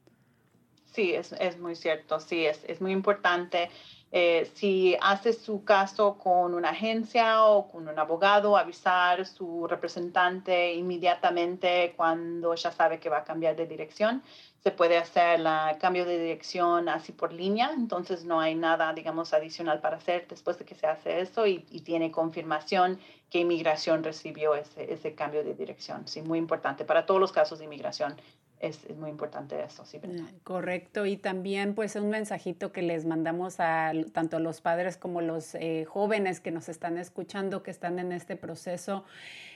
Sí, 0.87 1.15
es, 1.15 1.33
es, 1.39 1.59
muy 1.59 1.77
cierto, 1.77 2.19
sí, 2.19 2.45
es, 2.45 2.65
es 2.67 2.81
muy 2.81 2.91
importante. 2.91 3.71
Eh, 4.15 4.51
si 4.55 4.95
hace 5.01 5.33
su 5.33 5.65
caso 5.65 6.19
con 6.19 6.53
una 6.53 6.69
agencia 6.69 7.47
o 7.47 7.71
con 7.71 7.89
un 7.89 7.99
abogado, 7.99 8.59
avisar 8.59 9.25
su 9.25 9.67
representante 9.67 10.75
inmediatamente 10.75 11.95
cuando 11.97 12.55
ya 12.55 12.71
sabe 12.71 13.01
que 13.01 13.09
va 13.09 13.19
a 13.19 13.25
cambiar 13.25 13.57
de 13.57 13.67
dirección. 13.67 14.23
Se 14.63 14.71
puede 14.71 14.99
hacer 14.99 15.41
el 15.41 15.79
cambio 15.79 16.05
de 16.05 16.19
dirección 16.19 16.91
así 16.91 17.13
por 17.13 17.33
línea, 17.33 17.73
entonces 17.75 18.25
no 18.25 18.39
hay 18.39 18.55
nada, 18.55 18.93
digamos, 18.93 19.33
adicional 19.33 19.81
para 19.81 19.97
hacer 19.97 20.27
después 20.29 20.59
de 20.59 20.67
que 20.67 20.75
se 20.75 20.87
hace 20.87 21.21
eso 21.21 21.47
y, 21.47 21.61
tiene 21.83 22.13
confirmación 22.13 23.01
que 23.31 23.41
inmigración 23.41 24.05
recibió 24.05 24.55
ese, 24.55 24.93
ese, 24.93 25.15
cambio 25.15 25.43
de 25.43 25.55
dirección. 25.55 26.07
Sí, 26.07 26.21
muy 26.23 26.39
importante 26.39 26.85
para 26.85 27.07
todos 27.07 27.19
los 27.19 27.33
casos 27.33 27.59
de 27.59 27.65
inmigración 27.65 28.15
es, 28.63 28.89
muy 28.97 29.11
importante 29.11 29.63
eso, 29.63 29.85
sí. 29.85 30.01
Correcto, 30.45 31.05
y 31.05 31.17
también 31.17 31.75
pues 31.75 31.97
un 31.97 32.09
mensajito 32.09 32.73
que 32.73 32.81
les 32.81 33.05
mandamos 33.05 33.59
a 33.59 33.93
tanto 34.13 34.39
los 34.39 34.61
padres 34.61 34.97
como 34.97 35.21
los 35.21 35.57
eh, 35.57 35.85
jóvenes 35.85 36.41
que 36.41 36.53
nos 36.53 36.69
están 36.69 36.97
escuchando, 36.97 37.63
que 37.65 37.73
están 37.73 37.99
en 37.99 38.13
este 38.13 38.37
proceso. 38.37 39.05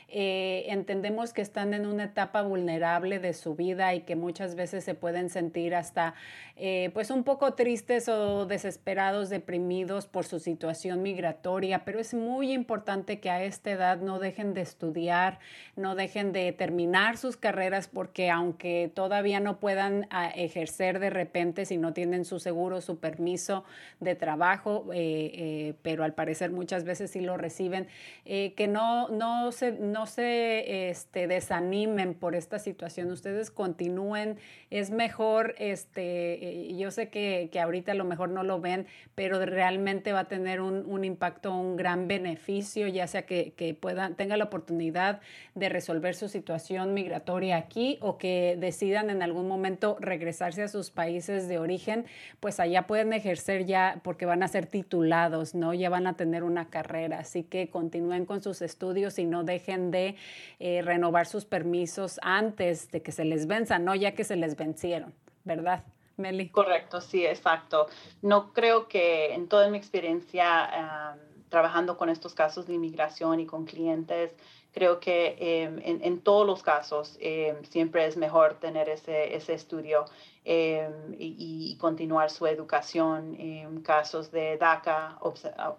Eh, 0.09 0.67
entendemos 0.69 1.33
que 1.33 1.43
están 1.43 1.75
en 1.75 1.85
una 1.85 2.05
etapa 2.05 2.43
vulnerable 2.43 3.19
de 3.19 3.33
su 3.33 3.57
vida 3.57 3.93
y 3.95 4.03
que 4.03 4.15
muchas 4.15 4.55
veces 4.55 4.85
se 4.85 4.95
pueden 4.95 5.31
sentir 5.31 5.75
hasta 5.75 6.15
eh, 6.55 6.91
pues 6.95 7.11
un 7.11 7.25
poco 7.25 7.55
tristes 7.55 8.09
o 8.09 8.47
desesperados, 8.47 9.31
deprimidos 9.31 10.07
por 10.07 10.25
su 10.25 10.39
situación 10.39 11.03
migratoria, 11.03 11.85
pero 11.85 11.99
es 11.99 12.15
muy 12.15 12.53
importante 12.53 13.19
que 13.19 13.31
a 13.31 13.43
esta 13.43 13.73
edad 13.73 13.99
no 13.99 14.21
dejen 14.21 14.55
de 14.55 14.61
estudiar, 14.61 15.41
no 15.75 15.97
dejen 15.97 16.33
de 16.33 16.53
terminar 16.53 17.17
sus 17.17 17.37
carreras 17.37 17.89
porque 17.89 18.31
aunque 18.31 18.93
todavía 18.95 19.41
no 19.41 19.59
puedan 19.59 20.07
ah, 20.11 20.29
ejercer 20.29 21.01
de 21.01 21.11
repente 21.11 21.65
si 21.65 21.79
no 21.79 21.93
tienen 21.93 22.25
su 22.25 22.39
seguro, 22.39 22.81
su 22.81 23.01
permiso 23.01 23.65
de 23.99 24.15
trabajo, 24.15 24.87
eh, 24.95 25.75
pero 25.83 26.05
al 26.05 26.15
parecer 26.15 26.53
muchas 26.53 26.85
veces 26.85 27.11
sí 27.11 27.21
lo 27.21 27.37
reciben, 27.37 27.89
que 28.25 28.69
no, 28.69 29.09
no 29.09 29.51
se 29.53 29.73
se 30.05 30.91
este, 30.91 31.27
desanimen 31.27 32.13
por 32.13 32.35
esta 32.35 32.59
situación, 32.59 33.11
ustedes 33.11 33.51
continúen, 33.51 34.37
es 34.69 34.91
mejor, 34.91 35.55
este, 35.59 36.75
yo 36.77 36.91
sé 36.91 37.09
que, 37.09 37.49
que, 37.51 37.61
ahorita 37.61 37.93
a 37.93 37.95
lo 37.95 38.05
mejor 38.05 38.29
no 38.29 38.43
lo 38.43 38.61
ven, 38.61 38.87
pero 39.15 39.43
realmente 39.47 40.13
va 40.13 40.21
a 40.21 40.29
tener 40.29 40.61
un, 40.61 40.85
un 40.87 41.05
impacto, 41.05 41.55
un 41.55 41.77
gran 41.77 42.09
beneficio, 42.09 42.89
ya 42.89 43.07
sea 43.07 43.23
que, 43.23 43.53
que 43.53 43.73
puedan, 43.73 44.17
tenga 44.17 44.37
la 44.37 44.45
oportunidad 44.45 45.21
de 45.55 45.69
resolver 45.71 46.15
su 46.15 46.29
situación 46.29 46.93
migratoria 46.93 47.57
aquí 47.57 47.99
o 48.01 48.19
que 48.19 48.57
decidan 48.59 49.09
en 49.09 49.23
algún 49.23 49.49
momento 49.49 49.97
regresarse 50.01 50.63
a 50.63 50.69
sus 50.69 50.91
países 50.91 51.49
de 51.49 51.59
origen, 51.59 52.05
pues 52.41 52.61
allá 52.61 52.87
pueden 52.87 53.13
ejercer 53.13 53.65
ya 53.65 54.01
porque 54.03 54.27
van 54.27 54.43
a 54.43 54.49
ser 54.49 54.67
titulados, 54.67 55.55
¿no? 55.55 55.75
Ya 55.75 55.91
van 55.91 56.07
a 56.07 56.17
tener 56.17 56.43
una 56.43 56.69
carrera, 56.69 57.21
así 57.21 57.45
que 57.45 57.71
continúen 57.71 58.27
con 58.27 58.43
sus 58.43 58.63
estudios 58.63 59.19
y 59.19 59.25
no 59.25 59.45
dejen 59.45 59.86
de 59.91 60.17
eh, 60.59 60.83
renovar 60.83 61.27
sus 61.27 61.45
permisos 61.45 62.19
antes 62.23 62.91
de 62.91 63.03
que 63.03 63.13
se 63.13 63.25
les 63.25 63.47
venza, 63.47 63.79
no 63.79 63.95
ya 63.95 64.13
que 64.13 64.25
se 64.25 64.37
les 64.37 64.57
vencieron, 64.57 65.15
¿verdad? 65.45 65.85
Meli. 66.17 66.49
Correcto, 66.49 67.01
sí, 67.01 67.27
exacto. 67.27 67.89
No 68.23 68.53
creo 68.53 68.89
que 68.89 69.35
en 69.35 69.49
toda 69.49 69.69
mi 69.69 69.77
experiencia 69.77 71.17
trabajando 71.49 71.97
con 71.97 72.09
estos 72.09 72.35
casos 72.35 72.67
de 72.67 72.75
inmigración 72.75 73.41
y 73.41 73.47
con 73.47 73.65
clientes, 73.65 74.33
creo 74.73 75.01
que 75.01 75.37
em, 75.41 75.81
en, 75.83 76.21
todos 76.21 76.47
los 76.47 76.63
casos 76.63 77.17
em, 77.21 77.65
siempre 77.65 78.07
es 78.07 78.17
mejor 78.17 78.55
tener 78.61 78.89
ese, 78.89 79.35
ese 79.35 79.55
estudio 79.55 80.05
em, 80.49 81.15
y, 81.19 81.77
continuar 81.81 82.31
su 82.31 82.47
educación. 82.47 83.35
En 83.39 83.83
casos 83.83 84.31
de 84.31 84.57
DACA, 84.59 85.19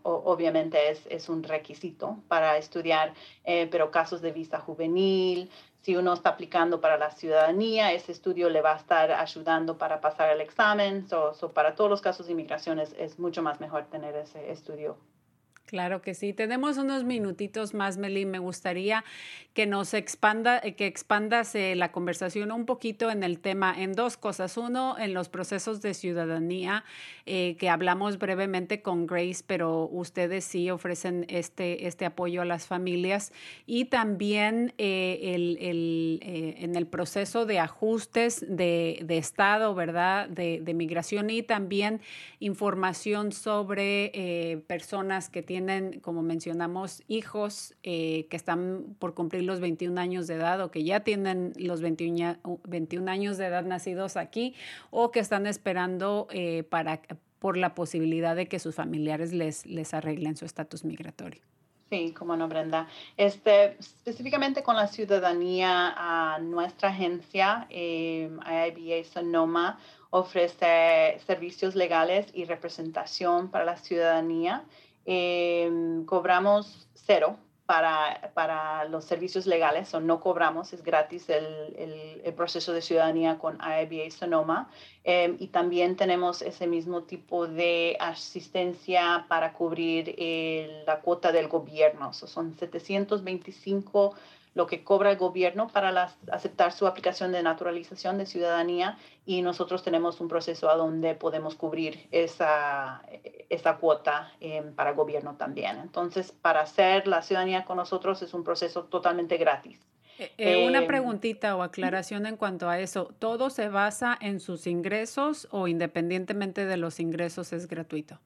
obviamente 0.04 0.90
es, 0.92 1.08
es, 1.10 1.30
un 1.30 1.42
requisito 1.44 2.18
para 2.28 2.58
estudiar, 2.58 3.14
eh, 3.46 3.68
pero 3.72 3.92
casos 3.92 4.22
de 4.22 4.32
visa 4.32 4.60
juvenil, 4.60 5.50
si 5.82 5.96
uno 5.96 6.14
está 6.14 6.32
aplicando 6.32 6.82
para 6.82 6.98
la 6.98 7.12
ciudadanía, 7.12 7.94
ese 7.94 8.12
estudio 8.12 8.50
le 8.50 8.62
va 8.62 8.74
a 8.74 8.78
estar 8.78 9.10
ayudando 9.12 9.78
para 9.78 10.02
pasar 10.02 10.30
el 10.32 10.42
examen. 10.42 11.08
So, 11.08 11.34
para 11.54 11.76
todos 11.76 11.90
los 11.90 12.02
casos 12.02 12.26
de 12.26 12.34
inmigración 12.34 12.80
es, 12.80 12.94
es 13.00 13.20
mucho 13.20 13.42
más 13.42 13.62
mejor 13.62 13.86
tener 13.86 14.16
ese 14.18 14.52
estudio 14.52 14.98
Claro 15.68 16.02
que 16.02 16.14
sí. 16.14 16.32
Tenemos 16.32 16.78
unos 16.78 17.04
minutitos 17.04 17.74
más, 17.74 17.98
Meli. 17.98 18.26
Me 18.26 18.40
gustaría 18.40 19.04
que 19.54 19.66
nos 19.66 19.94
expanda, 19.94 20.62
eh, 20.64 20.76
que 20.76 20.86
expandas 20.86 21.56
eh, 21.56 21.76
la 21.76 21.92
conversación 21.92 22.54
un 22.54 22.66
poquito 22.66 23.12
en 23.12 23.22
el 23.22 23.40
tema, 23.40 23.76
en 23.78 23.92
dos 23.92 24.16
cosas. 24.16 24.56
Uno, 24.56 24.98
en 24.98 25.14
los 25.14 25.28
procesos 25.28 25.82
de 25.82 25.94
ciudadanía, 25.94 26.86
eh, 27.26 27.58
que 27.60 27.68
hablamos 27.68 28.18
brevemente 28.18 28.82
con 28.82 29.08
Grace, 29.08 29.44
pero 29.46 29.90
ustedes 29.92 30.46
sí 30.46 30.70
ofrecen 30.70 31.26
este, 31.28 31.86
este 31.86 32.06
apoyo 32.06 32.44
a 32.44 32.46
las 32.46 32.66
familias. 32.66 33.34
Y 33.66 33.86
también 33.86 34.74
el, 34.78 35.58
el, 35.60 36.20
en 36.22 36.78
el 36.78 36.88
proceso 36.88 37.46
de 37.46 37.60
ajustes 37.60 38.46
de, 38.48 39.00
de 39.04 39.18
Estado, 39.18 39.76
¿verdad? 39.76 40.30
De, 40.30 40.62
de, 40.62 40.74
migración 40.74 41.30
y 41.30 41.44
también 41.44 42.00
información 42.40 43.34
sobre 43.34 44.64
personas 44.68 45.30
que 45.30 45.42
tienen 45.42 45.57
tienen, 45.58 46.02
como 46.02 46.22
mencionamos, 46.22 47.02
hijos 47.08 47.74
eh, 47.82 48.28
que 48.30 48.38
están 48.38 48.96
por 49.00 49.16
cumplir 49.16 49.44
los 49.44 49.60
21 49.60 50.00
años 50.00 50.28
de 50.28 50.36
edad 50.36 50.62
o 50.62 50.70
que 50.70 50.84
ya 50.84 51.00
tienen 51.00 51.54
los 51.58 51.82
21, 51.82 52.38
21 52.64 53.10
años 53.10 53.38
de 53.38 53.48
edad 53.48 53.64
nacidos 53.64 54.18
aquí 54.18 54.54
o 54.92 55.10
que 55.10 55.20
están 55.20 55.48
esperando 55.48 56.28
eh, 56.30 56.62
para, 56.62 57.02
por 57.40 57.58
la 57.58 57.74
posibilidad 57.74 58.36
de 58.36 58.48
que 58.48 58.60
sus 58.60 58.76
familiares 58.76 59.34
les, 59.34 59.66
les 59.66 59.96
arreglen 59.96 60.38
su 60.38 60.46
estatus 60.46 60.86
migratorio. 60.86 61.42
Sí, 61.90 62.14
como 62.14 62.36
no, 62.36 62.48
Brenda. 62.48 62.88
Este, 63.16 63.78
específicamente 63.80 64.62
con 64.62 64.76
la 64.76 64.88
ciudadanía, 64.88 65.94
a 65.98 66.38
nuestra 66.38 66.90
agencia, 66.90 67.66
eh, 67.72 68.30
IIBA 68.76 69.06
Sonoma, 69.06 69.80
ofrece 70.12 71.20
servicios 71.26 71.74
legales 71.74 72.28
y 72.34 72.46
representación 72.46 73.50
para 73.50 73.66
la 73.66 73.78
ciudadanía 73.78 74.66
Em, 75.10 76.04
cobramos 76.04 76.86
cero 76.94 77.38
para, 77.66 78.32
para, 78.34 78.84
los 78.90 79.06
servicios 79.06 79.46
legales, 79.46 79.94
o 79.94 80.02
no 80.02 80.20
cobramos, 80.20 80.74
es 80.74 80.84
gratis 80.84 81.30
el, 81.30 82.22
el, 82.24 82.34
proceso 82.34 82.74
de 82.74 82.82
ciudadanía 82.82 83.38
con 83.40 83.56
IBA 83.56 84.12
Sonoma. 84.12 84.70
Em, 85.06 85.38
y 85.40 85.48
también 85.48 85.96
tenemos 85.96 86.42
ese 86.42 86.68
mismo 86.68 87.04
tipo 87.04 87.48
de 87.48 87.96
asistencia 88.02 89.26
para 89.30 89.54
cubrir 89.54 90.14
la 90.86 91.00
cuota 91.00 91.32
del 91.32 91.48
gobierno. 91.48 92.12
son 92.12 92.54
725 92.54 94.14
lo 94.54 94.66
que 94.66 94.84
cobra 94.84 95.12
el 95.12 95.18
gobierno 95.18 95.68
para 95.68 96.16
aceptar 96.32 96.72
su 96.72 96.88
aplicación 96.88 97.32
de 97.32 97.44
naturalización 97.44 98.18
de 98.18 98.26
ciudadanía 98.26 98.98
y 99.26 99.42
nosotros 99.42 99.84
tenemos 99.84 100.20
un 100.20 100.28
proceso 100.28 100.70
a 100.70 100.76
donde 100.76 101.16
podemos 101.16 101.56
cubrir 101.56 102.08
esa, 102.12 103.04
esa 103.50 103.78
cuota 103.78 104.32
em, 104.40 104.74
para 104.74 104.92
el 104.92 104.96
gobierno 104.96 105.36
también. 105.36 105.78
Entonces, 105.78 106.32
para 106.32 106.62
hacer 106.62 107.08
la 107.08 107.22
ciudadanía 107.22 107.66
con 107.66 107.78
nosotros 107.78 108.22
es 108.22 108.34
un 108.34 108.44
proceso 108.44 108.86
totalmente 108.86 109.38
gratis. 109.38 109.80
Eh, 110.20 110.32
eh, 110.38 110.68
una 110.68 110.88
preguntita 110.88 111.56
o 111.56 111.62
aclaración 111.62 112.26
en 112.26 112.38
cuanto 112.38 112.70
a 112.70 112.80
eso. 112.80 113.14
¿Todo 113.20 113.50
se 113.50 113.70
basa 113.70 114.18
en 114.20 114.40
sus 114.40 114.66
ingresos 114.66 115.48
o 115.52 115.68
independientemente 115.68 116.66
de 116.66 116.78
los 116.78 117.00
ingresos 117.00 117.54
es 117.54 117.68
gratuito? 117.68 118.20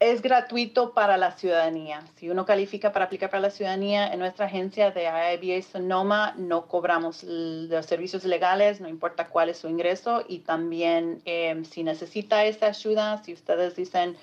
Es 0.00 0.22
gratuito 0.22 0.92
para 0.94 1.16
la 1.16 1.32
ciudadanía. 1.32 2.04
Si 2.14 2.30
uno 2.30 2.46
califica 2.46 2.92
para 2.92 3.06
aplicar 3.06 3.30
para 3.30 3.40
la 3.40 3.50
ciudadanía, 3.50 4.12
en 4.12 4.20
nuestra 4.20 4.46
agencia 4.46 4.92
de 4.92 5.04
IBA 5.06 5.62
Sonoma 5.62 6.34
no 6.36 6.66
cobramos 6.68 7.24
los 7.24 7.86
servicios 7.86 8.24
legales, 8.24 8.80
no 8.80 8.88
importa 8.88 9.28
cuál 9.28 9.48
es 9.48 9.58
su 9.58 9.68
ingreso. 9.68 10.24
Y 10.28 10.40
también 10.40 11.20
em, 11.24 11.64
si 11.64 11.82
necesita 11.82 12.44
esa 12.44 12.66
ayuda, 12.66 13.22
si 13.24 13.32
ustedes 13.32 13.74
dicen, 13.74 14.16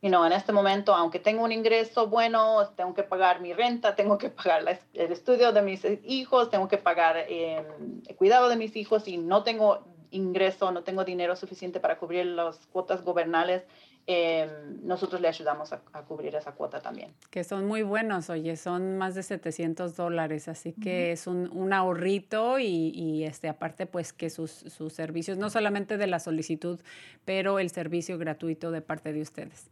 you 0.00 0.08
know, 0.08 0.24
en 0.24 0.32
este 0.32 0.52
momento, 0.52 0.94
aunque 0.94 1.18
tengo 1.18 1.44
un 1.44 1.52
ingreso 1.52 2.06
bueno, 2.06 2.66
tengo 2.74 2.94
que 2.94 3.02
pagar 3.02 3.40
mi 3.42 3.52
renta, 3.52 3.94
tengo 3.96 4.16
que 4.16 4.30
pagar 4.30 4.80
el 4.94 5.12
estudio 5.12 5.52
de 5.52 5.60
mis 5.60 5.82
hijos, 6.04 6.48
tengo 6.48 6.68
que 6.68 6.78
pagar 6.78 7.18
em, 7.28 8.00
el 8.06 8.16
cuidado 8.16 8.48
de 8.48 8.56
mis 8.56 8.76
hijos 8.76 9.06
y 9.06 9.18
no 9.18 9.42
tengo 9.42 9.84
ingreso, 10.10 10.72
no 10.72 10.84
tengo 10.84 11.04
dinero 11.04 11.36
suficiente 11.36 11.80
para 11.80 11.98
cubrir 11.98 12.24
las 12.24 12.66
cuotas 12.68 13.04
gobernales, 13.04 13.64
Em, 14.10 14.86
nosotros 14.86 15.20
le 15.20 15.28
ayudamos 15.28 15.70
a, 15.70 15.82
cubrir 16.08 16.34
esa 16.34 16.52
cuota 16.52 16.80
también. 16.80 17.12
Que 17.28 17.44
son 17.44 17.66
muy 17.66 17.82
buenos, 17.82 18.30
oye, 18.30 18.56
son 18.56 18.96
más 18.96 19.14
de 19.14 19.22
700 19.22 19.96
dólares, 19.96 20.48
así 20.48 20.72
que 20.72 21.12
es 21.12 21.26
un, 21.26 21.50
un 21.52 21.74
ahorrito 21.74 22.58
y, 22.58 22.88
y, 22.94 23.24
este, 23.24 23.50
aparte 23.50 23.84
pues 23.84 24.14
que 24.14 24.30
sus, 24.30 24.50
sus 24.50 24.94
servicios, 24.94 25.36
no 25.36 25.50
solamente 25.50 25.98
de 25.98 26.06
la 26.06 26.20
solicitud, 26.20 26.80
pero 27.26 27.58
el 27.58 27.68
servicio 27.68 28.16
gratuito 28.16 28.70
de 28.70 28.80
parte 28.80 29.12
de 29.12 29.20
ustedes. 29.20 29.68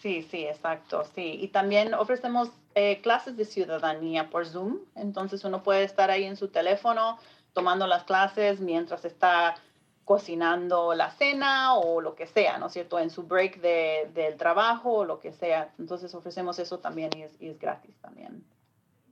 Sí, 0.00 0.22
sí, 0.22 0.46
exacto, 0.46 1.04
sí. 1.14 1.38
Y 1.38 1.48
también 1.48 1.92
ofrecemos 1.92 2.52
eh, 2.74 3.02
clases 3.02 3.36
de 3.36 3.44
ciudadanía 3.44 4.30
por 4.30 4.46
Zoom, 4.46 4.78
entonces 4.94 5.44
uno 5.44 5.62
puede 5.62 5.84
estar 5.84 6.10
ahí 6.10 6.24
en 6.24 6.38
su 6.38 6.48
teléfono 6.48 7.18
tomando 7.52 7.86
las 7.86 8.04
clases 8.04 8.58
mientras 8.58 9.04
está 9.04 9.56
cocinando 10.06 10.94
la 10.94 11.10
cena 11.10 11.74
o 11.74 12.00
lo 12.00 12.14
que 12.14 12.28
sea, 12.28 12.58
¿no 12.58 12.68
es 12.68 12.72
cierto? 12.74 13.00
En 13.00 13.10
su 13.10 13.24
break 13.24 13.60
de, 13.60 14.08
del 14.14 14.36
trabajo 14.36 14.98
o 14.98 15.04
lo 15.04 15.18
que 15.18 15.32
sea. 15.32 15.74
Entonces 15.80 16.14
ofrecemos 16.14 16.60
eso 16.60 16.78
también 16.78 17.10
y 17.16 17.22
es, 17.22 17.32
y 17.40 17.48
es 17.48 17.58
gratis 17.58 17.96
también. 18.00 18.44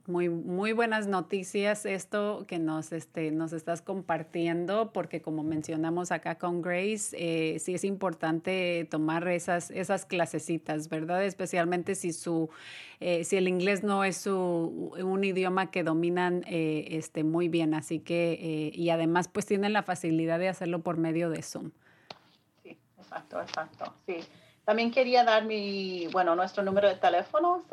Muy, 0.07 0.29
muy 0.29 0.71
buenas 0.71 1.07
noticias 1.07 1.83
esto 1.83 2.45
que 2.47 2.59
nos, 2.59 2.91
este, 2.91 3.31
nos 3.31 3.53
estás 3.53 3.81
compartiendo, 3.81 4.93
porque 4.93 5.19
como 5.19 5.41
mencionamos 5.41 6.11
acá 6.11 6.37
con 6.37 6.61
Grace, 6.61 7.15
eh, 7.17 7.57
sí 7.57 7.73
es 7.73 7.83
importante 7.83 8.87
tomar 8.91 9.27
esas, 9.27 9.71
esas 9.71 10.05
clasecitas, 10.05 10.89
¿verdad? 10.89 11.25
Especialmente 11.25 11.95
si, 11.95 12.13
su, 12.13 12.51
eh, 12.99 13.23
si 13.23 13.37
el 13.37 13.47
inglés 13.47 13.83
no 13.83 14.03
es 14.03 14.17
su, 14.17 14.93
un 14.95 15.23
idioma 15.23 15.71
que 15.71 15.83
dominan 15.83 16.43
eh, 16.45 16.85
este, 16.91 17.23
muy 17.23 17.49
bien, 17.49 17.73
así 17.73 17.99
que, 17.99 18.71
y 18.75 18.91
además 18.91 19.27
pues 19.27 19.47
tienen 19.47 19.73
la 19.73 19.81
facilidad 19.81 20.37
de 20.37 20.49
hacerlo 20.49 20.83
por 20.83 20.97
medio 20.97 21.31
de 21.31 21.41
Zoom. 21.41 21.71
Sí, 22.61 22.77
exacto, 22.99 23.41
exacto, 23.41 23.91
sí. 24.05 24.17
También 24.65 24.91
quería 24.91 25.23
dar 25.23 25.45
mi, 25.45 26.05
bueno, 26.11 26.35
nuestro 26.35 26.61
número 26.61 26.89
de 26.89 26.95
teléfono, 26.95 27.63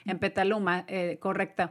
en 0.05 0.19
Petaluma, 0.19 0.87
correcto. 1.19 1.71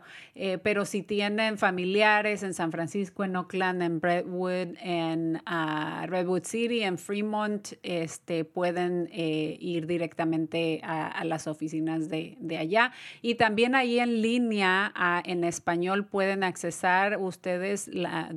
pero 0.64 0.86
si 0.86 1.04
tienen 1.04 1.58
familiares 1.58 2.44
en 2.44 2.54
San 2.54 2.72
Francisco, 2.72 3.24
en 3.24 3.36
Oakland, 3.36 3.82
en 3.82 4.00
Brentwood, 4.00 4.76
en 4.82 5.42
ah, 5.46 6.06
Redwood 6.08 6.44
City, 6.44 6.82
en 6.84 6.98
Fremont, 6.98 7.74
este, 7.84 8.46
pueden 8.46 9.10
ir 9.12 9.88
directamente 9.88 10.82
a 10.84 11.24
las 11.26 11.48
oficinas 11.48 12.10
de, 12.10 12.38
de 12.40 12.58
allá. 12.58 12.92
Y 13.22 13.36
también 13.36 13.76
ahí 13.76 14.00
en 14.00 14.22
línea, 14.22 14.94
en 15.26 15.44
español, 15.44 16.06
pueden 16.06 16.44
accesar 16.44 17.18
ustedes 17.20 17.88
la, 17.88 18.34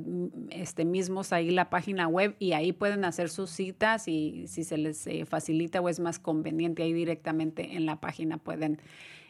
este, 0.49 0.85
mismos 0.85 1.33
ahí 1.33 1.51
la 1.51 1.69
página 1.69 2.07
web 2.07 2.35
y 2.39 2.53
ahí 2.53 2.71
pueden 2.71 3.05
hacer 3.05 3.29
sus 3.29 3.49
citas 3.49 4.07
y 4.07 4.45
si 4.47 4.63
se 4.63 4.77
les 4.77 5.07
eh, 5.07 5.25
facilita 5.25 5.81
o 5.81 5.89
es 5.89 5.99
más 5.99 6.19
conveniente 6.19 6.83
ahí 6.83 6.93
directamente 6.93 7.75
en 7.75 7.85
la 7.85 7.99
página 7.99 8.37
pueden 8.37 8.79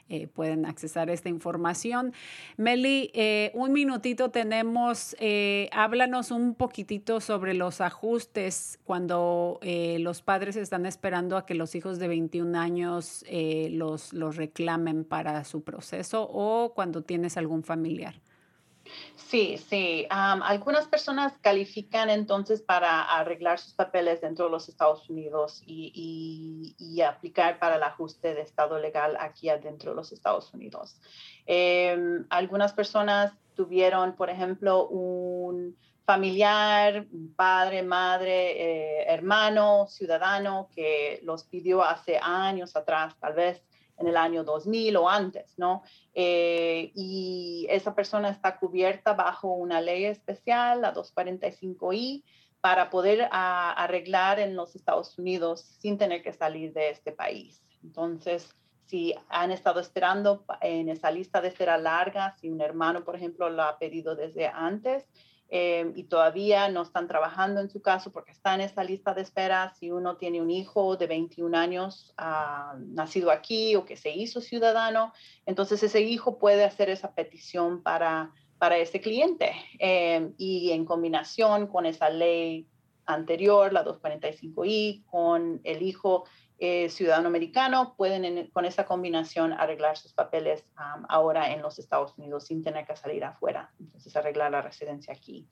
eh, 0.09 0.27
pueden 0.27 0.65
accesar 0.65 1.09
esta 1.09 1.29
información. 1.29 2.13
Meli, 2.57 3.09
eh, 3.13 3.51
un 3.53 3.71
minutito 3.71 4.31
tenemos, 4.31 5.15
eh, 5.19 5.69
háblanos 5.71 6.29
un 6.29 6.55
poquitito 6.55 7.21
sobre 7.21 7.53
los 7.53 7.81
ajustes 7.81 8.79
cuando 8.83 9.59
los 9.63 10.21
padres 10.21 10.55
están 10.55 10.85
esperando 10.85 11.37
a 11.37 11.45
que 11.45 11.55
los 11.55 11.75
hijos 11.75 11.99
de 11.99 12.07
21 12.07 12.59
años 12.59 13.25
los, 13.69 14.13
los 14.13 14.35
reclamen 14.35 15.05
para 15.05 15.43
su 15.45 15.63
proceso 15.63 16.27
o 16.29 16.73
cuando 16.75 17.03
tienes 17.03 17.37
algún 17.37 17.63
familiar. 17.63 18.15
Sí, 19.15 19.57
sí. 19.57 20.05
algunas 20.09 20.87
personas 20.87 21.33
califican 21.41 22.09
entonces 22.09 22.61
para 22.61 23.01
arreglar 23.01 23.57
sus 23.57 23.73
papeles 23.73 24.21
dentro 24.21 24.45
de 24.45 24.51
los 24.51 24.69
Estados 24.69 25.09
Unidos 25.09 25.63
y, 25.65 27.01
aplicar 27.03 27.59
para 27.59 27.75
el 27.75 27.83
ajuste 27.83 28.33
de 28.33 28.41
estado 28.41 28.79
legal 28.79 29.17
aquí 29.19 29.49
adentro 29.49 29.91
de 29.91 29.95
los 29.95 30.11
Estados 30.11 30.53
Unidos. 30.53 31.01
Em, 31.45 32.25
algunas 32.29 32.73
personas 32.73 33.33
tuvieron, 33.55 34.15
por 34.15 34.29
ejemplo, 34.29 34.87
un 34.87 35.75
familiar, 36.05 37.05
padre, 37.35 37.81
madre, 37.81 38.51
eh, 39.01 39.05
hermano, 39.07 39.87
ciudadano 39.87 40.69
que 40.75 41.19
los 41.23 41.43
pidió 41.45 41.83
hace 41.83 42.19
años 42.21 42.75
atrás, 42.75 43.15
tal 43.19 43.33
vez 43.33 43.63
en 43.97 44.07
el 44.07 44.17
año 44.17 44.43
2000 44.43 44.95
o 44.97 45.09
antes, 45.09 45.53
¿no? 45.57 45.83
Eh, 46.13 46.91
y 46.95 47.67
esa 47.69 47.95
persona 47.95 48.29
está 48.29 48.57
cubierta 48.57 49.13
bajo 49.13 49.49
una 49.53 49.81
ley 49.81 50.05
especial, 50.05 50.81
la 50.81 50.93
245I, 50.93 52.23
para 52.61 52.89
poder 52.89 53.27
arreglar 53.31 54.39
en 54.39 54.55
los 54.55 54.75
Estados 54.75 55.17
Unidos 55.19 55.61
sin 55.79 55.97
tener 55.97 56.23
que 56.23 56.31
salir 56.31 56.71
de 56.71 56.91
este 56.91 57.11
país. 57.11 57.61
Entonces, 57.83 58.55
si 58.85 59.13
han 59.27 59.51
estado 59.51 59.79
esperando 59.79 60.45
en 60.61 60.87
esa 60.87 61.11
lista 61.11 61.41
de 61.41 61.49
espera 61.49 61.77
larga, 61.77 62.35
si 62.39 62.49
un 62.49 62.61
hermano, 62.61 63.03
por 63.03 63.15
ejemplo, 63.15 63.49
lo 63.49 63.63
ha 63.63 63.77
pedido 63.77 64.15
desde 64.15 64.47
antes, 64.47 65.05
Em, 65.55 65.93
y 65.95 66.05
todavía 66.05 66.67
no 66.69 66.81
están 66.81 67.07
trabajando 67.07 67.61
en 67.61 67.69
su 67.69 67.79
caso 67.79 68.11
porque 68.11 68.31
está 68.31 68.55
en 68.55 68.61
esa 68.61 68.83
lista 68.83 69.13
de 69.13 69.21
espera. 69.21 69.71
Si 69.75 69.91
uno 69.91 70.17
tiene 70.17 70.41
un 70.41 70.49
hijo 70.49 70.97
de 70.97 71.05
21 71.05 71.55
años 71.55 72.11
ah, 72.17 72.73
nacido 72.79 73.29
aquí 73.29 73.75
o 73.75 73.85
que 73.85 73.95
se 73.95 74.09
hizo 74.09 74.41
ciudadano, 74.41 75.13
entonces 75.45 75.83
ese 75.83 76.01
hijo 76.01 76.39
puede 76.39 76.63
hacer 76.63 76.89
esa 76.89 77.13
petición 77.13 77.83
para, 77.83 78.31
para 78.57 78.77
ese 78.77 78.99
cliente. 78.99 79.51
Em, 79.77 80.33
y 80.39 80.71
en 80.71 80.85
combinación 80.85 81.67
con 81.67 81.85
esa 81.85 82.09
ley 82.09 82.67
anterior, 83.05 83.71
la 83.71 83.85
245I, 83.85 85.05
con 85.05 85.61
el 85.63 85.83
hijo 85.83 86.25
eh, 86.65 86.87
ciudadano 86.87 87.27
americano 87.27 87.93
pueden 87.97 88.49
con 88.53 88.63
esa 88.63 88.85
combinación 88.85 89.51
arreglar 89.51 89.97
sus 89.97 90.13
papeles 90.13 90.63
ahora 91.09 91.51
en 91.51 91.61
los 91.61 91.77
Estados 91.77 92.17
Unidos 92.17 92.45
sin 92.47 92.63
tener 92.63 92.85
que 92.85 92.95
salir 92.95 93.25
afuera, 93.25 93.73
entonces 93.81 94.15
arreglar 94.15 94.51
la 94.51 94.61
residencia 94.61 95.13
aquí. 95.13 95.45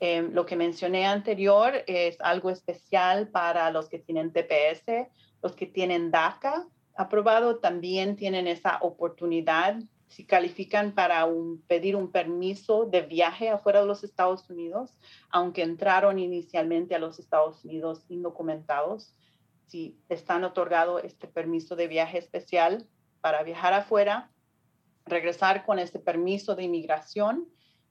Em, 0.00 0.34
lo 0.34 0.44
que 0.44 0.56
mencioné 0.56 1.06
anterior 1.06 1.82
es 1.86 2.20
algo 2.20 2.50
especial 2.50 3.28
para 3.28 3.70
los 3.70 3.88
que 3.88 4.00
tienen 4.00 4.34
TPS, 4.34 5.08
los 5.42 5.56
que 5.56 5.64
tienen 5.64 6.10
DACA 6.10 6.66
aprobado 6.94 7.56
también 7.60 8.16
tienen 8.16 8.46
esa 8.46 8.80
oportunidad 8.82 9.78
si 10.08 10.26
califican 10.26 10.92
para 10.92 11.26
pedir 11.68 11.96
un 11.96 12.12
permiso 12.12 12.84
de 12.84 13.00
viaje 13.00 13.48
afuera 13.48 13.80
de 13.80 13.86
los 13.86 14.04
Estados 14.04 14.50
Unidos, 14.50 14.94
aunque 15.30 15.62
entraron 15.62 16.18
inicialmente 16.18 16.94
a 16.94 16.98
los 16.98 17.18
Estados 17.18 17.64
Unidos 17.64 18.04
indocumentados 18.10 19.14
si 19.70 19.96
están 20.08 20.42
otorgado 20.42 20.98
este 20.98 21.28
permiso 21.28 21.76
de 21.76 21.86
viaje 21.86 22.18
especial 22.18 22.86
para 23.20 23.42
viajar 23.44 23.72
afuera, 23.72 24.30
regresar 25.06 25.64
con 25.64 25.78
este 25.78 26.00
permiso 26.00 26.56
de 26.56 26.64
inmigración. 26.64 27.48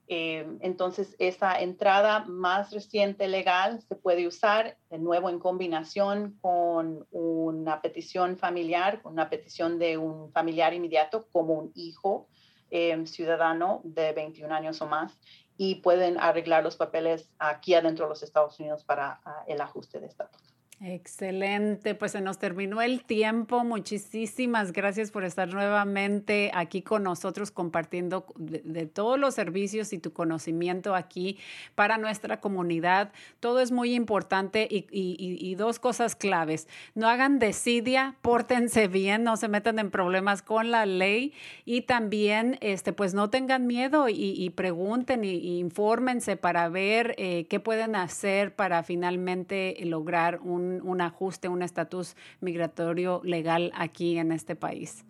Eh, 0.07 0.45
entonces, 0.59 1.15
esa 1.19 1.59
entrada 1.61 2.25
más 2.25 2.71
reciente 2.71 3.27
legal 3.27 3.81
se 3.81 3.95
puede 3.95 4.27
usar 4.27 4.77
de 4.89 4.97
nuevo 4.97 5.29
en 5.29 5.39
combinación 5.39 6.37
con 6.41 7.07
una 7.11 7.81
petición 7.81 8.37
familiar, 8.37 9.01
con 9.01 9.13
una 9.13 9.29
petición 9.29 9.79
de 9.79 9.97
un 9.97 10.31
familiar 10.31 10.73
inmediato 10.73 11.27
como 11.31 11.53
un 11.53 11.71
hijo 11.75 12.27
eh, 12.71 13.05
ciudadano 13.05 13.81
de 13.83 14.11
21 14.13 14.53
años 14.53 14.81
o 14.81 14.87
más 14.87 15.17
y 15.57 15.75
pueden 15.75 16.17
arreglar 16.17 16.63
los 16.63 16.77
papeles 16.77 17.29
aquí 17.37 17.73
adentro 17.73 18.05
de 18.05 18.09
los 18.09 18.23
Estados 18.23 18.59
Unidos 18.59 18.83
para 18.85 19.19
ah, 19.25 19.43
el 19.45 19.59
ajuste 19.59 19.99
de 19.99 20.07
estatus. 20.07 20.48
Excelente, 20.81 21.93
pues 21.93 22.13
se 22.13 22.21
nos 22.21 22.39
terminó 22.39 22.81
el 22.81 23.03
tiempo. 23.03 23.65
Muchísimas 23.65 24.71
gracias 24.71 25.11
por 25.11 25.25
estar 25.25 25.53
nuevamente 25.53 26.51
aquí 26.53 26.81
con 26.83 27.03
nosotros 27.03 27.51
compartiendo 27.51 28.25
de, 28.37 28.85
todos 28.85 29.19
los 29.19 29.35
servicios 29.35 29.91
y 29.91 29.97
tu 29.97 30.13
conocimiento 30.13 30.95
aquí 30.95 31.37
para 31.75 31.97
nuestra 31.97 32.39
comunidad. 32.39 33.11
Todo 33.41 33.59
es 33.59 33.73
muy 33.73 33.93
importante 33.93 34.69
y, 34.71 35.55
dos 35.55 35.79
cosas 35.79 36.15
claves. 36.15 36.69
No 36.95 37.09
hagan 37.09 37.39
desidia, 37.39 38.15
pórtense 38.21 38.87
bien, 38.87 39.25
no 39.25 39.35
se 39.35 39.49
metan 39.49 39.79
en 39.79 39.91
problemas 39.91 40.41
con 40.41 40.71
la 40.71 40.85
ley 40.85 41.33
y 41.65 41.81
también 41.81 42.57
este, 42.61 42.93
pues 42.93 43.13
no 43.13 43.29
tengan 43.29 43.67
miedo 43.67 44.07
y, 44.07 44.49
pregunten 44.51 45.25
y, 45.25 45.59
infórmense 45.59 46.37
para 46.37 46.69
ver 46.69 47.15
eh, 47.17 47.47
qué 47.49 47.59
pueden 47.59 47.97
hacer 47.97 48.55
para 48.55 48.81
finalmente 48.83 49.75
lograr 49.83 50.39
un 50.41 50.68
un, 50.83 51.01
ajuste, 51.01 51.47
un 51.47 51.61
estatus 51.61 52.15
migratorio 52.41 53.21
legal 53.23 53.71
aquí 53.75 54.17
en 54.17 54.31
este 54.31 54.55
país. 54.55 55.05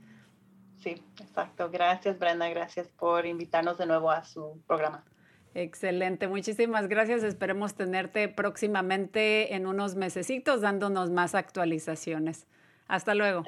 Sí, 0.79 1.01
exacto. 1.19 1.69
Gracias, 1.69 2.17
Brenda. 2.19 2.49
Gracias 2.49 2.87
por 2.87 3.25
invitarnos 3.25 3.77
de 3.77 3.85
nuevo 3.85 4.11
a 4.11 4.23
su 4.23 4.61
programa. 4.65 5.03
Excelente, 5.55 6.27
muchísimas 6.27 6.87
gracias. 6.87 7.23
Esperemos 7.23 7.73
tenerte 7.73 8.29
próximamente 8.29 9.55
en 9.55 9.65
unos 9.65 9.95
mesecitos 9.95 10.61
dándonos 10.61 11.09
más 11.09 11.35
actualizaciones. 11.35 12.47
Hasta 12.87 13.15
luego. 13.15 13.43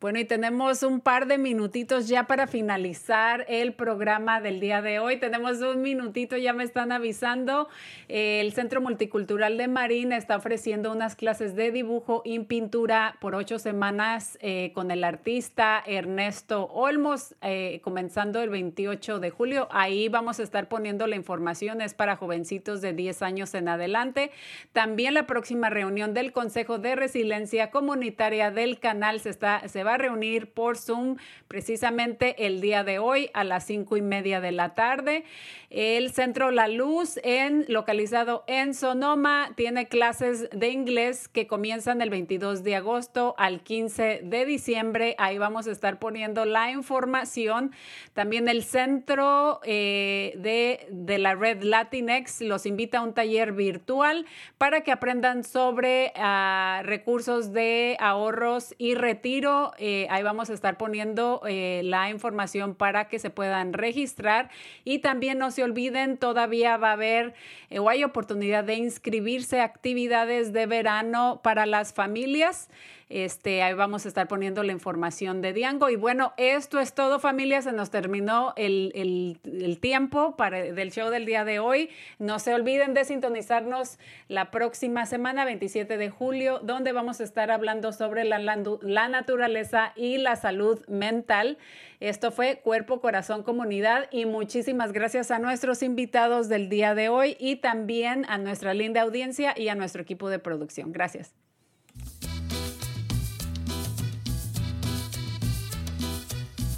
Bueno, 0.00 0.18
y 0.18 0.24
tenemos 0.24 0.82
un 0.82 1.00
par 1.00 1.26
de 1.26 1.38
minutitos 1.38 2.08
ya 2.08 2.26
para 2.26 2.46
finalizar 2.46 3.46
el 3.48 3.72
programa 3.72 4.40
del 4.40 4.60
día 4.60 4.82
de 4.82 4.98
hoy. 4.98 5.18
Tenemos 5.18 5.60
un 5.60 5.80
minutito, 5.80 6.36
ya 6.36 6.52
me 6.52 6.64
están 6.64 6.92
avisando. 6.92 7.68
el 8.08 8.52
Centro 8.52 8.82
Multicultural 8.82 9.56
de 9.56 9.68
Marín 9.68 10.12
está 10.12 10.36
ofreciendo 10.36 10.92
unas 10.92 11.16
clases 11.16 11.54
de 11.54 11.70
dibujo 11.70 12.20
y 12.24 12.38
pintura 12.40 13.16
por 13.20 13.34
ocho 13.34 13.58
semanas 13.58 14.36
eh, 14.42 14.72
con 14.74 14.90
el 14.90 15.04
artista 15.04 15.82
Ernesto 15.86 16.66
Olmos, 16.66 17.34
eh, 17.40 17.80
comenzando 17.82 18.42
el 18.42 18.50
28 18.50 19.20
de 19.20 19.30
julio. 19.30 19.68
Ahí 19.70 20.08
vamos 20.08 20.38
a 20.38 20.42
estar 20.42 20.68
poniendo 20.68 21.06
la 21.06 21.16
información, 21.16 21.80
es 21.80 21.94
para 21.94 22.16
jovencitos 22.16 22.82
de 22.82 22.92
10 22.92 23.22
años 23.22 23.54
en 23.54 23.68
adelante. 23.68 24.32
También 24.72 25.14
la 25.14 25.26
próxima 25.26 25.70
reunión 25.70 26.12
del 26.12 26.32
Consejo 26.32 26.78
de 26.78 26.96
Resiliencia 26.96 27.70
Comunitaria 27.70 28.50
del 28.50 28.80
canal 28.80 29.20
se, 29.20 29.30
está, 29.30 29.66
se 29.68 29.83
va 29.84 29.94
reunir 29.98 30.52
por 30.52 30.76
Zoom 30.76 31.16
precisamente 31.48 32.46
el 32.46 32.60
día 32.60 32.82
de 32.84 32.98
hoy 32.98 33.30
a 33.34 33.44
las 33.44 33.64
cinco 33.66 33.96
y 33.96 34.02
media 34.02 34.40
de 34.40 34.52
la 34.52 34.74
tarde. 34.74 35.24
El 35.70 36.12
Centro 36.12 36.50
La 36.52 36.68
Luz, 36.68 37.18
en, 37.24 37.64
localizado 37.68 38.44
en 38.46 38.74
Sonoma, 38.74 39.50
tiene 39.56 39.88
clases 39.88 40.48
de 40.50 40.68
inglés 40.68 41.26
que 41.28 41.46
comienzan 41.48 42.00
el 42.00 42.10
22 42.10 42.62
de 42.62 42.76
agosto 42.76 43.34
al 43.38 43.60
15 43.60 44.20
de 44.22 44.44
diciembre. 44.44 45.16
Ahí 45.18 45.38
vamos 45.38 45.66
a 45.66 45.72
estar 45.72 45.98
poniendo 45.98 46.44
la 46.44 46.70
información. 46.70 47.72
También 48.12 48.48
el 48.48 48.62
Centro 48.62 49.60
eh, 49.64 50.34
de, 50.36 50.86
de 50.90 51.18
la 51.18 51.34
Red 51.34 51.62
Latinx 51.62 52.40
los 52.40 52.66
invita 52.66 52.98
a 52.98 53.02
un 53.02 53.12
taller 53.12 53.52
virtual 53.52 54.26
para 54.58 54.82
que 54.82 54.92
aprendan 54.92 55.42
sobre 55.42 56.12
ah, 56.16 56.82
recursos 56.84 57.52
de 57.52 57.96
ahorros 57.98 58.74
y 58.78 58.94
retiro 58.94 59.72
eh, 59.78 60.06
ahí 60.10 60.22
vamos 60.22 60.50
a 60.50 60.54
estar 60.54 60.76
poniendo 60.76 61.40
eh, 61.46 61.82
la 61.84 62.10
información 62.10 62.74
para 62.74 63.08
que 63.08 63.18
se 63.18 63.30
puedan 63.30 63.72
registrar 63.72 64.50
y 64.84 65.00
también 65.00 65.38
no 65.38 65.50
se 65.50 65.62
olviden, 65.62 66.16
todavía 66.16 66.76
va 66.76 66.90
a 66.90 66.92
haber 66.92 67.34
eh, 67.70 67.78
o 67.78 67.88
hay 67.88 68.04
oportunidad 68.04 68.64
de 68.64 68.74
inscribirse 68.74 69.60
actividades 69.60 70.52
de 70.52 70.66
verano 70.66 71.40
para 71.42 71.66
las 71.66 71.92
familias. 71.92 72.68
Este, 73.08 73.62
ahí 73.62 73.74
vamos 73.74 74.04
a 74.04 74.08
estar 74.08 74.28
poniendo 74.28 74.62
la 74.62 74.72
información 74.72 75.42
de 75.42 75.52
Diango. 75.52 75.90
Y 75.90 75.96
bueno, 75.96 76.32
esto 76.36 76.80
es 76.80 76.94
todo 76.94 77.18
familia, 77.20 77.62
se 77.62 77.72
nos 77.72 77.90
terminó 77.90 78.52
el, 78.56 79.38
tiempo 79.80 80.36
para, 80.36 80.62
del 80.62 80.90
show 80.92 81.10
del 81.10 81.26
día 81.26 81.44
de 81.44 81.58
hoy. 81.58 81.90
No 82.18 82.38
se 82.38 82.54
olviden 82.54 82.94
de 82.94 83.04
sintonizarnos 83.04 83.98
la 84.28 84.50
próxima 84.50 85.06
semana, 85.06 85.44
27 85.44 85.96
de 85.96 86.10
julio, 86.10 86.60
donde 86.60 86.92
vamos 86.92 87.20
a 87.20 87.24
estar 87.24 87.50
hablando 87.50 87.92
sobre 87.92 88.24
la, 88.24 88.38
la 88.38 89.08
naturaleza 89.08 89.92
y 89.96 90.18
la 90.18 90.36
salud 90.36 90.84
mental. 90.88 91.58
Esto 92.00 92.30
fue 92.32 92.60
Cuerpo, 92.60 93.00
Corazón, 93.00 93.42
Comunidad 93.42 94.08
y 94.10 94.26
muchísimas 94.26 94.92
gracias 94.92 95.30
a 95.30 95.38
nuestros 95.38 95.82
invitados 95.82 96.48
del 96.48 96.68
día 96.68 96.94
de 96.94 97.08
hoy 97.08 97.36
y 97.38 97.56
también 97.56 98.26
a 98.28 98.38
nuestra 98.38 98.74
linda 98.74 99.02
audiencia 99.02 99.54
y 99.56 99.68
a 99.68 99.74
nuestro 99.74 100.02
equipo 100.02 100.28
de 100.28 100.38
producción. 100.38 100.92
Gracias. 100.92 101.43